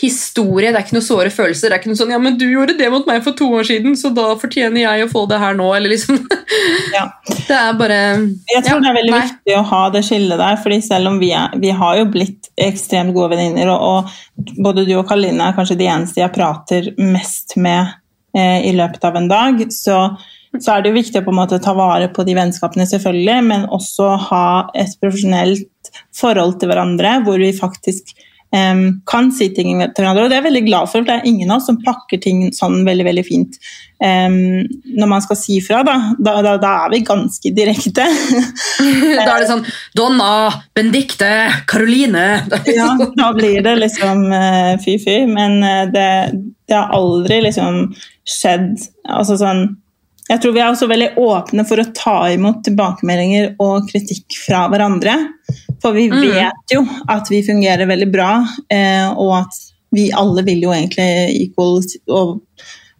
historie, 0.00 0.72
det 0.72 0.78
er 0.80 0.82
ikke 0.88 0.96
noe 0.96 1.06
såre 1.06 1.30
følelser. 1.30 1.70
Det 1.70 1.76
er 1.76 1.80
ikke 1.80 1.90
noe 1.92 1.98
sånn 2.00 2.10
'ja, 2.10 2.18
men 2.18 2.36
du 2.38 2.48
gjorde 2.50 2.74
det 2.78 2.90
mot 2.90 3.06
meg 3.06 3.22
for 3.22 3.36
to 3.38 3.46
år 3.54 3.62
siden, 3.68 3.94
så 3.94 4.10
da 4.14 4.34
fortjener 4.34 4.82
jeg 4.82 5.04
å 5.04 5.10
få 5.10 5.22
det 5.30 5.38
her 5.38 5.54
nå', 5.54 5.70
eller 5.76 5.94
liksom. 5.94 6.18
Ja. 6.94 7.06
Det 7.48 7.54
er 7.54 7.72
bare 7.76 8.00
Jeg 8.50 8.64
tror 8.64 8.78
Ja, 8.78 8.80
det 8.80 8.90
er 8.90 8.98
veldig 8.98 9.12
nei. 9.12 9.20
viktig 9.28 9.56
å 9.58 9.64
ha 9.68 9.82
det 9.90 10.02
skillet 10.04 10.38
der, 10.38 10.56
fordi 10.56 10.80
selv 10.82 11.08
om 11.12 11.18
vi, 11.20 11.30
er, 11.32 11.54
vi 11.60 11.70
har 11.70 11.96
jo 11.98 12.04
blitt 12.10 12.48
ekstremt 12.58 13.14
gode 13.14 13.36
venninner, 13.36 13.70
og, 13.70 14.10
og 14.38 14.54
både 14.64 14.86
du 14.86 14.94
og 14.98 15.06
Karoline 15.08 15.50
er 15.50 15.56
kanskje 15.56 15.78
de 15.78 15.86
eneste 15.86 16.22
jeg 16.22 16.32
prater 16.34 16.90
mest 16.98 17.56
med 17.56 17.94
eh, 18.36 18.66
i 18.66 18.72
løpet 18.74 19.04
av 19.04 19.16
en 19.20 19.28
dag, 19.28 19.60
så, 19.70 20.16
så 20.60 20.74
er 20.74 20.82
det 20.82 20.92
jo 20.92 20.98
viktig 20.98 21.20
å 21.20 21.24
på 21.26 21.32
en 21.34 21.40
måte 21.40 21.60
ta 21.62 21.74
vare 21.76 22.10
på 22.14 22.26
de 22.26 22.36
vennskapene 22.38 22.86
selvfølgelig, 22.90 23.38
men 23.48 23.66
også 23.74 24.12
ha 24.28 24.46
et 24.78 24.94
profesjonelt 25.02 25.90
forhold 26.14 26.58
til 26.60 26.70
hverandre, 26.70 27.18
hvor 27.26 27.40
vi 27.42 27.50
faktisk 27.56 28.14
um, 28.54 28.84
kan 29.10 29.30
si 29.34 29.48
ting 29.54 29.80
til 29.82 30.04
hverandre, 30.04 30.24
og 30.24 30.30
det 30.30 30.36
er 30.36 30.42
jeg 30.42 30.48
veldig 30.48 30.64
glad 30.68 30.90
for, 30.90 31.00
for 31.00 31.08
det 31.08 31.16
er 31.16 31.28
ingen 31.28 31.50
av 31.50 31.60
oss 31.60 31.68
som 31.70 31.80
pakker 31.84 32.20
ting 32.22 32.46
sånn 32.54 32.82
veldig, 32.86 33.06
veldig 33.08 33.24
fint. 33.26 33.58
Um, 34.04 34.64
når 34.98 35.10
man 35.10 35.24
skal 35.24 35.38
si 35.38 35.58
fra, 35.64 35.82
da, 35.86 35.96
da, 36.18 36.36
da, 36.44 36.56
da 36.62 36.72
er 36.84 36.94
vi 36.94 37.04
ganske 37.06 37.54
direkte. 37.56 38.06
Da 39.24 39.36
er 39.36 39.44
det 39.44 39.48
sånn 39.48 39.62
Donna, 39.96 40.26
Benedicte, 40.76 41.28
Karoline 41.70 42.24
ja, 42.78 42.88
da 43.16 43.28
blir 43.36 43.62
det 43.64 43.76
liksom 43.80 44.26
eh, 44.34 44.74
fy-fy, 44.82 45.22
men 45.30 45.62
eh, 45.64 45.84
det, 45.94 46.08
det 46.68 46.76
har 46.76 46.92
aldri 46.96 47.40
liksom 47.46 47.86
skjedd 48.28 48.74
altså 49.08 49.38
sånn, 49.40 49.64
Jeg 50.30 50.40
tror 50.40 50.54
vi 50.56 50.60
er 50.62 50.70
også 50.72 50.88
veldig 50.88 51.10
åpne 51.20 51.66
for 51.68 51.82
å 51.82 51.90
ta 51.92 52.16
imot 52.32 52.62
tilbakemeldinger 52.64 53.50
og 53.60 53.90
kritikk 53.90 54.38
fra 54.46 54.62
hverandre. 54.72 55.18
For 55.82 55.92
vi 55.92 56.08
Mm. 56.08 56.22
vet 56.32 56.72
jo 56.72 56.80
at 57.12 57.28
vi 57.28 57.42
fungerer 57.44 57.86
veldig 57.86 58.10
bra, 58.12 58.46
eh, 58.70 59.10
og 59.12 59.34
at 59.42 59.58
vi 59.92 60.10
alle 60.12 60.42
vil 60.42 60.62
jo 60.62 60.72
egentlig 60.72 61.42
equal 61.42 61.82
og 62.08 62.40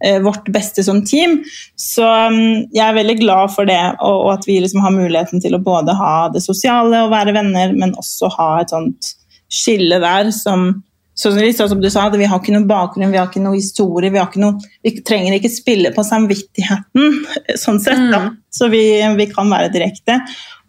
eh, 0.04 0.20
vårt 0.20 0.52
beste 0.52 0.84
som 0.84 1.00
team. 1.04 1.42
Så 1.80 2.04
mm, 2.04 2.68
jeg 2.74 2.84
er 2.84 2.98
veldig 2.98 3.18
glad 3.22 3.54
for 3.54 3.64
det, 3.64 3.80
og, 4.00 4.26
og 4.26 4.32
at 4.34 4.44
vi 4.46 4.60
liksom 4.60 4.82
har 4.84 4.92
muligheten 4.92 5.40
til 5.40 5.54
å 5.56 5.62
både 5.64 5.96
ha 5.96 6.28
det 6.28 6.42
sosiale 6.44 7.06
og 7.06 7.10
være 7.14 7.32
venner, 7.32 7.72
men 7.72 7.96
også 7.96 8.28
ha 8.36 8.60
et 8.60 8.74
sånt 8.74 9.14
skille 9.48 9.96
der 10.02 10.30
som 10.30 10.82
sånn 11.14 11.38
sånn 11.54 11.70
som 11.70 11.82
du 11.82 11.88
sa, 11.90 12.08
at 12.08 12.16
Vi 12.18 12.26
har 12.26 12.40
ikke 12.40 12.54
noe 12.54 12.66
bakgrunn, 12.66 13.12
vi 13.12 13.20
har 13.20 13.28
ikke 13.30 13.42
noe 13.42 13.58
historie. 13.58 14.10
Vi, 14.10 14.18
har 14.18 14.30
ikke 14.30 14.42
noe, 14.42 14.58
vi 14.82 14.94
trenger 15.06 15.36
ikke 15.36 15.52
spille 15.52 15.92
på 15.94 16.04
samvittigheten, 16.06 17.20
sånn 17.64 17.80
sett. 17.82 18.02
da. 18.10 18.24
Mm. 18.26 18.40
Så 18.54 18.68
vi, 18.70 18.84
vi 19.18 19.28
kan 19.30 19.50
være 19.50 19.72
direkte. 19.74 20.20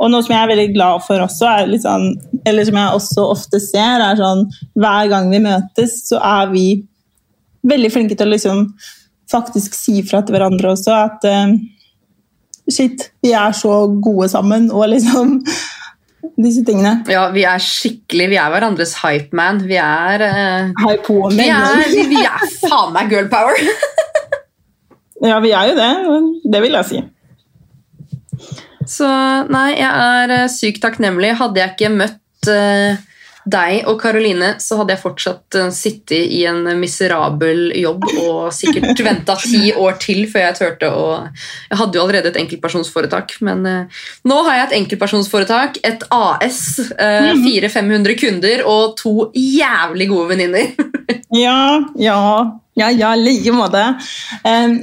Og 0.02 0.12
noe 0.12 0.26
som 0.26 0.36
jeg 0.36 0.44
er 0.44 0.52
veldig 0.52 0.68
glad 0.74 1.06
for 1.06 1.24
også, 1.24 1.50
er 1.50 1.78
sånn, 1.82 2.10
eller 2.46 2.68
som 2.68 2.82
jeg 2.82 3.00
også 3.00 3.30
ofte 3.36 3.62
ser, 3.64 4.04
er 4.04 4.20
sånn 4.20 4.46
hver 4.74 5.12
gang 5.14 5.32
vi 5.34 5.42
møtes, 5.46 6.02
så 6.10 6.20
er 6.22 6.52
vi 6.54 6.66
veldig 7.66 7.92
flinke 7.94 8.18
til 8.18 8.30
å 8.30 8.36
liksom 8.36 8.68
faktisk 9.32 9.74
si 9.74 10.04
fra 10.06 10.22
til 10.22 10.36
hverandre 10.36 10.76
også 10.76 10.92
at 10.94 11.24
uh, 11.26 11.56
shit, 12.70 13.08
vi 13.26 13.32
er 13.34 13.56
så 13.58 13.86
gode 14.02 14.30
sammen, 14.30 14.68
og 14.74 14.90
liksom 14.92 15.40
disse 16.40 16.64
tingene. 16.68 16.98
Ja, 17.12 17.28
vi 17.34 17.46
er 17.48 17.62
skikkelig 17.62 18.30
Vi 18.32 18.38
er 18.42 18.54
hverandres 18.54 18.96
hypeman. 19.02 19.64
Vi 19.70 19.78
er 19.82 20.24
uh, 20.26 20.86
Hei 20.86 20.96
på 21.06 21.20
vi 21.34 21.50
er, 21.50 21.84
vi, 22.12 22.22
er 22.24 22.48
faen 22.62 22.96
meg 22.96 23.12
girl 23.14 23.30
power! 23.32 23.60
Ja, 25.24 25.40
vi 25.40 25.54
er 25.56 25.70
jo 25.70 25.76
det. 25.78 25.92
Det 26.52 26.60
vil 26.62 26.76
jeg 26.76 26.86
si. 26.90 26.98
Så 28.86 29.08
nei, 29.50 29.70
jeg 29.80 29.90
er 29.90 30.34
eh, 30.36 30.50
sykt 30.52 30.82
takknemlig. 30.84 31.32
Hadde 31.40 31.62
jeg 31.62 31.74
ikke 31.74 31.92
møtt 31.96 32.50
eh, 32.52 33.00
deg 33.46 33.86
og 33.90 34.00
Karoline, 34.02 34.56
så 34.62 34.80
hadde 34.80 34.96
jeg 34.96 35.04
fortsatt 35.04 35.58
uh, 35.60 35.70
sittet 35.74 36.32
i 36.34 36.42
en 36.50 36.66
miserabel 36.80 37.70
jobb 37.78 38.08
og 38.24 38.50
sikkert 38.56 39.02
venta 39.06 39.38
ti 39.42 39.70
år 39.78 40.00
til 40.02 40.26
før 40.32 40.48
jeg 40.48 40.58
turte 40.60 40.90
å 40.90 41.06
Jeg 41.26 41.80
hadde 41.80 41.98
jo 41.98 42.04
allerede 42.04 42.32
et 42.32 42.40
enkeltpersonsforetak, 42.42 43.36
men 43.46 43.66
eh, 43.70 44.04
nå 44.28 44.38
har 44.48 44.58
jeg 44.58 44.66
et 44.66 44.76
enkeltpersonsforetak, 44.80 45.80
et 45.86 46.04
AS, 46.14 46.60
uh, 46.96 47.32
400-500 47.46 48.18
kunder 48.20 48.66
og 48.70 48.96
to 49.00 49.30
jævlig 49.36 50.10
gode 50.12 50.36
venninner. 50.36 50.74
Ja, 51.36 51.82
ja, 52.00 52.22
ja, 52.76 52.90
ja, 52.92 53.14
i 53.16 53.22
like 53.24 53.54
måte. 53.56 53.84
Um, 54.44 54.74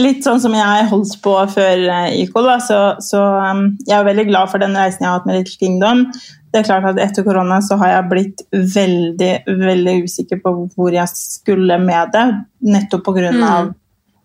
litt 0.00 0.24
sånn 0.24 0.40
som 0.40 0.54
jeg 0.56 0.86
holdt 0.88 1.18
på 1.24 1.34
før 1.52 1.82
IKOL, 2.16 2.48
så, 2.64 2.78
så 3.04 3.20
um, 3.50 3.66
jeg 3.84 3.98
er 3.98 4.08
veldig 4.08 4.28
glad 4.30 4.52
for 4.52 4.64
den 4.64 4.76
reisen 4.78 5.04
jeg 5.04 5.10
har 5.10 5.20
hatt 5.20 5.28
med 5.28 5.42
Little 5.42 5.60
Kingdom. 5.60 6.06
Det 6.54 6.60
er 6.62 6.68
klart 6.68 6.86
at 6.86 7.00
Etter 7.02 7.24
korona 7.26 7.58
så 7.66 7.76
har 7.80 7.90
jeg 7.90 8.10
blitt 8.12 8.42
veldig 8.54 9.32
veldig 9.58 9.94
usikker 10.06 10.38
på 10.44 10.52
hvor 10.76 10.94
jeg 10.94 11.10
skulle 11.10 11.80
med 11.82 12.12
det. 12.14 12.26
Nettopp 12.70 13.08
pga. 13.08 13.32
Mm. 13.34 13.42
av 13.48 13.72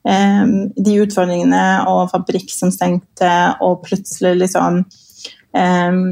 um, 0.05 0.51
de 0.77 0.99
utfordringene 1.03 1.63
og 1.89 2.11
fabrikk 2.11 2.53
som 2.53 2.71
stengte, 2.73 3.31
og 3.65 3.81
plutselig 3.87 4.37
liksom 4.45 4.83
um, 5.57 6.05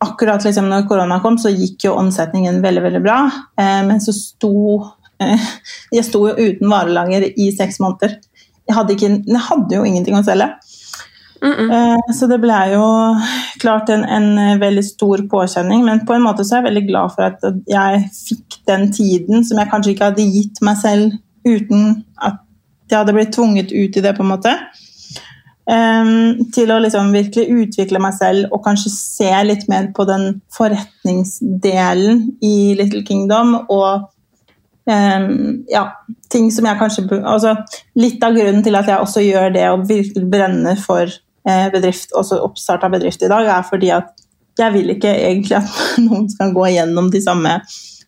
Akkurat 0.00 0.40
liksom 0.46 0.70
når 0.70 0.86
korona 0.88 1.18
kom, 1.20 1.34
så 1.36 1.50
gikk 1.52 1.84
jo 1.84 1.98
omsetningen 2.00 2.62
veldig 2.64 2.82
veldig 2.86 3.02
bra. 3.04 3.18
um, 3.60 3.90
men 3.90 4.00
så 4.00 4.14
sto 4.16 4.54
eh, 4.80 4.99
Jeg 5.20 6.06
sto 6.06 6.24
jo 6.28 6.34
uten 6.34 6.70
varelager 6.70 7.28
i 7.36 7.50
seks 7.56 7.80
måneder. 7.82 8.18
Jeg 8.68 8.76
hadde, 8.76 8.94
ikke, 8.94 9.10
jeg 9.26 9.46
hadde 9.48 9.76
jo 9.76 9.86
ingenting 9.86 10.16
å 10.16 10.24
selge. 10.24 10.52
Mm 11.42 11.52
-mm. 11.52 11.70
Eh, 11.72 12.14
så 12.14 12.26
det 12.26 12.38
ble 12.40 12.60
jo 12.72 12.84
klart 13.60 13.88
en, 13.88 14.04
en 14.04 14.60
veldig 14.60 14.84
stor 14.84 15.18
påkjenning. 15.30 15.84
Men 15.84 16.06
på 16.06 16.14
en 16.14 16.22
måte 16.22 16.44
så 16.44 16.54
er 16.54 16.58
jeg 16.58 16.68
veldig 16.68 16.88
glad 16.88 17.10
for 17.14 17.22
at 17.22 17.40
jeg 17.66 18.08
fikk 18.28 18.60
den 18.66 18.92
tiden 18.92 19.44
som 19.44 19.58
jeg 19.58 19.70
kanskje 19.70 19.90
ikke 19.90 20.04
hadde 20.04 20.32
gitt 20.36 20.62
meg 20.62 20.76
selv 20.76 21.12
uten 21.46 22.04
at 22.22 22.36
jeg 22.90 22.98
hadde 22.98 23.12
blitt 23.12 23.32
tvunget 23.32 23.72
ut 23.72 23.96
i 23.96 24.00
det, 24.00 24.16
på 24.16 24.22
en 24.22 24.28
måte. 24.28 24.56
Um, 25.70 26.50
til 26.54 26.70
å 26.72 26.80
liksom 26.82 27.12
virkelig 27.12 27.46
utvikle 27.62 28.00
meg 28.02 28.14
selv 28.18 28.48
og 28.50 28.64
kanskje 28.64 28.90
se 28.90 29.30
litt 29.44 29.68
mer 29.68 29.92
på 29.94 30.04
den 30.08 30.40
forretningsdelen 30.56 32.24
i 32.42 32.74
Little 32.74 33.04
Kingdom. 33.06 33.54
Og 33.68 34.10
em, 34.88 35.64
ja, 35.68 35.84
ting 36.32 36.48
som 36.52 36.66
jeg 36.68 36.78
kanskje 36.80 37.20
altså, 37.20 37.56
Litt 37.98 38.22
av 38.24 38.36
grunnen 38.36 38.62
til 38.64 38.78
at 38.78 38.88
jeg 38.88 39.02
også 39.02 39.24
gjør 39.24 39.52
det 39.54 39.66
og 39.70 39.86
virkelig 39.88 40.30
brenner 40.30 40.80
for 40.80 41.04
eh, 41.04 41.68
bedrift, 41.72 42.14
også 42.16 42.40
oppstart 42.46 42.84
av 42.86 42.94
bedrift 42.94 43.22
i 43.22 43.30
dag, 43.30 43.48
er 43.48 43.66
fordi 43.68 43.92
at 43.96 44.12
jeg 44.60 44.74
vil 44.74 44.92
ikke 44.94 45.12
egentlig 45.14 45.58
at 45.60 45.80
noen 46.06 46.28
skal 46.32 46.54
gå 46.56 46.68
igjennom 46.70 47.10
de 47.12 47.22
samme 47.24 47.58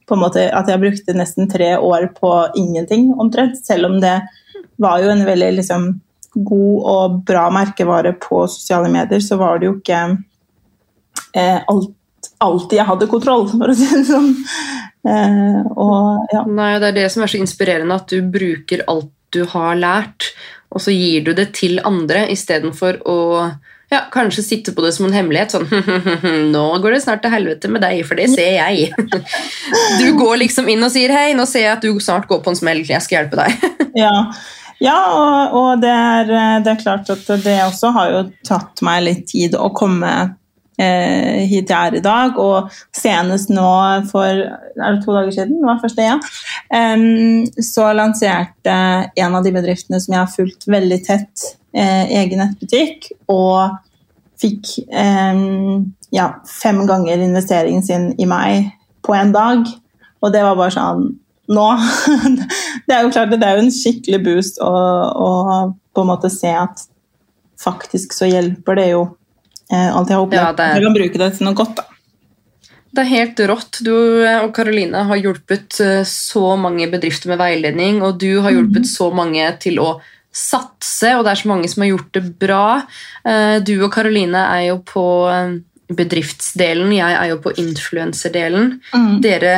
på 0.09 0.17
en 0.17 0.23
måte 0.25 0.49
At 0.53 0.69
jeg 0.69 0.83
brukte 0.83 1.15
nesten 1.17 1.49
tre 1.49 1.77
år 1.79 2.09
på 2.17 2.31
ingenting, 2.59 3.13
omtrent. 3.23 3.61
Selv 3.65 3.87
om 3.87 4.01
det 4.03 4.17
var 4.83 4.99
jo 5.01 5.13
en 5.13 5.23
veldig 5.25 5.53
liksom, 5.61 5.87
god 6.35 6.89
og 6.93 7.17
bra 7.29 7.47
merkevare 7.55 8.13
på 8.21 8.43
sosiale 8.51 8.91
medier, 8.93 9.23
så 9.23 9.39
var 9.41 9.61
det 9.61 9.69
jo 9.69 9.77
ikke 9.79 10.01
eh, 11.39 11.61
alt, 11.71 11.95
alltid 12.43 12.81
jeg 12.81 12.89
hadde 12.91 13.11
kontroll, 13.13 13.47
for 13.55 13.73
å 13.73 13.79
si 13.79 13.89
det 13.93 14.05
sånn. 14.11 14.33
Eh, 15.09 15.61
og 15.75 16.31
ja. 16.33 16.45
Nei, 16.47 16.77
Det 16.79 16.93
er 16.93 16.99
det 17.01 17.11
som 17.13 17.25
er 17.25 17.33
så 17.33 17.41
inspirerende, 17.43 17.99
at 17.99 18.13
du 18.13 18.23
bruker 18.23 18.85
alt 18.91 19.11
du 19.33 19.45
har 19.49 19.79
lært, 19.81 20.35
og 20.73 20.83
så 20.85 20.93
gir 20.93 21.25
du 21.25 21.33
det 21.37 21.55
til 21.57 21.81
andre 21.89 22.27
istedenfor 22.33 22.99
å 23.09 23.21
ja, 23.93 24.01
kanskje 24.13 24.43
sitte 24.45 24.73
på 24.73 24.85
det 24.85 24.93
som 24.97 25.07
en 25.07 25.15
hemmelighet. 25.17 25.53
Sånn 25.53 25.69
Nå 26.55 26.65
går 26.85 26.97
det 26.97 27.03
snart 27.05 27.23
til 27.25 27.33
helvete 27.35 27.71
med 27.73 27.85
deg, 27.85 28.03
for 28.09 28.21
det 28.21 28.31
ser 28.33 28.59
jeg. 28.59 28.91
Du 30.01 30.07
går 30.19 30.41
liksom 30.45 30.69
inn 30.73 30.85
og 30.85 30.93
sier 30.95 31.13
hei, 31.13 31.33
nå 31.37 31.47
ser 31.49 31.67
jeg 31.67 31.77
at 31.77 31.85
du 31.85 32.01
snart 32.01 32.29
går 32.31 32.43
på 32.45 32.53
en 32.53 32.59
smell, 32.59 32.83
jeg 32.89 33.05
skal 33.05 33.23
hjelpe 33.23 33.41
deg. 33.45 33.71
Ja, 34.03 34.13
ja 34.81 34.99
og, 35.13 35.57
og 35.59 35.83
det, 35.83 35.91
er, 35.93 36.31
det 36.65 36.71
er 36.73 36.79
klart 36.81 37.11
at 37.13 37.27
det 37.45 37.59
også 37.67 37.91
har 37.93 38.15
jo 38.15 38.23
tatt 38.49 38.81
meg 38.87 39.03
litt 39.05 39.27
tid 39.29 39.57
å 39.59 39.69
komme 39.77 40.13
eh, 40.23 40.31
hit 41.51 41.71
jeg 41.71 41.93
er 41.93 41.97
i 41.99 42.03
dag. 42.05 42.39
Og 42.41 42.73
senest 42.97 43.53
nå 43.53 43.69
for 44.11 44.27
er 44.27 44.97
det 44.97 45.05
to 45.05 45.15
dager 45.15 45.33
siden, 45.35 45.61
det 45.61 45.69
var 45.69 45.81
første, 45.83 46.07
ja, 46.07 46.19
em, 46.75 47.47
så 47.63 47.91
lanserte 47.97 48.77
en 49.17 49.39
av 49.39 49.47
de 49.47 49.55
bedriftene 49.55 50.01
som 50.03 50.17
jeg 50.17 50.23
har 50.23 50.35
fulgt 50.35 50.69
veldig 50.71 51.01
tett, 51.07 51.49
eh, 51.75 52.05
egen 52.23 52.43
nettbutikk. 52.45 53.13
Og 53.33 53.79
fikk 54.43 54.73
ja, 56.13 56.27
fem 56.51 56.81
ganger 56.89 57.21
investeringen 57.23 57.85
sin 57.87 58.09
i 58.19 58.27
meg 58.27 58.73
på 59.07 59.15
en 59.15 59.33
dag. 59.35 59.67
Og 60.23 60.33
det 60.35 60.43
var 60.45 60.59
bare 60.59 60.75
sånn 60.75 61.11
nå 61.53 61.69
Det 62.87 62.95
er 62.95 63.03
jo 63.05 63.13
klart 63.15 63.33
det 63.35 63.43
er 63.47 63.59
jo 63.59 63.65
en 63.67 63.75
skikkelig 63.75 64.21
boost 64.25 64.61
å, 64.63 64.71
å 64.71 65.31
på 65.93 66.05
en 66.05 66.09
måte 66.09 66.31
se 66.33 66.53
at 66.55 66.85
faktisk 67.61 68.15
så 68.17 68.29
hjelper 68.31 68.79
det 68.79 68.87
jo 68.93 69.03
eh, 69.05 69.11
alt 69.73 70.11
jeg 70.13 70.19
har 70.19 70.27
opplevd. 70.27 70.43
Ja, 70.43 70.53
det 70.59 70.69
Jeg 70.77 70.85
kan 70.87 70.99
bruke 70.99 71.23
det 71.25 71.31
til 71.39 71.49
noe 71.49 71.59
godt, 71.59 71.77
da. 71.81 71.89
Det 72.93 73.01
er 73.07 73.09
helt 73.09 73.41
rått. 73.49 73.81
Du 73.87 73.93
og 73.95 74.51
Karoline 74.53 75.07
har 75.09 75.21
hjulpet 75.21 75.79
eh, 75.81 76.03
så 76.09 76.57
mange 76.61 76.89
bedrifter 76.93 77.33
med 77.33 77.41
veiledning, 77.41 78.03
og 78.05 78.19
du 78.21 78.43
har 78.45 78.53
hjulpet 78.53 78.89
så 78.89 79.09
mange 79.15 79.47
til 79.65 79.81
å 79.81 79.95
satse, 80.33 81.15
og 81.17 81.25
det 81.25 81.33
er 81.33 81.41
så 81.41 81.49
mange 81.49 81.69
som 81.73 81.85
har 81.85 81.93
gjort 81.93 82.13
det 82.17 82.25
bra. 82.41 82.65
Eh, 83.25 83.59
Du 83.65 83.79
og 83.81 83.93
Karoline 83.95 84.45
er 84.59 84.67
jo 84.69 84.79
på 84.85 85.05
eh, 85.33 85.57
bedriftsdelen. 85.93 86.93
Jeg 86.97 87.17
er 87.17 87.31
jo 87.33 87.41
på 87.45 87.55
influenserdelen. 87.61 88.75
Mm. 88.93 89.15
Dere 89.25 89.55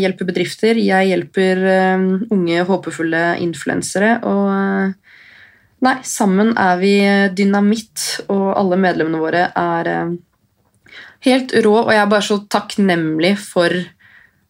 hjelper 0.00 0.28
bedrifter, 0.28 0.80
jeg 0.80 1.12
hjelper 1.12 1.62
eh, 1.74 2.08
unge, 2.32 2.64
håpefulle 2.72 3.24
influensere. 3.44 4.16
Og 4.28 4.48
eh, 4.54 5.07
nei, 5.84 5.96
sammen 6.02 6.54
er 6.58 6.78
vi 6.80 6.94
dynamitt, 7.38 8.24
og 8.28 8.48
alle 8.58 8.78
medlemmene 8.80 9.20
våre 9.22 9.44
er 9.54 9.92
eh, 9.92 10.16
helt 11.28 11.54
rå. 11.64 11.76
Og 11.86 11.92
jeg 11.94 12.02
er 12.02 12.10
bare 12.10 12.26
så 12.26 12.40
takknemlig 12.50 13.36
for 13.42 13.74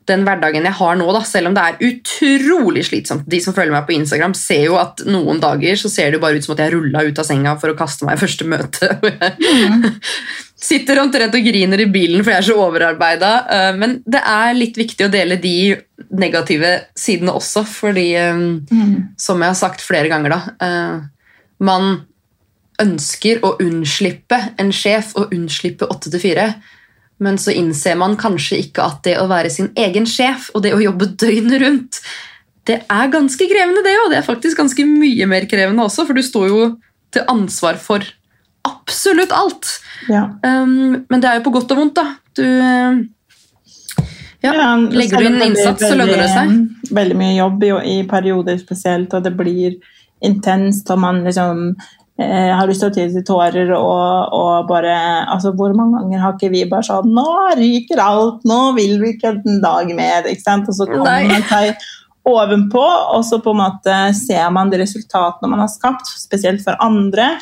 den 0.08 0.22
hverdagen 0.24 0.64
jeg 0.64 0.72
har 0.78 0.94
nå, 0.96 1.04
da, 1.12 1.20
selv 1.28 1.50
om 1.50 1.56
det 1.56 1.62
er 1.68 1.82
utrolig 1.84 2.86
slitsomt. 2.88 3.26
De 3.28 3.42
som 3.44 3.52
følger 3.52 3.74
meg 3.74 3.84
på 3.84 3.92
Instagram, 3.92 4.32
ser 4.32 4.62
jo 4.70 4.78
at 4.80 5.02
noen 5.04 5.36
dager 5.42 5.76
så 5.76 5.90
ser 5.92 6.14
det 6.14 6.20
bare 6.22 6.40
ut 6.40 6.46
som 6.46 6.54
at 6.54 6.62
jeg 6.64 6.72
rulla 6.78 7.02
ut 7.04 7.20
av 7.20 7.26
senga 7.28 7.52
for 7.60 7.74
å 7.74 7.76
kaste 7.76 8.08
meg 8.08 8.16
i 8.16 8.22
første 8.22 8.46
møte. 8.48 8.88
Mm. 9.36 9.84
Sitter 10.68 10.98
omtrent 10.98 11.36
og 11.36 11.44
griner 11.44 11.78
i 11.84 11.90
bilen 11.92 12.24
for 12.24 12.32
jeg 12.32 12.40
er 12.40 12.46
så 12.48 12.56
overarbeida. 12.64 13.34
eh, 13.52 13.76
Men 13.78 13.98
det 14.08 14.24
er 14.26 14.56
litt 14.56 14.80
viktig 14.80 15.06
å 15.06 15.12
dele 15.12 15.36
de 15.44 15.76
negative 16.08 16.72
sidene 16.98 17.36
også, 17.36 17.66
fordi 17.68 18.08
eh, 18.16 18.32
Mm. 18.72 19.12
som 19.20 19.44
jeg 19.44 19.52
har 19.52 19.60
sagt 19.60 19.84
flere 19.84 20.08
ganger, 20.08 20.34
da 20.38 20.40
Man 21.58 22.02
ønsker 22.78 23.42
å 23.42 23.56
unnslippe 23.62 24.38
en 24.60 24.70
sjef 24.74 25.14
og 25.18 25.32
unnslippe 25.34 25.88
8 25.90 26.12
til 26.12 26.22
4. 26.22 26.48
Men 27.24 27.38
så 27.42 27.54
innser 27.56 27.98
man 27.98 28.14
kanskje 28.18 28.60
ikke 28.62 28.84
at 28.84 29.02
det 29.06 29.16
å 29.18 29.26
være 29.30 29.50
sin 29.50 29.72
egen 29.78 30.06
sjef 30.06 30.52
og 30.54 30.62
det 30.62 30.74
å 30.76 30.82
jobbe 30.82 31.10
døgnet 31.18 31.62
rundt, 31.64 32.00
det 32.68 32.82
er 32.84 33.10
ganske 33.10 33.48
krevende, 33.48 33.82
det 33.82 33.96
òg. 33.96 34.10
Det 34.12 34.20
er 34.20 34.26
faktisk 34.26 34.60
ganske 34.60 34.84
mye 34.86 35.26
mer 35.30 35.48
krevende 35.50 35.86
også, 35.88 36.04
for 36.06 36.14
du 36.14 36.22
står 36.22 36.48
jo 36.50 36.62
til 37.14 37.24
ansvar 37.32 37.78
for 37.80 38.04
absolutt 38.68 39.32
alt. 39.32 39.70
Ja. 40.12 40.26
Um, 40.44 41.06
men 41.08 41.22
det 41.22 41.30
er 41.30 41.38
jo 41.38 41.46
på 41.46 41.54
godt 41.56 41.72
og 41.72 41.80
vondt, 41.80 41.96
da. 41.96 42.06
Du 42.36 42.44
ja, 44.44 44.52
Ja, 44.54 44.74
Legger 44.76 45.24
du 45.24 45.30
inn 45.30 45.40
innsats, 45.48 45.82
så 45.82 45.96
lønner 45.96 46.20
det 46.22 46.28
seg. 46.30 46.52
Veldig 46.94 47.16
mye 47.18 47.38
jobb 47.40 47.64
i, 47.64 47.72
i 47.94 47.96
perioder 48.08 48.60
spesielt, 48.60 49.16
og 49.16 49.24
det 49.24 49.32
blir 49.38 49.78
intenst, 50.24 50.90
og 50.90 50.98
man 50.98 51.22
liksom 51.24 51.76
eh, 52.18 52.50
har 52.54 52.66
lyst 52.66 52.82
til 52.82 52.90
å 52.90 52.94
til 52.96 53.24
tårer 53.26 53.70
og, 53.76 54.34
og 54.34 54.66
bare 54.70 54.96
altså 55.30 55.52
Hvor 55.54 55.74
mange 55.76 56.00
ganger 56.00 56.24
har 56.24 56.34
ikke 56.34 56.50
vi 56.52 56.64
bare 56.70 56.86
sånn 56.88 57.12
Nå 57.14 57.26
ryker 57.58 58.02
alt, 58.02 58.42
nå 58.48 58.72
vil 58.78 58.98
vi 59.02 59.14
ikke 59.14 59.36
en 59.38 59.62
dag 59.62 59.94
mer. 59.94 60.26
ikke 60.26 60.42
sant? 60.46 60.68
Og 60.68 60.74
så 60.74 60.88
kommer 60.90 61.22
Nei. 61.22 61.30
man 61.30 61.46
seg 61.48 61.88
ovenpå, 62.28 62.82
og 63.14 63.22
så 63.24 63.38
på 63.40 63.54
en 63.54 63.62
måte 63.62 63.94
ser 64.18 64.50
man 64.52 64.68
de 64.68 64.82
resultatene 64.82 65.48
man 65.48 65.62
har 65.62 65.70
skapt, 65.72 66.10
spesielt 66.20 66.60
for 66.64 66.76
andre. 66.84 67.38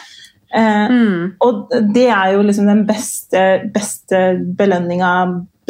Eh, 0.54 0.86
Mm. 0.86 1.32
og 1.42 1.72
det 1.92 2.06
er 2.06 2.36
jo 2.36 2.44
liksom 2.46 2.68
den 2.70 2.84
beste, 2.86 3.40
beste 3.74 4.20
belønninga 4.56 5.10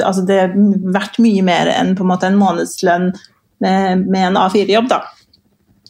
altså 0.04 0.26
Det 0.28 0.36
er 0.36 0.52
verdt 0.92 1.16
mye 1.24 1.42
mer 1.42 1.70
enn 1.72 1.94
på 1.96 2.04
en 2.04 2.10
måte 2.10 2.28
en 2.28 2.36
månedslønn 2.36 3.06
med, 3.64 4.02
med 4.04 4.26
en 4.26 4.36
A4-jobb, 4.36 4.90
da. 4.90 4.98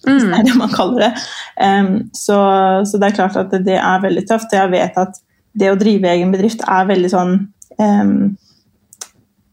Mm. 0.06 0.18
Det 0.22 0.34
er 0.38 0.48
det 0.48 0.56
man 0.58 0.74
kaller 0.74 1.04
det. 1.06 1.12
Um, 1.60 1.92
så, 2.14 2.38
så 2.86 3.00
det 3.02 3.10
er 3.10 3.18
klart 3.20 3.38
at 3.40 3.54
det, 3.54 3.78
er 3.78 4.02
veldig 4.04 4.26
tøft. 4.28 4.54
Jeg 4.54 4.72
vet 4.74 4.98
at 5.02 5.22
det 5.56 5.72
å 5.72 5.78
drive 5.80 6.12
egen 6.12 6.34
bedrift 6.34 6.64
er 6.68 6.88
veldig 6.90 7.10
sånn 7.12 7.34
um, 7.80 8.16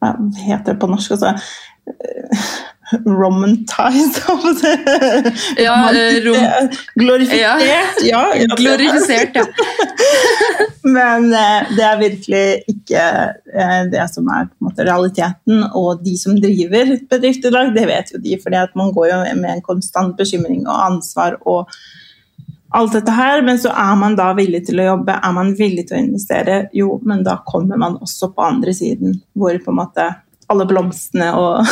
Hva 0.04 0.14
heter 0.44 0.74
det 0.74 0.80
på 0.82 0.90
norsk? 0.92 1.16
Altså, 1.16 1.32
romantized. 3.08 4.20
Ja, 5.58 5.78
eh, 5.94 6.20
rom- 6.26 6.70
Glorifisert. 7.02 7.40
Ja. 7.40 7.84
ja, 8.04 8.56
Glorifisert, 8.58 9.36
ja. 9.36 9.46
Men 10.84 11.32
eh, 11.34 11.72
det 11.78 11.86
er 11.88 12.00
virkelig 12.02 12.73
ikke 12.94 13.58
eh, 13.58 13.82
det 13.92 14.06
som 14.14 14.30
er 14.30 14.48
på 14.48 14.62
en 14.62 14.70
måte 14.70 14.86
realiteten. 14.88 15.66
Og 15.74 16.04
de 16.06 16.14
som 16.20 16.38
driver 16.38 16.96
bedrift 17.10 17.46
i 17.46 17.54
dag, 17.54 17.74
det 17.76 17.90
vet 17.90 18.14
jo 18.14 18.22
de, 18.22 18.38
for 18.42 18.80
man 18.80 18.94
går 18.96 19.12
jo 19.12 19.20
med 19.42 19.52
en 19.58 19.66
konstant 19.66 20.18
bekymring 20.20 20.68
og 20.68 20.86
ansvar 20.92 21.40
og 21.42 21.72
alt 22.74 22.94
dette 22.98 23.14
her. 23.14 23.42
Men 23.46 23.60
så 23.62 23.74
er 23.74 23.96
man 24.00 24.18
da 24.20 24.32
villig 24.38 24.66
til 24.68 24.82
å 24.82 24.90
jobbe, 24.94 25.18
er 25.18 25.36
man 25.36 25.54
villig 25.58 25.88
til 25.90 25.98
å 25.98 26.04
investere, 26.04 26.68
jo, 26.74 27.00
men 27.06 27.26
da 27.26 27.40
kommer 27.48 27.80
man 27.82 27.98
også 28.02 28.34
på 28.34 28.46
andre 28.46 28.76
siden, 28.78 29.18
hvor 29.38 29.58
på 29.58 29.74
en 29.74 29.82
måte 29.82 30.12
alle 30.52 30.66
blomstene 30.70 31.30
og 31.40 31.64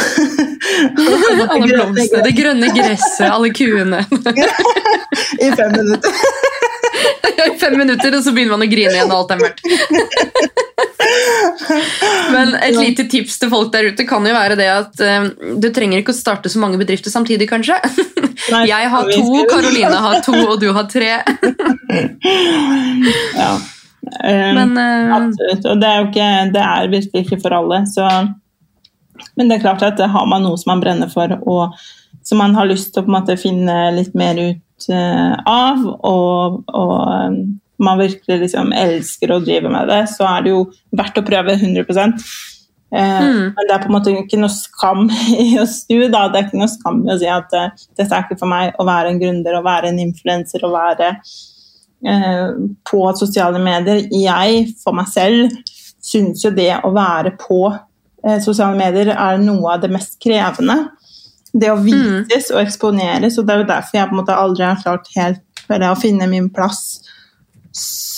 Alle 1.51 1.67
blomstene, 1.67 2.21
det 2.23 2.31
grønne 2.37 2.69
gresset, 2.73 3.27
alle 3.27 3.51
kuene. 3.53 3.99
I 5.45 5.49
fem 5.57 5.73
minutter. 5.75 6.21
I 7.51 7.57
fem 7.59 7.77
minutter, 7.77 8.15
og 8.15 8.23
så 8.23 8.33
begynner 8.33 8.55
man 8.55 8.65
å 8.65 8.71
grine 8.71 8.95
igjen, 8.95 9.11
og 9.11 9.23
alt 9.23 9.35
er 9.35 9.41
mørkt. 9.41 10.67
Men 12.31 12.53
et 12.55 12.77
lite 12.77 13.05
tips 13.11 13.39
til 13.41 13.51
folk 13.51 13.71
der 13.73 13.89
ute 13.91 14.05
kan 14.07 14.25
jo 14.27 14.33
være 14.35 14.57
det 14.59 14.69
at 14.71 15.03
eh, 15.05 15.27
du 15.61 15.67
trenger 15.73 16.01
ikke 16.01 16.13
å 16.13 16.17
starte 16.17 16.51
så 16.51 16.61
mange 16.61 16.79
bedrifter 16.81 17.13
samtidig, 17.13 17.49
kanskje. 17.51 17.77
Nei, 18.53 18.63
Jeg 18.69 18.89
har 18.93 19.11
to, 19.11 19.43
Karoline 19.49 20.01
har 20.05 20.23
to, 20.25 20.35
og 20.45 20.57
du 20.61 20.71
har 20.75 20.89
tre. 20.91 21.13
Ja. 23.35 23.55
Um, 24.01 24.55
Men 24.57 24.77
eh, 24.77 25.15
Absolutt. 25.15 25.65
Og 25.69 25.81
det 25.81 25.87
er 25.87 25.99
jo 25.99 26.07
ikke, 26.09 26.29
det 26.55 26.61
er 26.65 26.91
virkelig 26.91 27.25
ikke 27.25 27.39
for 27.43 27.55
alle. 27.55 27.81
Så, 27.89 28.07
men 29.37 29.49
det 29.49 29.57
er 29.57 29.65
klart 29.65 29.85
at 29.85 30.01
har 30.01 30.29
man 30.29 30.45
noe 30.45 30.59
som 30.59 30.73
man 30.73 30.83
brenner 30.83 31.11
for, 31.11 31.35
og 31.49 31.77
som 32.25 32.41
man 32.41 32.55
har 32.57 32.69
lyst 32.69 32.93
til 32.93 33.05
å 33.05 33.11
måte 33.11 33.37
finne 33.39 33.77
litt 33.95 34.13
mer 34.17 34.39
ut 34.39 34.89
eh, 34.93 35.33
av, 35.49 35.85
og, 35.85 36.61
og 36.67 37.37
man 37.83 37.99
virkelig 38.01 38.39
liksom 38.45 38.71
elsker 38.75 39.33
å 39.33 39.41
drive 39.43 39.71
med 39.71 39.89
det, 39.91 40.03
så 40.13 40.27
er 40.29 40.45
det 40.45 40.53
jo 40.53 40.63
verdt 40.97 41.19
å 41.21 41.25
prøve 41.27 41.57
100 41.57 41.85
eh, 41.87 42.09
Mm. 42.91 43.53
Men 43.55 43.67
det 43.67 43.71
er 43.71 43.79
på 43.79 43.87
en 43.87 43.93
måte 43.95 44.11
ikke 44.11 44.39
noe 44.41 44.51
skam 44.51 45.05
i 45.45 45.53
å 45.61 45.65
snu. 45.69 46.09
Da. 46.11 46.25
Det 46.27 46.39
er 46.39 46.47
ikke 46.49 46.59
noe 46.59 46.71
skam 46.71 47.03
i 47.05 47.13
å 47.13 47.19
si 47.21 47.29
at 47.31 47.53
uh, 47.55 47.69
dette 47.97 48.09
er 48.11 48.25
ikke 48.25 48.39
for 48.41 48.51
meg 48.51 48.75
å 48.75 48.87
være 48.87 49.13
en 49.13 49.21
gründer, 49.21 49.55
å 49.55 49.65
være 49.65 49.91
en 49.91 50.01
influenser, 50.03 50.65
å 50.67 50.73
være 50.73 51.13
uh, 51.15 52.49
på 52.89 53.03
sosiale 53.19 53.61
medier. 53.63 54.03
Jeg, 54.11 54.65
for 54.83 54.97
meg 54.97 55.07
selv, 55.11 55.55
syns 56.03 56.43
jo 56.43 56.51
det 56.55 56.73
å 56.83 56.91
være 56.95 57.31
på 57.39 57.61
uh, 57.71 58.39
sosiale 58.43 58.75
medier 58.75 59.13
er 59.15 59.39
noe 59.39 59.77
av 59.77 59.85
det 59.85 59.93
mest 59.93 60.19
krevende. 60.23 60.81
Det 61.51 61.71
å 61.71 61.79
vises 61.83 62.51
og 62.53 62.61
eksponeres, 62.61 63.39
og 63.39 63.47
det 63.47 63.55
er 63.55 63.63
jo 63.63 63.71
derfor 63.71 63.97
jeg 63.97 64.07
på 64.07 64.15
en 64.15 64.21
måte 64.21 64.35
aldri 64.39 64.67
har 64.67 64.83
klart 64.83 65.09
helt 65.17 65.47
å 65.71 65.95
finne 65.99 66.27
min 66.27 66.49
plass 66.51 67.01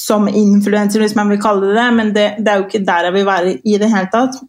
som 0.03 0.27
influenser, 0.27 0.99
hvis 1.03 1.15
man 1.15 1.29
vil 1.31 1.41
kalle 1.41 1.69
det 1.69 1.77
det, 1.77 1.89
men 1.95 2.11
det, 2.15 2.25
det 2.43 2.51
er 2.51 2.59
jo 2.59 2.67
ikke 2.67 2.83
der 2.83 3.07
jeg 3.07 3.15
vil 3.15 3.27
være 3.27 3.53
i 3.63 3.77
det 3.79 3.91
hele 3.91 4.11
tatt. 4.11 4.39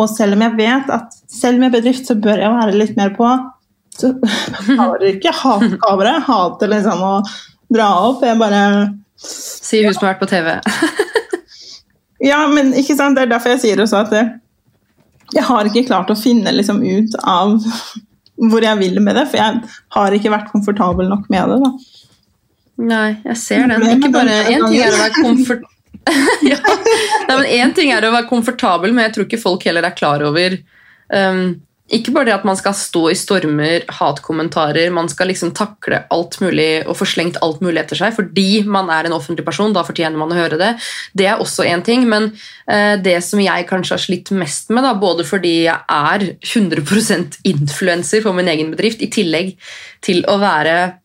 Og 0.00 0.08
selv 0.10 0.34
om 0.34 0.42
jeg 0.42 0.56
vet 0.58 0.90
at 0.90 1.14
selv 1.30 1.62
med 1.62 1.74
bedrift 1.74 2.08
så 2.08 2.16
bør 2.18 2.42
jeg 2.42 2.54
være 2.54 2.78
litt 2.80 2.96
mer 2.98 3.14
på, 3.14 3.28
så 3.94 4.10
har 4.80 5.04
jeg 5.04 5.20
ikke 5.20 5.34
hatt 5.38 5.78
kamera. 5.84 6.16
Jeg 6.16 6.26
hater 6.28 6.72
liksom 6.72 7.04
å 7.06 7.14
dra 7.74 7.88
opp. 8.08 8.26
Jeg 8.26 8.40
bare 8.42 8.64
Si 9.24 9.78
hun 9.84 9.94
som 9.94 10.02
har 10.04 10.16
vært 10.16 10.24
på 10.24 10.32
TV. 10.32 10.48
Ja, 12.24 12.44
men 12.48 12.72
ikke 12.78 12.96
sant? 12.96 13.18
det 13.18 13.26
er 13.26 13.34
derfor 13.34 13.52
jeg 13.52 13.60
sier 13.64 13.80
også 13.82 13.98
at 14.04 14.14
jeg 15.34 15.44
har 15.44 15.68
ikke 15.68 15.86
klart 15.88 16.12
å 16.12 16.16
finne 16.16 16.52
liksom 16.54 16.78
ut 16.80 17.16
av 17.20 17.58
hvor 18.50 18.64
jeg 18.64 18.78
vil 18.80 19.00
med 19.02 19.18
det, 19.18 19.26
for 19.30 19.40
jeg 19.40 19.74
har 19.96 20.16
ikke 20.16 20.32
vært 20.32 20.50
komfortabel 20.52 21.10
nok 21.10 21.26
med 21.32 21.52
det. 21.52 21.58
da. 21.64 21.70
Nei, 22.82 23.20
jeg 23.22 23.38
ser 23.38 23.68
den. 23.70 23.84
Ikke 23.96 24.10
bare 24.14 24.40
Én 24.50 24.64
ting 24.66 24.80
er 24.82 24.94
å 24.94 25.02
være 25.04 25.22
komfort... 25.26 25.68
ja. 26.44 26.58
Nei, 27.28 27.36
men 27.36 27.46
en 27.60 27.76
ting 27.76 27.92
er 27.94 28.04
å 28.04 28.12
være 28.12 28.28
komfortabel, 28.28 28.92
men 28.92 29.06
jeg 29.06 29.14
tror 29.14 29.28
ikke 29.28 29.44
folk 29.44 29.62
heller 29.64 29.86
er 29.86 29.94
klar 29.96 30.20
over 30.26 30.58
um, 31.08 31.54
Ikke 31.96 32.12
bare 32.12 32.28
det 32.28 32.34
at 32.34 32.44
man 32.44 32.58
skal 32.60 32.74
stå 32.76 33.06
i 33.08 33.14
stormer, 33.16 33.86
hatkommentarer, 34.00 34.90
man 34.92 35.08
skal 35.08 35.30
liksom 35.30 35.54
takle 35.56 36.02
alt 36.12 36.36
mulig 36.44 36.82
og 36.82 36.98
få 36.98 37.08
slengt 37.08 37.38
alt 37.44 37.62
mulig 37.64 37.80
etter 37.80 38.00
seg 38.00 38.12
fordi 38.18 38.64
man 38.68 38.90
er 38.92 39.08
en 39.08 39.16
offentlig 39.16 39.46
person. 39.46 39.72
Da 39.72 39.86
fortjener 39.86 40.20
man 40.20 40.34
å 40.34 40.38
høre 40.38 40.58
det. 40.60 40.74
Det 41.16 41.30
er 41.30 41.40
også 41.40 41.64
én 41.70 41.84
ting, 41.86 42.04
men 42.10 42.32
uh, 42.34 42.96
det 43.00 43.16
som 43.24 43.40
jeg 43.40 43.68
kanskje 43.70 43.96
har 43.96 44.04
slitt 44.04 44.34
mest 44.34 44.74
med, 44.74 44.84
da, 44.84 44.92
både 44.98 45.24
fordi 45.28 45.54
jeg 45.70 45.78
er 45.78 46.26
100% 46.42 47.40
influenser 47.54 48.26
for 48.26 48.36
min 48.36 48.50
egen 48.52 48.74
bedrift, 48.74 49.00
i 49.00 49.12
tillegg 49.14 49.54
til 50.04 50.24
å 50.28 50.36
være 50.42 51.03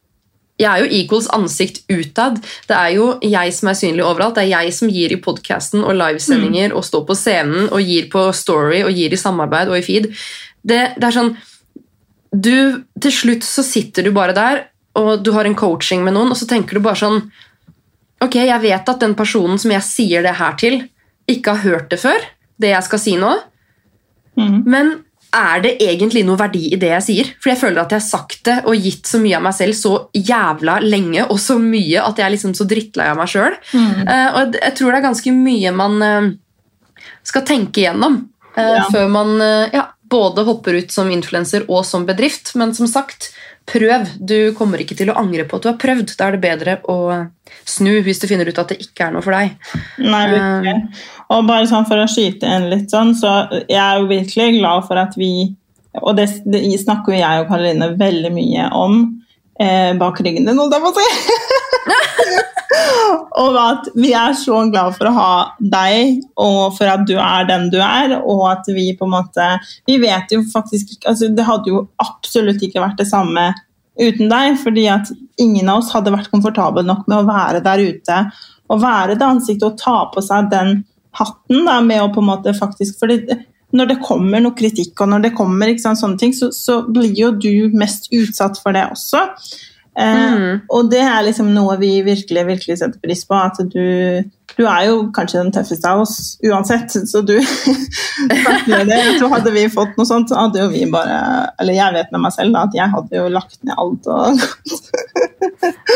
jeg 0.60 0.68
er 0.68 0.84
jo 0.84 0.89
Equals 0.99 1.30
ansikt 1.32 1.86
utad. 1.88 2.41
Det 2.68 2.76
er 2.76 2.89
jo 2.97 3.14
jeg 3.24 3.53
som 3.55 3.70
er 3.72 3.78
synlig 3.80 4.03
overalt. 4.03 4.36
Det 4.36 4.43
er 4.43 4.66
jeg 4.66 4.74
som 4.76 4.91
gir 4.91 5.14
i 5.16 5.20
podkasten 5.24 5.86
og 5.86 5.95
livesendinger 5.95 6.76
og 6.76 6.84
står 6.84 7.05
på 7.07 7.16
scenen 7.16 7.70
og 7.70 7.80
gir 7.80 8.10
på 8.12 8.26
Story 8.36 8.82
og 8.84 8.91
gir 8.95 9.16
i 9.16 9.20
samarbeid 9.20 9.72
og 9.72 9.80
i 9.80 9.86
feed. 9.86 10.10
Det, 10.60 10.82
det 10.99 11.07
er 11.07 11.16
sånn 11.16 11.32
du, 12.30 12.84
Til 13.01 13.14
slutt 13.16 13.45
så 13.47 13.64
sitter 13.66 14.05
du 14.05 14.12
bare 14.14 14.36
der, 14.38 14.66
og 14.99 15.24
du 15.24 15.32
har 15.34 15.47
en 15.47 15.57
coaching 15.57 16.03
med 16.05 16.14
noen, 16.14 16.30
og 16.30 16.38
så 16.38 16.45
tenker 16.49 16.78
du 16.78 16.84
bare 16.84 16.99
sånn 16.99 17.22
Ok, 18.20 18.36
jeg 18.36 18.62
vet 18.62 18.89
at 18.91 18.99
den 18.99 19.16
personen 19.16 19.57
som 19.62 19.72
jeg 19.72 19.86
sier 19.88 20.26
det 20.26 20.36
her 20.36 20.57
til, 20.60 20.82
ikke 21.32 21.55
har 21.55 21.64
hørt 21.64 21.93
det 21.93 22.01
før, 22.01 22.26
det 22.60 22.74
jeg 22.74 22.84
skal 22.84 22.99
si 22.99 23.14
nå. 23.16 23.30
mm. 24.36 24.57
Men 24.68 24.97
er 25.36 25.61
det 25.61 25.75
egentlig 25.84 26.23
noe 26.25 26.39
verdi 26.39 26.73
i 26.73 26.77
det 26.82 26.89
jeg 26.89 27.05
sier? 27.05 27.27
For 27.41 27.51
jeg 27.51 27.59
føler 27.61 27.82
at 27.84 27.91
jeg 27.93 28.01
har 28.01 28.07
sagt 28.07 28.39
det 28.47 28.55
og 28.65 28.75
gitt 28.82 29.05
så 29.05 29.19
mye 29.21 29.38
av 29.38 29.43
meg 29.45 29.53
selv 29.53 29.77
så 29.77 29.91
jævla 30.17 30.80
lenge, 30.82 31.27
og 31.30 31.38
så 31.39 31.59
mye 31.61 32.01
at 32.01 32.17
jeg 32.17 32.25
er 32.25 32.34
liksom 32.34 32.55
så 32.57 32.65
drittlei 32.69 33.07
av 33.11 33.17
meg 33.19 33.30
sjøl. 33.30 33.55
Mhm. 33.73 34.07
og 34.09 34.57
jeg 34.61 34.75
tror 34.80 34.91
det 34.91 34.97
er 34.99 35.07
ganske 35.09 35.32
mye 35.36 35.71
man 35.75 36.01
eh, 36.01 36.30
skal 37.23 37.45
tenke 37.45 37.84
igjennom 37.84 38.21
eh, 38.55 38.75
Ja. 38.80 38.86
før 38.91 39.07
man 39.09 39.36
eh, 39.41 39.69
ja, 39.73 39.86
både 40.09 40.43
hopper 40.47 40.73
ut 40.82 40.91
som 40.91 41.11
influenser 41.13 41.65
og 41.69 41.86
som 41.86 42.05
bedrift. 42.07 42.55
Men 42.55 42.73
som 42.73 42.88
sagt, 42.89 43.30
prøv. 43.70 44.07
Du 44.17 44.51
kommer 44.57 44.82
ikke 44.82 44.97
til 44.97 45.11
å 45.11 45.17
angre 45.20 45.45
på 45.47 45.59
at 45.59 45.65
du 45.65 45.70
har 45.72 45.78
prøvd. 45.82 46.15
Da 46.17 46.28
er 46.28 46.38
det 46.38 46.43
bedre 46.43 46.78
å 46.89 46.97
snu 47.70 47.91
hvis 48.05 48.22
du 48.22 48.28
finner 48.30 48.49
ut 48.49 48.61
at 48.61 48.74
det 48.74 48.80
ikke 48.84 49.07
er 49.07 49.15
noe 49.15 49.26
for 49.26 49.36
deg. 49.36 49.55
Nei, 50.01 50.26
virkelig. 50.34 50.76
Og 51.30 51.47
bare 51.47 51.70
sånn 51.70 51.88
for 51.89 52.01
å 52.01 52.09
skyte 52.09 52.49
inn 52.49 52.70
litt 52.72 52.89
sånn, 52.93 53.13
så 53.17 53.34
jeg 53.61 53.80
er 53.80 54.01
jo 54.01 54.09
virkelig 54.09 54.59
glad 54.59 54.86
for 54.89 55.01
at 55.01 55.17
vi 55.20 55.55
Og 55.99 56.13
det, 56.15 56.28
det 56.45 56.61
snakker 56.80 57.15
jo 57.15 57.17
jeg 57.17 57.41
og 57.41 57.47
Karoline 57.49 57.88
veldig 57.97 58.30
mye 58.32 58.67
om 58.78 58.99
eh, 59.62 59.91
bak 59.99 60.20
ryggen 60.24 60.45
din, 60.47 60.60
holdt 60.60 60.76
jeg 60.76 60.84
på 60.84 60.89
å 60.91 60.97
si. 60.97 61.07
og 63.43 63.53
at 63.60 63.84
vi 63.97 64.12
er 64.18 64.34
så 64.38 64.60
glad 64.70 64.95
for 64.97 65.05
å 65.10 65.16
ha 65.16 65.32
deg, 65.60 66.22
og 66.39 66.76
for 66.78 66.88
at 66.91 67.07
du 67.10 67.16
er 67.18 67.47
den 67.49 67.70
du 67.74 67.80
er, 67.82 68.20
og 68.20 68.51
at 68.51 68.66
vi 68.74 68.97
på 68.97 69.05
en 69.07 69.16
måte 69.16 69.45
Vi 69.89 69.95
vet 70.01 70.32
jo 70.34 70.39
faktisk 70.53 70.86
ikke 70.95 71.10
altså 71.12 71.26
Det 71.34 71.45
hadde 71.47 71.70
jo 71.72 71.78
absolutt 72.03 72.62
ikke 72.66 72.84
vært 72.84 72.99
det 73.01 73.10
samme 73.10 73.45
uten 73.99 74.30
deg, 74.32 74.57
fordi 74.62 74.86
at 74.91 75.05
ingen 75.41 75.70
av 75.72 75.78
oss 75.82 75.91
hadde 75.91 76.14
vært 76.14 76.32
komfortabel 76.32 76.84
nok 76.88 77.03
med 77.10 77.18
å 77.20 77.28
være 77.28 77.60
der 77.66 77.80
ute 77.84 78.18
og 78.70 78.84
være 78.84 79.18
det 79.18 79.26
ansiktet 79.26 79.66
og 79.66 79.80
ta 79.82 79.97
på 80.14 80.20
seg 80.24 80.51
den 80.53 80.70
hatten 81.18 81.66
da, 81.66 81.80
med 81.84 82.03
å 82.03 82.12
på 82.14 82.22
en 82.22 82.30
måte 82.30 82.53
faktisk 82.55 82.99
fordi 83.01 83.18
når 83.76 83.91
det 83.91 83.99
kommer 84.05 84.41
noe 84.41 84.57
kritikk 84.57 85.03
og 85.03 85.11
når 85.11 85.28
det 85.28 85.36
kommer 85.38 85.74
sant, 85.82 85.99
sånne 85.99 86.17
ting, 86.22 86.34
så, 86.34 86.49
så 86.55 86.82
blir 86.88 87.13
jo 87.17 87.32
du 87.38 87.76
mest 87.78 88.09
utsatt 88.15 88.57
for 88.63 88.76
det 88.76 88.88
også. 88.89 89.28
Eh, 89.99 90.17
Mm. 90.39 90.61
og 90.71 90.89
det 90.91 91.01
er 91.03 91.23
liksom 91.25 91.49
noe 91.53 91.73
vi 91.81 91.89
virkelig 92.05 92.45
virkelig 92.47 92.77
setter 92.79 92.99
pris 93.03 93.25
på. 93.27 93.35
At 93.35 93.57
du, 93.73 94.23
du 94.55 94.61
er 94.65 94.85
jo 94.87 95.11
kanskje 95.11 95.41
den 95.43 95.51
tøffeste 95.51 95.89
av 95.89 96.01
oss 96.05 96.37
uansett, 96.45 96.93
så 97.09 97.19
du 97.25 97.33
tror 99.19 99.33
Hadde 99.33 99.51
vi 99.51 99.65
fått 99.73 99.97
noe 99.99 100.07
sånt, 100.07 100.29
så 100.31 100.39
hadde 100.39 100.61
jo 100.61 100.69
vi 100.71 100.85
bare 100.91 101.17
Eller 101.59 101.73
jeg 101.77 101.93
vet 101.97 102.11
med 102.15 102.23
meg 102.23 102.33
selv 102.35 102.55
da, 102.55 102.63
at 102.69 102.77
jeg 102.77 102.89
hadde 102.93 103.19
jo 103.19 103.27
lagt 103.33 103.57
ned 103.67 103.75
alt. 103.77 104.07
og 104.07 104.39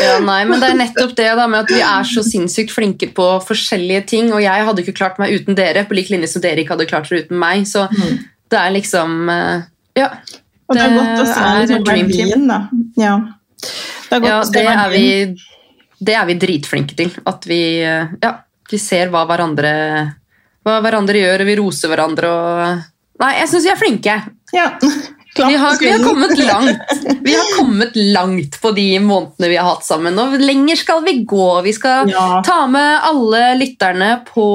Ja, 0.02 0.18
nei, 0.20 0.42
men 0.48 0.60
Det 0.60 0.68
er 0.70 0.78
nettopp 0.78 1.14
det 1.18 1.30
da, 1.38 1.46
med 1.48 1.64
at 1.64 1.72
vi 1.72 1.80
er 1.80 2.04
så 2.08 2.22
sinnssykt 2.26 2.72
flinke 2.74 3.08
på 3.16 3.26
forskjellige 3.46 4.04
ting. 4.10 4.32
Og 4.34 4.42
jeg 4.44 4.66
hadde 4.68 4.82
ikke 4.84 4.96
klart 5.00 5.18
meg 5.22 5.32
uten 5.38 5.56
dere, 5.58 5.84
på 5.88 5.96
lik 5.96 6.10
linje 6.12 6.28
som 6.34 6.42
dere 6.44 6.60
ikke 6.62 6.74
hadde 6.76 6.88
klart 6.90 7.08
dere 7.10 7.24
uten 7.24 7.38
meg. 7.40 7.64
Så 7.70 7.86
Mm. 7.90 8.18
det 8.50 8.58
er 8.60 8.70
liksom 8.74 9.28
eh, 9.30 9.62
Ja. 9.96 10.10
Og 10.68 10.76
det 10.76 10.82
er 10.82 10.88
Det 10.90 10.98
godt 10.98 11.20
å 11.20 11.26
se 11.28 11.40
er 11.40 11.58
liksom, 11.60 11.84
verdien, 11.86 12.46
da. 12.48 12.58
Ja. 12.96 13.16
Det 14.10 14.20
ja 14.28 14.40
det, 14.46 14.64
er 14.70 14.90
vi, 14.92 15.06
det 15.98 16.14
er 16.14 16.26
vi 16.28 16.38
dritflinke 16.40 16.96
til. 16.98 17.12
At 17.26 17.46
vi, 17.48 17.60
eh, 17.82 18.12
ja, 18.22 18.34
vi 18.70 18.80
ser 18.80 19.12
hva 19.12 19.24
hverandre, 19.28 19.72
hva 20.64 20.78
hverandre 20.84 21.22
gjør, 21.22 21.44
og 21.44 21.50
vi 21.50 21.58
roser 21.60 21.92
hverandre. 21.92 22.30
Og... 22.30 22.86
Nei, 23.24 23.32
jeg 23.40 23.50
syns 23.52 23.66
vi 23.66 23.72
er 23.74 23.80
flinke. 23.80 24.16
Ja. 24.54 24.68
Vi 25.34 25.56
har, 25.58 25.74
vi 25.80 25.88
har 25.90 25.98
kommet 25.98 26.38
langt 26.38 26.92
Vi 27.26 27.32
har 27.34 27.48
kommet 27.56 27.96
langt 27.96 28.60
på 28.62 28.70
de 28.70 29.00
månedene 29.02 29.48
vi 29.50 29.56
har 29.58 29.66
hatt 29.66 29.82
sammen. 29.82 30.18
Og 30.22 30.36
lenger 30.38 30.78
skal 30.78 31.02
vi 31.02 31.16
gå. 31.26 31.48
Vi 31.66 31.72
skal 31.74 32.10
Ja. 32.12 32.40
ta 32.46 32.66
med 32.70 33.00
alle 33.02 33.56
lytterne 33.58 34.20
på 34.28 34.46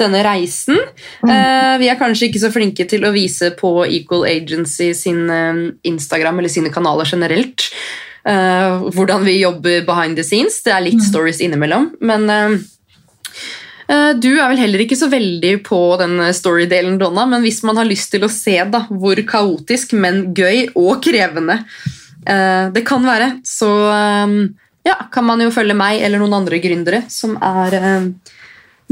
denne 0.00 0.22
reisen. 0.24 0.78
Mm. 1.20 1.78
vi 1.78 1.90
er 1.92 1.98
kanskje 2.00 2.30
ikke 2.30 2.40
så 2.40 2.50
flinke 2.50 2.86
til 2.88 3.04
å 3.04 3.12
vise 3.12 3.52
på 3.58 3.84
Equal 3.84 4.24
Agency 4.26 4.94
sin 4.96 5.28
eh, 5.30 5.60
Instagram 5.84 6.40
eller 6.40 6.48
sine 6.50 6.72
kanaler 6.72 7.04
generelt. 7.04 7.68
Eh, 8.28 8.82
hvordan 8.94 9.24
vi 9.24 9.40
jobber 9.40 9.82
behind 9.86 10.16
the 10.18 10.24
scenes. 10.26 10.60
Det 10.62 10.72
er 10.74 10.84
litt 10.84 11.02
stories 11.04 11.40
innimellom. 11.44 11.90
Men 12.00 12.28
eh, 12.30 14.12
du 14.16 14.30
er 14.32 14.46
vel 14.52 14.60
heller 14.62 14.84
ikke 14.84 14.98
så 14.98 15.10
veldig 15.12 15.56
på 15.66 15.80
den 16.00 16.20
story-delen, 16.34 16.98
Donna, 17.00 17.26
men 17.28 17.42
hvis 17.44 17.62
man 17.66 17.80
har 17.80 17.88
lyst 17.88 18.12
til 18.14 18.24
å 18.24 18.30
se 18.32 18.56
da, 18.72 18.86
hvor 18.88 19.18
kaotisk, 19.28 19.92
men 19.98 20.30
gøy 20.36 20.70
og 20.72 21.02
krevende 21.04 21.62
det 22.22 22.84
kan 22.86 23.02
være, 23.02 23.40
så 23.42 23.68
ja, 24.86 24.94
kan 25.10 25.24
man 25.26 25.40
jo 25.42 25.50
følge 25.50 25.74
meg 25.74 26.04
eller 26.06 26.22
noen 26.22 26.36
andre 26.36 26.60
gründere 26.62 27.00
som 27.10 27.34
er 27.42 27.74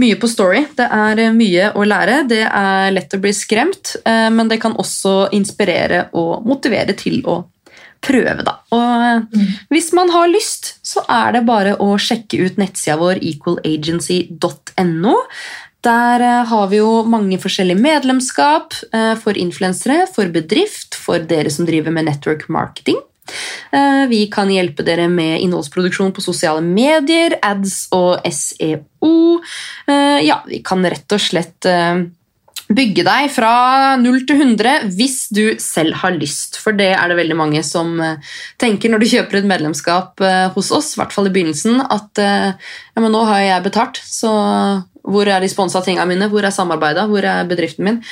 mye 0.03 0.17
på 0.19 0.31
story. 0.33 0.65
Det 0.75 0.89
er 0.91 1.23
mye 1.37 1.69
å 1.79 1.87
lære. 1.87 2.25
Det 2.27 2.41
er 2.43 2.91
lett 2.91 3.15
å 3.15 3.21
bli 3.23 3.31
skremt, 3.31 3.95
men 4.03 4.51
det 4.51 4.59
kan 4.65 4.75
også 4.75 5.31
inspirere 5.39 6.09
og 6.19 6.43
motivere 6.51 6.99
til 6.99 7.23
å 7.23 7.39
prøve, 8.05 8.43
da. 8.47 8.59
Og 8.73 9.07
eh, 9.07 9.49
hvis 9.73 9.93
man 9.97 10.13
har 10.15 10.31
lyst, 10.33 10.77
så 10.87 11.05
er 11.09 11.37
det 11.37 11.47
bare 11.49 11.77
å 11.81 11.95
sjekke 12.01 12.41
ut 12.47 12.61
nettsida 12.61 12.97
vår 13.01 13.21
equalagency.no. 13.33 15.17
Der 15.85 16.21
eh, 16.21 16.45
har 16.51 16.67
vi 16.69 16.81
jo 16.81 17.03
mange 17.09 17.39
forskjellige 17.41 17.81
medlemskap 17.81 18.75
eh, 18.93 19.15
for 19.21 19.39
influensere, 19.39 20.05
for 20.13 20.29
bedrift, 20.33 20.97
for 20.99 21.23
dere 21.25 21.53
som 21.53 21.69
driver 21.69 21.95
med 21.95 22.09
network 22.11 22.49
marketing. 22.53 23.01
Eh, 23.73 24.05
Vi 24.11 24.27
kan 24.33 24.51
hjelpe 24.53 24.85
dere 24.85 25.09
med 25.09 25.41
innholdsproduksjon 25.41 26.13
på 26.13 26.25
sosiale 26.25 26.61
medier, 26.61 27.39
ads 27.43 27.87
og 27.97 28.21
SEO. 28.27 29.41
Ja, 30.21 30.43
vi 30.47 30.61
kan 30.67 30.85
rett 30.85 31.13
og 31.15 31.23
slett 31.23 31.65
bygge 32.71 33.05
deg 33.07 33.31
fra 33.33 33.53
0 34.01 34.21
til 34.29 34.43
100 34.45 34.91
hvis 34.97 35.17
du 35.35 35.43
selv 35.63 35.97
har 36.03 36.15
lyst. 36.17 36.59
For 36.63 36.77
det 36.77 36.93
er 36.95 37.11
det 37.11 37.19
veldig 37.19 37.39
mange 37.39 37.63
som 37.67 37.97
eh, 38.05 38.33
tenker 38.61 38.93
når 38.93 39.03
du 39.03 39.11
kjøper 39.11 39.41
et 39.41 39.49
medlemskap 39.51 40.23
eh, 40.25 40.47
hos 40.55 40.71
oss, 40.75 40.93
i 40.95 41.01
hvert 41.01 41.15
fall 41.15 41.31
i 41.31 41.35
begynnelsen, 41.35 41.83
at 41.83 42.23
eh, 42.23 42.51
ja, 42.55 43.03
men 43.03 43.13
nå 43.15 43.25
har 43.29 43.43
jeg 43.45 43.67
betalt, 43.67 44.03
så 44.07 44.33
hvor 45.11 45.31
er 45.31 45.41
de 45.43 45.49
sponsa 45.51 45.81
tinga 45.83 46.05
mine? 46.07 46.29
Hvor 46.31 46.45
er 46.45 46.55
samarbeidet? 46.55 47.07
Hvor 47.09 47.25
er 47.25 47.49
bedriften 47.49 47.87
min? 47.87 48.03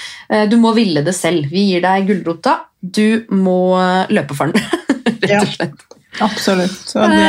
Du 0.48 0.56
må 0.56 0.72
ville 0.72 1.02
det 1.04 1.12
selv. 1.14 1.44
Vi 1.52 1.66
gir 1.68 1.82
deg 1.84 2.06
gulrota. 2.08 2.54
Du 2.80 3.28
må 3.28 3.76
løpe 4.08 4.34
for 4.34 4.48
den, 4.48 4.64
rett 5.28 5.42
og 5.42 5.52
slett. 5.52 5.84
Absolutt. 6.24 6.78
Så 6.88 7.04
det 7.12 7.26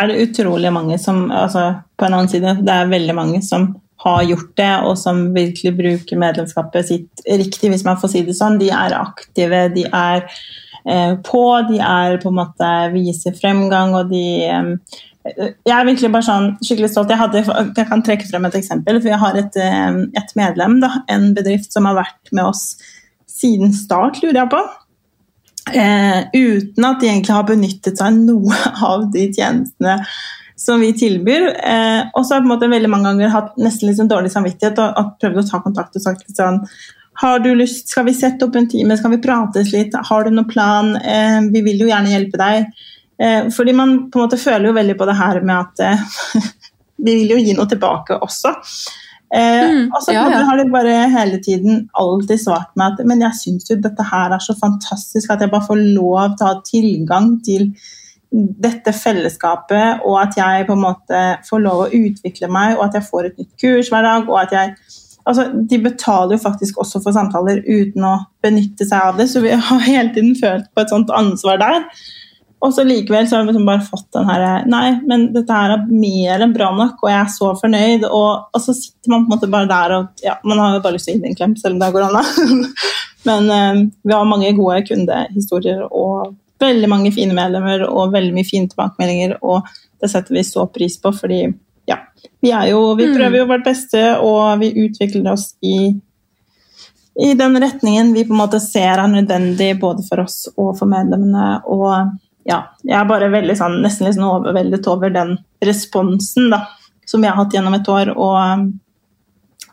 er 0.00 0.14
utrolig 0.24 0.72
mange 0.74 0.96
som 0.98 1.28
altså, 1.28 1.84
På 2.00 2.08
en 2.08 2.16
annen 2.16 2.32
side, 2.32 2.56
det 2.64 2.74
er 2.74 2.90
veldig 2.90 3.14
mange 3.14 3.42
som 3.44 3.68
har 4.08 4.28
gjort 4.28 4.54
det, 4.60 4.70
og 4.88 4.94
som 5.00 5.26
virkelig 5.34 5.74
bruker 5.78 6.20
medlemskapet 6.20 6.88
sitt 6.90 7.26
riktig, 7.28 7.72
hvis 7.72 7.84
man 7.86 8.00
får 8.00 8.14
si 8.14 8.24
det 8.26 8.36
sånn. 8.38 8.58
De 8.60 8.72
er 8.74 8.96
aktive, 8.98 9.66
de 9.74 9.84
er 9.88 10.24
eh, 10.24 11.14
på, 11.26 11.44
de 11.68 11.78
er 11.84 12.18
på 12.22 12.32
en 12.32 12.40
måte 12.40 12.72
viser 12.94 13.36
fremgang, 13.38 13.94
og 13.98 14.10
de 14.12 14.24
eh, 14.48 14.74
jeg 15.28 15.74
er 15.74 15.84
virkelig 15.84 16.08
bare 16.14 16.24
sånn 16.24 16.50
skikkelig 16.62 16.88
stolt. 16.92 17.10
Jeg, 17.12 17.20
hadde, 17.20 17.42
jeg 17.76 17.88
kan 17.90 18.02
trekke 18.04 18.28
frem 18.30 18.46
et 18.48 18.58
eksempel. 18.60 19.00
for 19.00 19.10
Jeg 19.10 19.20
har 19.20 19.38
et, 19.40 19.58
eh, 19.60 20.02
et 20.20 20.36
medlem, 20.38 20.78
da, 20.84 20.92
en 21.12 21.32
bedrift 21.36 21.74
som 21.74 21.88
har 21.88 21.98
vært 21.98 22.32
med 22.32 22.48
oss 22.48 22.62
siden 23.28 23.74
start, 23.76 24.22
lurer 24.22 24.42
jeg 24.42 24.52
på. 24.54 24.62
Eh, 25.68 26.20
uten 26.32 26.86
at 26.88 27.00
de 27.02 27.10
egentlig 27.10 27.34
har 27.34 27.46
benyttet 27.48 28.00
seg 28.00 28.16
noe 28.22 28.56
av 28.88 29.08
de 29.12 29.28
tjenestene 29.34 29.98
som 30.58 30.82
vi 30.82 30.92
tilbyr. 30.96 31.48
Eh, 31.56 32.00
og 32.12 32.24
så 32.24 32.34
har 32.34 32.40
jeg 32.40 32.46
på 32.46 32.48
en 32.48 32.54
måte 32.54 32.70
veldig 32.72 32.90
mange 32.92 33.12
ganger 33.12 33.34
hatt 33.34 33.58
nesten 33.62 33.94
sånn 33.96 34.10
dårlig 34.10 34.32
samvittighet 34.34 34.78
og, 34.82 35.00
og 35.00 35.16
prøvd 35.22 35.42
å 35.42 35.48
ta 35.48 35.62
kontakt 35.64 35.98
og 35.98 36.04
sagt 36.04 36.28
sånn 36.34 36.60
Har 37.22 37.42
du 37.42 37.50
lyst, 37.58 37.88
skal 37.90 38.06
vi 38.06 38.14
sette 38.14 38.46
opp 38.46 38.56
en 38.58 38.68
time, 38.70 38.96
skal 38.98 39.14
vi 39.16 39.22
prates 39.22 39.72
litt, 39.74 39.96
har 40.10 40.24
du 40.24 40.30
noen 40.34 40.50
plan? 40.50 40.94
Eh, 40.98 41.40
vi 41.54 41.64
vil 41.66 41.82
jo 41.82 41.90
gjerne 41.90 42.14
hjelpe 42.14 42.38
deg. 42.40 42.70
Eh, 43.18 43.50
fordi 43.54 43.74
man 43.74 43.98
på 44.10 44.20
en 44.20 44.28
måte 44.28 44.38
føler 44.38 44.70
jo 44.70 44.76
veldig 44.76 44.96
på 44.98 45.08
det 45.08 45.18
her 45.18 45.42
med 45.42 45.56
at 45.58 45.84
eh, 45.88 46.48
vi 47.06 47.20
vil 47.22 47.36
jo 47.36 47.42
gi 47.42 47.58
noe 47.58 47.70
tilbake 47.70 48.18
også. 48.22 48.54
Eh, 48.54 49.04
Mm, 49.68 49.90
og 49.92 50.00
så 50.00 50.14
ja, 50.14 50.22
ja. 50.32 50.38
har 50.48 50.56
de 50.56 50.70
bare 50.72 50.92
hele 51.12 51.36
tiden 51.44 51.82
alltid 52.00 52.40
svart 52.40 52.70
meg 52.80 52.94
at 52.94 53.08
men 53.10 53.20
jeg 53.20 53.36
syns 53.36 53.68
jo 53.68 53.76
dette 53.76 54.06
her 54.08 54.32
er 54.32 54.40
så 54.40 54.54
fantastisk 54.56 55.28
at 55.30 55.42
jeg 55.44 55.52
bare 55.52 55.66
får 55.66 55.82
lov 55.98 56.38
til 56.38 56.46
å 56.46 56.48
ha 56.48 56.62
tilgang 56.64 57.34
til 57.44 57.66
dette 58.30 58.92
fellesskapet, 58.92 60.04
og 60.04 60.18
at 60.20 60.36
jeg 60.36 60.66
på 60.68 60.76
en 60.76 60.84
måte 60.84 61.20
får 61.48 61.62
lov 61.64 61.84
å 61.86 61.90
utvikle 61.96 62.50
meg, 62.52 62.76
og 62.76 62.88
at 62.88 62.98
jeg 62.98 63.08
får 63.08 63.28
et 63.28 63.40
nytt 63.40 63.54
kurs 63.60 63.92
hver 63.92 64.04
dag. 64.04 64.28
og 64.28 64.40
at 64.44 64.56
jeg 64.56 64.74
Altså, 65.28 65.44
de 65.70 65.76
betaler 65.84 66.38
jo 66.38 66.40
faktisk 66.40 66.78
også 66.80 67.02
for 67.04 67.12
samtaler 67.12 67.58
uten 67.66 68.04
å 68.08 68.14
benytte 68.40 68.86
seg 68.88 69.10
av 69.10 69.18
det, 69.18 69.26
så 69.28 69.42
vi 69.44 69.50
har 69.68 69.82
hele 69.84 70.14
tiden 70.14 70.32
følt 70.38 70.70
på 70.72 70.80
et 70.80 70.94
sånt 70.94 71.12
ansvar 71.12 71.60
der. 71.60 71.84
Og 72.64 72.72
så 72.74 72.82
likevel 72.82 73.28
så 73.28 73.36
har 73.36 73.44
vi 73.44 73.52
liksom 73.52 73.68
bare 73.68 73.84
fått 73.86 74.08
den 74.16 74.26
her 74.26 74.64
Nei, 74.66 74.86
men 75.06 75.28
dette 75.34 75.54
her 75.54 75.76
er 75.76 75.84
mer 75.92 76.42
enn 76.42 76.54
bra 76.56 76.72
nok, 76.74 76.96
og 77.04 77.12
jeg 77.12 77.18
er 77.20 77.30
så 77.34 77.52
fornøyd. 77.60 78.08
Og, 78.08 78.48
og 78.56 78.64
så 78.64 78.74
sitter 78.74 79.12
man 79.12 79.26
på 79.26 79.28
en 79.28 79.36
måte 79.36 79.52
bare 79.52 79.70
der 79.70 79.94
og 79.98 80.24
ja, 80.24 80.38
Man 80.48 80.58
har 80.58 80.74
jo 80.74 80.82
bare 80.86 80.96
lyst 80.96 81.10
til 81.10 81.18
å 81.18 81.20
gi 81.20 81.30
en 81.30 81.38
klem, 81.38 81.54
selv 81.60 81.76
om 81.76 81.84
det 81.84 81.92
går 81.94 82.08
an. 82.08 82.64
men 83.28 83.52
um, 83.52 83.84
vi 84.02 84.16
har 84.16 84.32
mange 84.32 84.56
gode 84.56 84.80
kundehistorier 84.88 85.84
og 85.86 86.34
veldig 86.60 86.88
mange 86.90 87.12
fine 87.14 87.34
medlemmer 87.36 87.84
og 87.88 88.12
veldig 88.12 88.34
mye 88.34 88.46
fine 88.48 88.68
tilbakemeldinger, 88.68 89.36
og 89.42 89.62
det 90.00 90.10
setter 90.10 90.34
vi 90.34 90.42
så 90.46 90.66
pris 90.72 90.96
på, 91.02 91.12
fordi 91.14 91.40
ja, 91.88 91.96
vi 92.42 92.50
er 92.52 92.68
jo 92.70 92.94
Vi 92.98 93.06
Mm. 93.06 93.16
prøver 93.16 93.38
jo 93.38 93.46
vårt 93.46 93.64
beste, 93.64 94.02
og 94.20 94.58
vi 94.60 94.72
utvikler 94.86 95.32
oss 95.32 95.54
i 95.62 96.00
i 97.20 97.32
den 97.34 97.56
retningen 97.60 98.12
vi 98.14 98.22
på 98.24 98.30
en 98.32 98.38
måte 98.38 98.60
ser 98.62 98.98
er 99.02 99.08
nødvendig 99.10 99.72
både 99.80 100.04
for 100.06 100.20
oss 100.22 100.46
og 100.56 100.76
for 100.78 100.86
medlemmene. 100.86 101.62
Og 101.66 102.12
ja, 102.46 102.60
jeg 102.84 102.94
er 102.94 103.08
bare 103.10 103.26
veldig 103.32 103.56
sånn, 103.58 103.80
nesten 103.82 104.06
litt 104.06 104.14
sånn 104.14 104.28
overveldet 104.28 104.86
over 104.86 105.10
den 105.10 105.32
responsen 105.60 106.46
da, 106.52 106.60
som 107.04 107.24
jeg 107.24 107.32
har 107.32 107.40
hatt 107.42 107.52
gjennom 107.56 107.74
et 107.74 107.88
år. 107.90 108.12
Og 108.14 108.70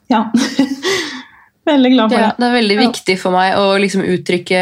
ja. 0.09 0.23
Veldig 1.65 1.91
glad 1.93 2.11
for 2.11 2.19
Ja, 2.19 2.27
det. 2.27 2.36
det 2.38 2.45
er 2.49 2.57
veldig 2.61 2.77
viktig 2.77 3.15
for 3.19 3.31
meg 3.33 3.55
å 3.57 3.69
liksom 3.81 4.01
uttrykke 4.05 4.59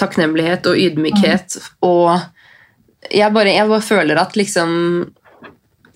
takknemlighet 0.00 0.66
og 0.70 0.80
ydmykhet. 0.80 1.58
Og 1.86 2.16
jeg 3.12 3.32
bare, 3.34 3.54
jeg 3.54 3.70
bare 3.70 3.84
føler 3.84 4.20
at 4.20 4.36
liksom 4.38 4.74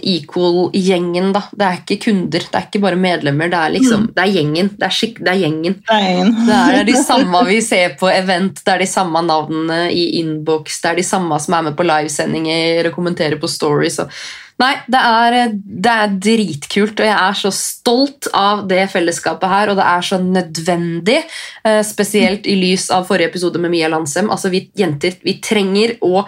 Equal-gjengen, 0.01 1.33
da. 1.35 1.43
Det 1.53 1.67
er 1.67 1.81
ikke 1.81 1.99
kunder, 2.07 2.45
det 2.45 2.57
er 2.57 2.67
ikke 2.69 2.83
bare 2.83 2.99
medlemmer. 3.01 3.51
Det 3.53 3.59
er 3.59 3.75
liksom, 3.75 4.07
det 4.17 4.23
er 4.25 4.35
gjengen. 4.37 4.71
Det 4.79 4.87
er, 4.87 4.95
skik, 4.97 5.19
det 5.21 5.33
er 5.33 5.41
gjengen. 5.43 5.77
Det 5.89 5.97
er. 5.97 6.31
Det 6.49 6.79
er 6.81 6.89
de 6.89 6.97
samme 7.05 7.43
vi 7.49 7.59
ser 7.65 7.97
på 8.01 8.09
event, 8.13 8.63
det 8.65 8.75
er 8.75 8.85
de 8.85 8.89
samme 8.91 9.23
navnene 9.27 9.81
i 9.93 10.07
innboks, 10.23 10.81
det 10.83 10.93
er 10.93 11.01
de 11.03 11.07
samme 11.07 11.41
som 11.43 11.59
er 11.59 11.67
med 11.69 11.77
på 11.79 11.87
livesendinger 11.87 12.89
og 12.89 12.97
kommenterer 12.97 13.41
på 13.41 13.51
stories. 13.51 14.01
Og 14.01 14.15
Nei, 14.61 14.75
det 14.93 15.01
er, 15.01 15.55
det 15.55 15.93
er 15.93 16.17
dritkult, 16.21 17.01
og 17.01 17.07
jeg 17.09 17.17
er 17.17 17.37
så 17.39 17.51
stolt 17.55 18.27
av 18.37 18.67
det 18.69 18.83
fellesskapet 18.93 19.49
her, 19.49 19.71
og 19.73 19.79
det 19.79 19.87
er 19.89 20.03
så 20.05 20.19
nødvendig, 20.21 21.23
eh, 21.65 21.81
spesielt 21.87 22.49
i 22.51 22.59
lys 22.61 22.91
av 22.93 23.07
forrige 23.09 23.31
episode 23.33 23.63
med 23.63 23.73
Mia 23.73 23.89
Landsem. 23.89 24.29
Altså, 24.33 24.51
vi 24.53 24.67
jenter, 24.77 25.17
vi 25.25 25.39
trenger 25.41 25.97
å 26.05 26.27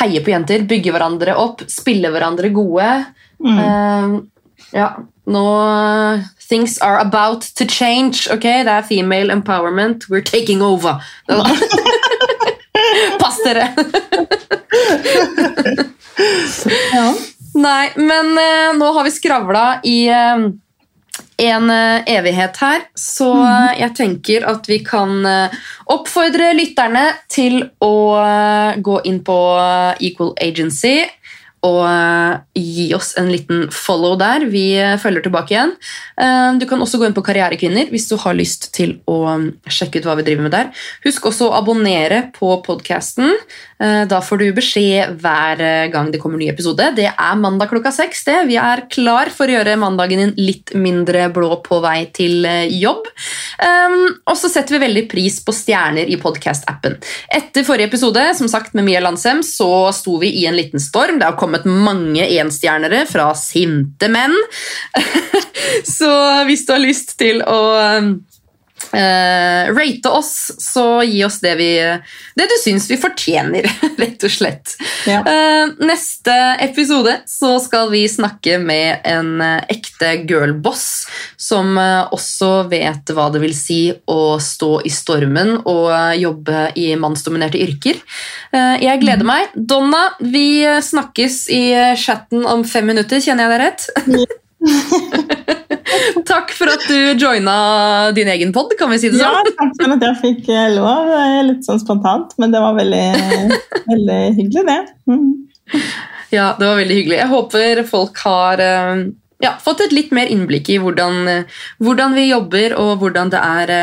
heie 0.00 0.22
på 0.24 0.32
jenter, 0.32 0.64
bygge 0.68 0.92
hverandre 0.94 1.36
opp, 1.36 1.60
spille 1.68 2.08
hverandre 2.12 2.48
gode. 2.56 2.88
Mm. 3.44 3.60
Uh, 3.60 4.16
ja, 4.72 4.88
nå 5.28 5.44
Things 6.48 6.78
are 6.80 6.98
about 6.98 7.42
to 7.56 7.64
change, 7.68 8.28
ok? 8.32 8.64
Det 8.64 8.72
er 8.72 8.88
female 8.88 9.32
empowerment. 9.32 10.08
We're 10.08 10.24
taking 10.24 10.62
over. 10.62 11.04
Pass 13.20 13.42
dere! 13.44 13.74
Ja. 16.92 17.14
Nei, 17.58 17.90
men 17.96 18.32
uh, 18.38 18.78
nå 18.78 18.92
har 18.94 19.06
vi 19.06 19.10
skravla 19.10 19.66
i 19.82 19.98
uh, 20.10 20.48
en 21.38 21.70
eh, 21.70 22.02
evighet 22.10 22.56
her, 22.62 22.82
så 22.98 23.28
eh, 23.46 23.78
jeg 23.80 23.94
tenker 23.94 24.44
at 24.46 24.66
vi 24.70 24.80
kan 24.86 25.22
oppfordre 25.90 26.48
lytterne 26.54 27.04
til 27.30 27.60
å 27.82 27.94
gå 28.82 28.96
inn 29.06 29.20
på 29.26 29.36
Equal 30.02 30.32
Agency 30.42 30.96
og 31.66 31.80
eh, 31.88 32.38
gi 32.54 32.88
oss 32.94 33.14
en 33.18 33.30
liten 33.32 33.66
follow 33.74 34.14
der. 34.20 34.44
Vi 34.50 34.76
eh, 34.78 34.96
følger 35.00 35.24
tilbake 35.26 35.54
igjen. 35.54 35.72
Eh, 36.20 36.58
Du 36.60 36.66
kan 36.70 36.80
også 36.82 37.00
gå 37.00 37.08
inn 37.08 37.16
på 37.16 37.24
Karrierekvinner 37.26 37.90
hvis 37.90 38.08
du 38.10 38.16
har 38.20 38.36
lyst 38.38 38.68
til 38.76 38.98
å 39.10 39.18
mm, 39.40 39.48
sjekke 39.66 39.98
ut 39.98 40.06
hva 40.06 40.14
vi 40.18 40.26
driver 40.26 40.46
med 40.46 40.54
der. 40.54 40.70
Husk 41.06 41.26
også 41.30 41.48
å 41.48 41.56
abonnere 41.58 42.28
på 42.36 42.52
podkasten. 42.66 43.34
Da 43.78 44.18
får 44.24 44.40
du 44.40 44.46
beskjed 44.56 45.12
hver 45.22 45.60
gang 45.92 46.08
det 46.10 46.18
kommer 46.18 46.40
ny 46.40 46.48
episode. 46.50 46.88
Det 46.96 47.06
er 47.12 47.36
mandag 47.38 47.70
klokka 47.70 47.92
seks. 47.94 48.24
det. 48.26 48.40
Vi 48.48 48.56
er 48.58 48.82
klar 48.90 49.30
for 49.30 49.46
å 49.46 49.54
gjøre 49.54 49.76
mandagen 49.78 50.18
din 50.18 50.32
litt 50.34 50.72
mindre 50.74 51.28
blå 51.30 51.60
på 51.62 51.78
vei 51.84 52.08
til 52.14 52.42
jobb. 52.74 53.06
Og 54.26 54.34
så 54.40 54.50
setter 54.50 54.74
vi 54.74 54.82
veldig 54.82 55.04
pris 55.12 55.38
på 55.46 55.54
stjerner 55.54 56.10
i 56.10 56.18
podkast-appen. 56.18 56.98
Etter 57.38 57.66
forrige 57.68 57.92
episode 57.92 58.24
som 58.38 58.50
sagt 58.50 58.74
med 58.74 58.88
Mia 58.88 59.02
Landsem, 59.04 59.44
så 59.46 59.92
sto 59.94 60.18
vi 60.18 60.32
i 60.42 60.46
en 60.50 60.58
liten 60.58 60.82
storm. 60.82 61.20
Det 61.22 61.28
har 61.30 61.38
kommet 61.48 61.64
mange 61.64 62.26
enstjernere 62.38 63.04
fra 63.08 63.30
sinte 63.38 64.10
menn. 64.12 64.36
så 65.96 66.10
hvis 66.48 66.66
du 66.66 66.74
har 66.76 66.84
lyst 66.84 67.16
til 67.20 67.40
å 67.42 67.60
eh, 68.92 69.68
rate 69.74 70.08
oss, 70.08 70.52
så 70.58 71.02
gi 71.02 71.24
oss 71.24 71.40
det, 71.40 71.54
vi, 71.58 71.70
det 72.34 72.46
du 72.48 72.56
syns 72.62 72.88
vi 72.90 72.98
fortjener, 73.00 73.68
rett 74.02 74.24
og 74.24 74.32
slett. 74.32 74.74
Ja. 75.08 75.20
Uh, 75.26 75.74
neste 75.84 76.34
episode 76.64 77.18
så 77.28 77.56
skal 77.62 77.92
vi 77.92 78.04
snakke 78.10 78.58
med 78.62 79.04
en 79.08 79.40
eh, 79.44 79.62
ekte 79.74 80.14
girlboss 80.28 80.86
som 81.38 81.76
også 81.78 82.68
vet 82.70 83.10
hva 83.14 83.28
det 83.32 83.40
vil 83.42 83.54
si 83.56 83.80
å 84.10 84.38
stå 84.42 84.70
i 84.86 84.92
stormen 84.92 85.56
og 85.60 85.92
jobbe 86.18 86.68
i 86.80 86.90
mannsdominerte 87.00 87.60
yrker. 87.62 88.00
Uh, 88.54 88.76
jeg 88.82 89.04
gleder 89.04 89.28
meg. 89.28 89.54
Donna, 89.54 90.08
vi 90.20 90.64
snakkes 90.64 91.46
i 91.54 91.64
chatten 92.00 92.46
om 92.48 92.64
fem 92.68 92.88
minutter, 92.88 93.22
kjenner 93.22 93.48
jeg 93.48 93.54
deg 93.54 93.64
rett? 93.66 94.47
Takk 96.28 96.52
for 96.56 96.70
at 96.70 96.84
du 96.88 97.14
joina 97.20 97.56
din 98.16 98.28
egen 98.28 98.52
pod, 98.52 98.72
kan 98.78 98.90
vi 98.92 98.98
si 99.00 99.10
det 99.12 99.20
Ja, 99.20 99.30
sånn? 99.36 99.54
takk 99.58 99.76
for 99.78 99.94
at 99.94 100.04
jeg 100.04 100.18
fikk 100.22 100.50
eh, 100.52 100.68
lov. 100.76 101.12
Litt 101.48 101.64
sånn 101.66 101.80
spontant, 101.82 102.34
men 102.40 102.52
det 102.54 102.60
var 102.62 102.76
veldig, 102.78 103.06
veldig 103.92 104.20
hyggelig, 104.38 104.66
det. 104.68 104.80
Mm. 105.08 105.32
Ja, 106.34 106.52
det 106.58 106.68
var 106.68 106.76
veldig 106.82 107.00
hyggelig. 107.00 107.18
Jeg 107.22 107.32
håper 107.32 107.82
folk 107.88 108.20
har 108.26 108.62
eh, 108.64 109.08
ja, 109.44 109.56
fått 109.62 109.86
et 109.86 109.96
litt 109.96 110.14
mer 110.16 110.30
innblikk 110.32 110.70
i 110.74 110.78
hvordan, 110.82 111.18
eh, 111.32 111.58
hvordan 111.84 112.16
vi 112.18 112.30
jobber, 112.30 112.78
og 112.80 112.96
hvordan 113.02 113.34
det 113.34 113.42
er 113.44 113.76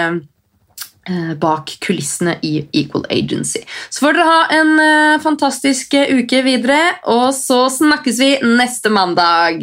bak 1.38 1.69
kulissene 1.86 2.31
i 2.41 2.63
Equal 2.73 3.03
Agency. 3.13 3.59
Så 3.93 4.01
får 4.01 4.15
dere 4.17 4.25
ha 4.25 4.39
en 4.57 5.21
fantastisk 5.21 5.93
uke 5.93 6.41
videre, 6.41 6.95
og 7.13 7.29
så 7.38 7.67
snakkes 7.69 8.21
vi 8.23 8.31
neste 8.57 8.89
mandag. 8.89 9.61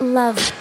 love. 0.00 0.52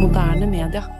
moderne 0.00 0.46
media. 0.46 0.99